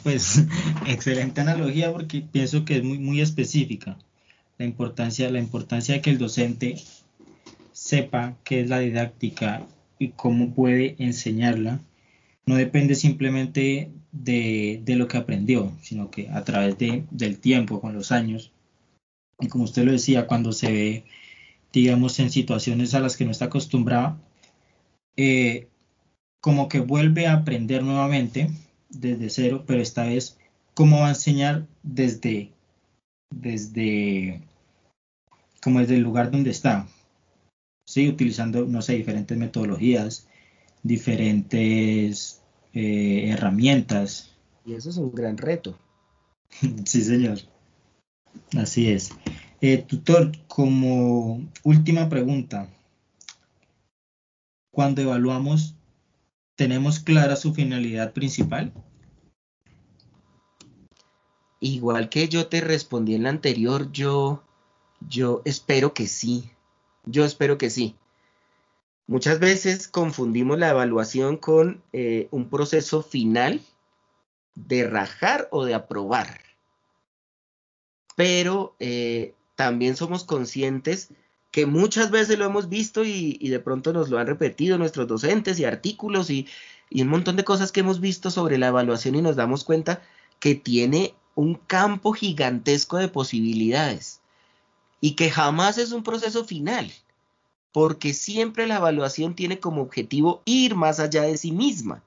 pues 0.04 0.44
excelente 0.86 1.42
analogía 1.42 1.92
porque 1.92 2.22
pienso 2.22 2.64
que 2.64 2.78
es 2.78 2.84
muy, 2.84 3.00
muy 3.00 3.22
específica. 3.22 3.98
La 4.60 4.66
importancia, 4.66 5.30
la 5.32 5.40
importancia 5.40 5.96
de 5.96 6.02
que 6.02 6.12
el 6.12 6.20
docente 6.20 6.76
sepa 7.72 8.36
qué 8.44 8.62
es 8.62 8.70
la 8.70 8.80
didáctica 8.80 9.66
y 9.98 10.10
cómo 10.10 10.54
puede 10.54 10.96
enseñarla 11.00 11.80
no 12.48 12.56
depende 12.56 12.96
simplemente 12.96 13.92
de, 14.12 14.82
lo 14.88 15.08
que 15.08 15.18
aprendió, 15.18 15.72
sino 15.82 16.10
que 16.10 16.30
a 16.30 16.44
través 16.44 16.78
del 16.80 17.40
tiempo, 17.40 17.82
con 17.82 17.94
los 17.94 18.12
años, 18.12 18.52
y 19.40 19.50
como 19.50 19.66
usted 19.66 19.84
lo 19.84 19.92
decía, 19.92 20.28
cuando 20.28 20.54
se 20.54 20.72
ve, 20.72 21.06
digamos, 21.74 22.20
en 22.20 22.32
situaciones 22.32 22.96
a 22.96 23.02
las 23.02 23.18
que 23.18 23.26
no 23.26 23.32
está 23.32 23.46
acostumbrado, 23.46 24.18
eh, 25.18 25.68
como 26.42 26.70
que 26.70 26.80
vuelve 26.80 27.28
a 27.28 27.34
aprender 27.34 27.84
nuevamente 27.84 28.50
desde 28.90 29.30
cero, 29.30 29.66
pero 29.68 29.82
esta 29.82 30.06
vez, 30.06 30.40
¿cómo 30.74 31.02
va 31.02 31.08
a 31.08 31.10
enseñar 31.10 31.68
desde, 31.84 32.54
desde, 33.30 34.42
como 35.62 35.82
desde 35.82 35.96
el 35.96 36.02
lugar 36.02 36.32
donde 36.32 36.52
está? 36.52 36.88
Sí, 37.86 38.08
utilizando, 38.08 38.66
no 38.66 38.82
sé, 38.82 38.94
diferentes 38.94 39.38
metodologías, 39.38 40.28
diferentes 40.88 42.42
eh, 42.74 43.30
herramientas. 43.30 44.32
Y 44.66 44.74
eso 44.74 44.90
es 44.90 44.98
un 44.98 45.14
gran 45.14 45.38
reto. 45.38 45.78
sí, 46.86 47.04
señor. 47.04 47.40
Así 48.58 48.90
es. 48.90 49.12
Eh, 49.62 49.80
tutor, 49.80 50.32
como 50.48 51.42
última 51.64 52.10
pregunta, 52.10 52.70
cuando 54.72 55.02
evaluamos, 55.02 55.76
¿tenemos 56.56 57.00
clara 57.00 57.36
su 57.36 57.54
finalidad 57.54 58.14
principal? 58.14 58.72
Igual 61.60 62.10
que 62.10 62.30
yo 62.30 62.48
te 62.48 62.62
respondí 62.62 63.16
en 63.16 63.24
la 63.24 63.30
anterior, 63.30 63.92
yo, 63.92 64.44
yo 65.10 65.42
espero 65.46 65.94
que 65.94 66.08
sí. 66.08 66.52
Yo 67.06 67.26
espero 67.26 67.58
que 67.58 67.72
sí. 67.72 67.96
Muchas 69.08 69.40
veces 69.40 69.88
confundimos 69.88 70.60
la 70.60 70.70
evaluación 70.70 71.38
con 71.38 71.82
eh, 71.94 72.28
un 72.32 72.50
proceso 72.50 73.02
final 73.02 73.62
de 74.54 74.86
rajar 74.86 75.48
o 75.52 75.64
de 75.64 75.74
aprobar. 75.74 76.42
Pero 78.18 78.76
eh, 78.80 79.34
también 79.56 79.96
somos 79.96 80.26
conscientes 80.26 81.10
que 81.52 81.66
muchas 81.66 82.12
veces 82.12 82.38
lo 82.38 82.46
hemos 82.46 82.68
visto 82.68 83.06
y, 83.06 83.38
de 83.38 83.60
pronto 83.62 83.94
nos 83.94 84.10
lo 84.10 84.20
han 84.20 84.28
repetido 84.28 84.78
nuestros 84.78 85.08
docentes 85.08 85.58
y 85.60 85.66
artículos 85.66 86.30
y, 86.30 86.46
y 86.90 87.02
un 87.02 87.08
montón 87.08 87.38
de 87.38 87.46
cosas 87.46 87.72
que 87.72 87.80
hemos 87.80 88.02
visto 88.02 88.30
sobre 88.30 88.58
la 88.58 88.68
evaluación 88.68 89.16
y 89.16 89.22
nos 89.22 89.38
damos 89.38 89.64
cuenta 89.64 90.02
que 90.40 90.56
tiene 90.56 91.16
un 91.34 91.56
campo 91.56 92.12
gigantesco 92.12 92.98
de 92.98 93.08
posibilidades 93.08 94.20
y 95.00 95.12
que 95.12 95.32
jamás 95.32 95.78
es 95.78 95.94
un 95.94 96.04
proceso 96.04 96.44
final, 96.44 96.92
porque 97.72 98.14
siempre 98.14 98.68
la 98.68 98.78
evaluación 98.78 99.36
tiene 99.36 99.60
como 99.60 99.82
objetivo 99.82 100.42
ir 100.46 100.76
más 100.76 101.00
allá 101.00 101.24
de 101.24 101.38
sí 101.38 101.52
misma, 101.52 102.04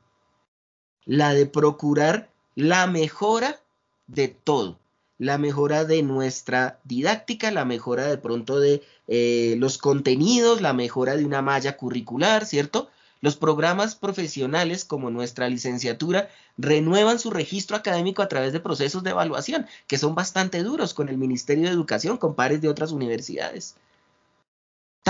la 1.04 1.34
de 1.34 1.46
procurar 1.46 2.30
la 2.54 2.86
mejora 2.86 3.60
de 4.06 4.28
todo 4.28 4.80
la 5.20 5.36
mejora 5.36 5.84
de 5.84 6.02
nuestra 6.02 6.80
didáctica, 6.84 7.50
la 7.50 7.66
mejora 7.66 8.06
de 8.06 8.16
pronto 8.16 8.58
de 8.58 8.82
eh, 9.06 9.54
los 9.58 9.76
contenidos, 9.76 10.62
la 10.62 10.72
mejora 10.72 11.14
de 11.14 11.26
una 11.26 11.42
malla 11.42 11.76
curricular, 11.76 12.46
¿cierto? 12.46 12.88
Los 13.20 13.36
programas 13.36 13.96
profesionales 13.96 14.86
como 14.86 15.10
nuestra 15.10 15.46
licenciatura 15.50 16.30
renuevan 16.56 17.18
su 17.18 17.30
registro 17.30 17.76
académico 17.76 18.22
a 18.22 18.28
través 18.28 18.54
de 18.54 18.60
procesos 18.60 19.02
de 19.02 19.10
evaluación, 19.10 19.66
que 19.86 19.98
son 19.98 20.14
bastante 20.14 20.62
duros 20.62 20.94
con 20.94 21.10
el 21.10 21.18
Ministerio 21.18 21.64
de 21.64 21.74
Educación, 21.74 22.16
con 22.16 22.34
pares 22.34 22.62
de 22.62 22.70
otras 22.70 22.90
universidades. 22.90 23.76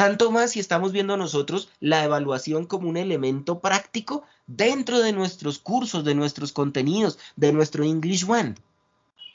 Tanto 0.00 0.30
más 0.30 0.52
si 0.52 0.60
estamos 0.60 0.92
viendo 0.92 1.18
nosotros 1.18 1.68
la 1.78 2.02
evaluación 2.02 2.64
como 2.64 2.88
un 2.88 2.96
elemento 2.96 3.58
práctico 3.58 4.24
dentro 4.46 5.00
de 5.00 5.12
nuestros 5.12 5.58
cursos, 5.58 6.06
de 6.06 6.14
nuestros 6.14 6.52
contenidos, 6.52 7.18
de 7.36 7.52
nuestro 7.52 7.84
English 7.84 8.24
One. 8.26 8.54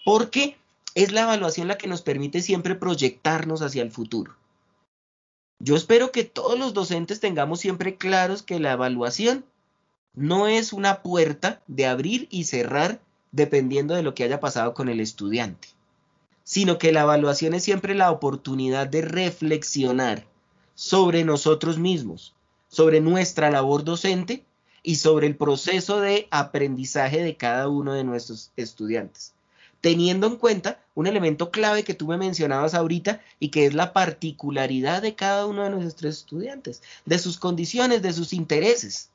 Porque 0.04 0.58
es 0.96 1.12
la 1.12 1.22
evaluación 1.22 1.68
la 1.68 1.78
que 1.78 1.86
nos 1.86 2.02
permite 2.02 2.42
siempre 2.42 2.74
proyectarnos 2.74 3.62
hacia 3.62 3.84
el 3.84 3.92
futuro. 3.92 4.36
Yo 5.60 5.76
espero 5.76 6.12
que 6.12 6.24
todos 6.24 6.58
los 6.58 6.74
docentes 6.74 7.20
tengamos 7.20 7.60
siempre 7.60 7.98
claros 7.98 8.42
que 8.42 8.60
la 8.60 8.72
evaluación 8.72 9.46
no 10.16 10.48
es 10.48 10.74
una 10.74 11.04
puerta 11.04 11.62
de 11.68 11.86
abrir 11.86 12.28
y 12.32 12.46
cerrar 12.46 13.00
dependiendo 13.32 13.94
de 13.94 14.02
lo 14.02 14.16
que 14.16 14.24
haya 14.24 14.40
pasado 14.40 14.74
con 14.74 14.90
el 14.90 15.00
estudiante, 15.00 15.68
sino 16.44 16.80
que 16.80 16.92
la 16.92 17.02
evaluación 17.02 17.54
es 17.54 17.64
siempre 17.64 17.94
la 17.94 18.10
oportunidad 18.10 18.88
de 18.88 19.04
reflexionar 19.04 20.26
sobre 20.76 21.24
nosotros 21.24 21.80
mismos, 21.80 22.36
sobre 22.68 23.02
nuestra 23.02 23.50
labor 23.50 23.84
docente 23.84 24.46
y 24.84 24.96
sobre 24.98 25.26
el 25.26 25.36
proceso 25.36 26.00
de 26.00 26.28
aprendizaje 26.30 27.24
de 27.24 27.36
cada 27.36 27.68
uno 27.68 27.94
de 27.94 28.04
nuestros 28.04 28.52
estudiantes 28.56 29.36
teniendo 29.86 30.26
en 30.26 30.38
cuenta 30.38 30.84
un 30.96 31.06
elemento 31.06 31.52
clave 31.52 31.84
que 31.84 31.94
tú 31.94 32.08
me 32.08 32.18
mencionabas 32.18 32.74
ahorita 32.74 33.22
y 33.40 33.50
que 33.50 33.68
es 33.68 33.76
la 33.76 33.94
particularidad 33.94 35.04
de 35.04 35.14
cada 35.14 35.46
uno 35.46 35.64
de 35.64 35.70
nuestros 35.70 36.18
estudiantes, 36.18 36.82
de 37.06 37.20
sus 37.20 37.38
condiciones, 37.38 38.02
de 38.02 38.12
sus 38.12 38.34
intereses. 38.34 39.12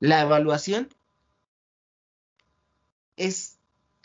La 0.00 0.22
evaluación 0.22 0.88
es 3.18 3.58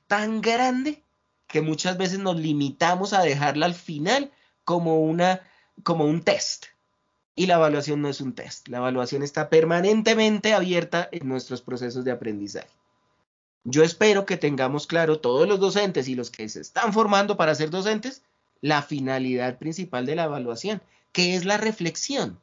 tan 0.07 0.41
grande 0.41 1.01
que 1.47 1.61
muchas 1.61 1.97
veces 1.97 2.19
nos 2.19 2.35
limitamos 2.35 3.13
a 3.13 3.21
dejarla 3.21 3.67
al 3.67 3.75
final 3.75 4.33
como, 4.65 4.99
una, 4.99 5.39
como 5.83 6.05
un 6.05 6.23
test. 6.23 6.65
Y 7.35 7.45
la 7.45 7.55
evaluación 7.55 8.01
no 8.01 8.09
es 8.09 8.21
un 8.21 8.33
test. 8.33 8.67
La 8.67 8.77
evaluación 8.77 9.23
está 9.23 9.49
permanentemente 9.49 10.53
abierta 10.53 11.07
en 11.11 11.27
nuestros 11.27 11.61
procesos 11.61 12.03
de 12.03 12.11
aprendizaje. 12.11 12.69
Yo 13.63 13.83
espero 13.83 14.25
que 14.25 14.37
tengamos 14.37 14.87
claro 14.87 15.19
todos 15.19 15.47
los 15.47 15.59
docentes 15.59 16.07
y 16.07 16.15
los 16.15 16.31
que 16.31 16.49
se 16.49 16.61
están 16.61 16.93
formando 16.93 17.37
para 17.37 17.55
ser 17.55 17.69
docentes 17.69 18.23
la 18.59 18.81
finalidad 18.81 19.57
principal 19.57 20.05
de 20.05 20.15
la 20.15 20.25
evaluación, 20.25 20.81
que 21.11 21.35
es 21.35 21.45
la 21.45 21.57
reflexión. 21.57 22.39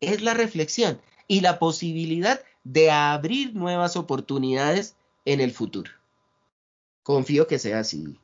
Es 0.00 0.22
la 0.22 0.34
reflexión 0.34 1.00
y 1.26 1.40
la 1.40 1.58
posibilidad 1.58 2.42
de 2.64 2.90
abrir 2.90 3.54
nuevas 3.54 3.96
oportunidades 3.96 4.96
en 5.24 5.40
el 5.40 5.52
futuro. 5.52 5.90
Confío 7.02 7.46
que 7.46 7.58
sea 7.58 7.80
así, 7.80 8.18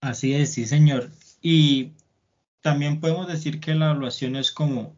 Así 0.00 0.32
es, 0.32 0.52
sí, 0.52 0.66
señor. 0.66 1.10
Y 1.42 1.90
también 2.62 3.00
podemos 3.00 3.28
decir 3.28 3.60
que 3.60 3.74
la 3.74 3.86
evaluación 3.86 4.36
es 4.36 4.50
como 4.50 4.94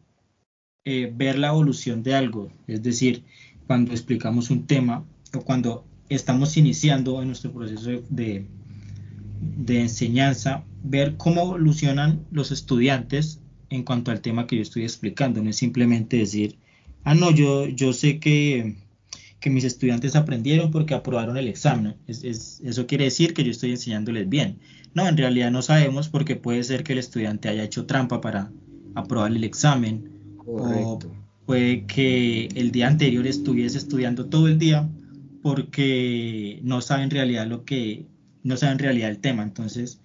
eh, 0.85 1.11
ver 1.13 1.37
la 1.37 1.49
evolución 1.49 2.03
de 2.03 2.15
algo, 2.15 2.51
es 2.67 2.83
decir, 2.83 3.23
cuando 3.67 3.91
explicamos 3.91 4.49
un 4.49 4.67
tema 4.67 5.05
o 5.33 5.41
cuando 5.41 5.85
estamos 6.09 6.57
iniciando 6.57 7.21
en 7.21 7.27
nuestro 7.27 7.53
proceso 7.53 7.89
de, 8.09 8.45
de 9.39 9.81
enseñanza, 9.81 10.63
ver 10.83 11.15
cómo 11.17 11.41
evolucionan 11.43 12.25
los 12.31 12.51
estudiantes 12.51 13.39
en 13.69 13.83
cuanto 13.83 14.11
al 14.11 14.21
tema 14.21 14.45
que 14.47 14.57
yo 14.57 14.61
estoy 14.61 14.83
explicando. 14.83 15.41
No 15.41 15.49
es 15.49 15.57
simplemente 15.57 16.17
decir, 16.17 16.57
ah, 17.03 17.15
no, 17.15 17.31
yo, 17.31 17.67
yo 17.67 17.93
sé 17.93 18.19
que, 18.19 18.75
que 19.43 19.49
mis 19.49 19.65
estudiantes 19.65 20.15
aprendieron 20.15 20.71
porque 20.71 20.93
aprobaron 20.93 21.35
el 21.35 21.49
examen. 21.49 21.97
Es, 22.07 22.61
eso 22.63 22.87
quiere 22.87 23.03
decir 23.03 23.33
que 23.33 23.43
yo 23.43 23.51
estoy 23.51 23.71
enseñándoles 23.71 24.29
bien. 24.29 24.59
No, 24.93 25.05
en 25.05 25.17
realidad 25.17 25.51
no 25.51 25.61
sabemos 25.61 26.07
porque 26.07 26.37
puede 26.37 26.63
ser 26.63 26.85
que 26.85 26.93
el 26.93 26.99
estudiante 26.99 27.49
haya 27.49 27.65
hecho 27.65 27.85
trampa 27.85 28.21
para 28.21 28.53
aprobar 28.95 29.33
el 29.33 29.43
examen. 29.43 30.37
O 30.47 30.97
puede 31.45 31.85
que 31.87 32.45
el 32.55 32.71
día 32.71 32.87
anterior 32.87 33.27
estuviese 33.27 33.77
estudiando 33.79 34.27
todo 34.27 34.47
el 34.47 34.57
día 34.57 34.89
porque 35.41 36.61
no 36.63 36.79
sabe 36.79 37.03
en 37.03 37.09
realidad 37.09 37.45
lo 37.45 37.65
que, 37.65 38.05
no 38.43 38.55
sabe 38.55 38.71
en 38.71 38.79
realidad 38.79 39.09
el 39.09 39.19
tema. 39.19 39.43
Entonces, 39.43 39.99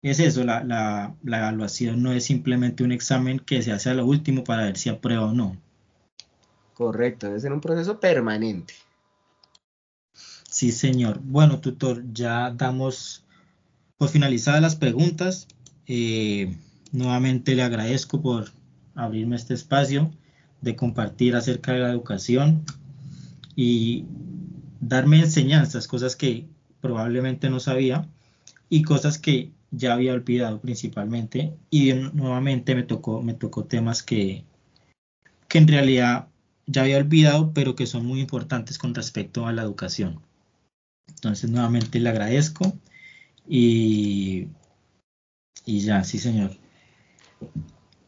es 0.00 0.18
eso, 0.18 0.44
la, 0.44 0.64
la, 0.64 1.14
la, 1.22 1.38
evaluación 1.40 2.02
no 2.02 2.10
es 2.10 2.24
simplemente 2.24 2.84
un 2.84 2.92
examen 2.92 3.38
que 3.38 3.60
se 3.60 3.72
hace 3.72 3.90
a 3.90 3.94
lo 3.94 4.06
último 4.06 4.44
para 4.44 4.64
ver 4.64 4.78
si 4.78 4.88
aprueba 4.88 5.26
o 5.26 5.34
no. 5.34 5.58
Correcto, 6.76 7.28
debe 7.28 7.40
ser 7.40 7.54
un 7.54 7.62
proceso 7.62 7.98
permanente. 7.98 8.74
Sí, 10.50 10.72
señor. 10.72 11.20
Bueno, 11.22 11.58
tutor, 11.60 12.04
ya 12.12 12.50
damos 12.50 13.24
por 13.96 14.10
finalizadas 14.10 14.60
las 14.60 14.76
preguntas. 14.76 15.48
Eh, 15.86 16.54
nuevamente 16.92 17.54
le 17.54 17.62
agradezco 17.62 18.20
por 18.20 18.50
abrirme 18.94 19.36
este 19.36 19.54
espacio 19.54 20.10
de 20.60 20.76
compartir 20.76 21.34
acerca 21.34 21.72
de 21.72 21.78
la 21.78 21.90
educación 21.90 22.62
y 23.54 24.04
darme 24.80 25.20
enseñanzas, 25.20 25.88
cosas 25.88 26.14
que 26.14 26.46
probablemente 26.82 27.48
no 27.48 27.58
sabía 27.58 28.06
y 28.68 28.82
cosas 28.82 29.18
que 29.18 29.50
ya 29.70 29.94
había 29.94 30.12
olvidado 30.12 30.60
principalmente 30.60 31.56
y 31.70 31.94
nuevamente 31.94 32.74
me 32.74 32.82
tocó 32.82 33.22
me 33.22 33.34
tocó 33.34 33.64
temas 33.64 34.02
que 34.02 34.44
que 35.48 35.58
en 35.58 35.68
realidad 35.68 36.28
ya 36.66 36.82
había 36.82 36.98
olvidado 36.98 37.52
pero 37.54 37.74
que 37.74 37.86
son 37.86 38.04
muy 38.04 38.20
importantes 38.20 38.78
con 38.78 38.94
respecto 38.94 39.46
a 39.46 39.52
la 39.52 39.62
educación. 39.62 40.20
Entonces 41.08 41.50
nuevamente 41.50 42.00
le 42.00 42.08
agradezco 42.08 42.76
y 43.48 44.48
y 45.64 45.80
ya 45.80 46.04
sí 46.04 46.18
señor. 46.18 46.56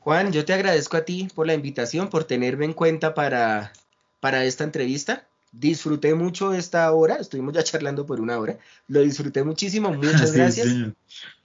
Juan 0.00 0.32
yo 0.32 0.44
te 0.44 0.52
agradezco 0.52 0.96
a 0.96 1.04
ti 1.04 1.28
por 1.34 1.46
la 1.46 1.54
invitación 1.54 2.08
por 2.08 2.24
tenerme 2.24 2.64
en 2.64 2.72
cuenta 2.72 3.14
para 3.14 3.72
para 4.20 4.44
esta 4.44 4.64
entrevista. 4.64 5.26
Disfruté 5.50 6.14
mucho 6.14 6.52
esta 6.52 6.92
hora, 6.92 7.16
estuvimos 7.16 7.54
ya 7.54 7.64
charlando 7.64 8.04
por 8.04 8.20
una 8.20 8.38
hora, 8.38 8.58
lo 8.86 9.00
disfruté 9.00 9.42
muchísimo, 9.44 9.90
muchas 9.94 10.32
gracias. 10.32 10.68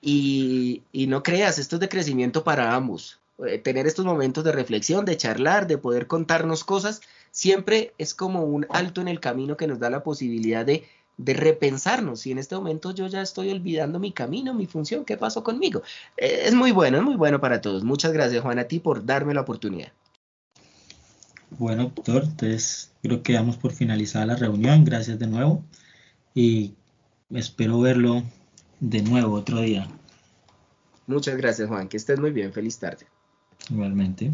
Y, 0.01 0.83
y, 0.91 1.07
no 1.07 1.23
creas, 1.23 1.57
esto 1.57 1.77
es 1.77 1.79
de 1.79 1.87
crecimiento 1.87 2.43
para 2.43 2.75
ambos. 2.75 3.21
Eh, 3.39 3.57
tener 3.57 3.87
estos 3.87 4.05
momentos 4.05 4.43
de 4.43 4.51
reflexión, 4.51 5.05
de 5.05 5.17
charlar, 5.17 5.65
de 5.65 5.77
poder 5.77 6.05
contarnos 6.07 6.63
cosas, 6.63 7.01
siempre 7.31 7.93
es 7.97 8.13
como 8.13 8.43
un 8.43 8.67
alto 8.69 9.01
en 9.01 9.07
el 9.07 9.19
camino 9.19 9.57
que 9.57 9.65
nos 9.67 9.79
da 9.79 9.89
la 9.89 10.03
posibilidad 10.03 10.65
de, 10.65 10.83
de 11.17 11.33
repensarnos. 11.33 12.27
Y 12.27 12.31
en 12.31 12.37
este 12.37 12.55
momento 12.55 12.91
yo 12.91 13.07
ya 13.07 13.21
estoy 13.21 13.49
olvidando 13.49 13.99
mi 13.99 14.11
camino, 14.11 14.53
mi 14.53 14.67
función, 14.67 15.03
qué 15.03 15.17
pasó 15.17 15.43
conmigo. 15.43 15.81
Eh, 16.17 16.43
es 16.45 16.53
muy 16.53 16.71
bueno, 16.71 16.97
es 16.97 17.03
muy 17.03 17.15
bueno 17.15 17.41
para 17.41 17.59
todos. 17.59 17.83
Muchas 17.83 18.13
gracias, 18.13 18.43
Juan, 18.43 18.59
a 18.59 18.65
ti 18.65 18.79
por 18.79 19.03
darme 19.03 19.33
la 19.33 19.41
oportunidad. 19.41 19.91
Bueno, 21.49 21.91
doctor, 21.95 22.23
entonces 22.23 22.91
creo 23.01 23.23
que 23.23 23.33
damos 23.33 23.57
por 23.57 23.73
finalizada 23.73 24.27
la 24.27 24.35
reunión. 24.35 24.85
Gracias 24.85 25.17
de 25.17 25.27
nuevo 25.27 25.63
y 26.35 26.75
espero 27.31 27.79
verlo 27.79 28.23
de 28.79 29.01
nuevo 29.01 29.35
otro 29.35 29.61
día. 29.61 29.87
Muchas 31.07 31.35
gracias, 31.35 31.67
Juan. 31.67 31.87
Que 31.87 31.97
estés 31.97 32.19
muy 32.19 32.31
bien. 32.31 32.53
Feliz 32.53 32.77
tarde. 32.77 33.07
Igualmente. 33.69 34.31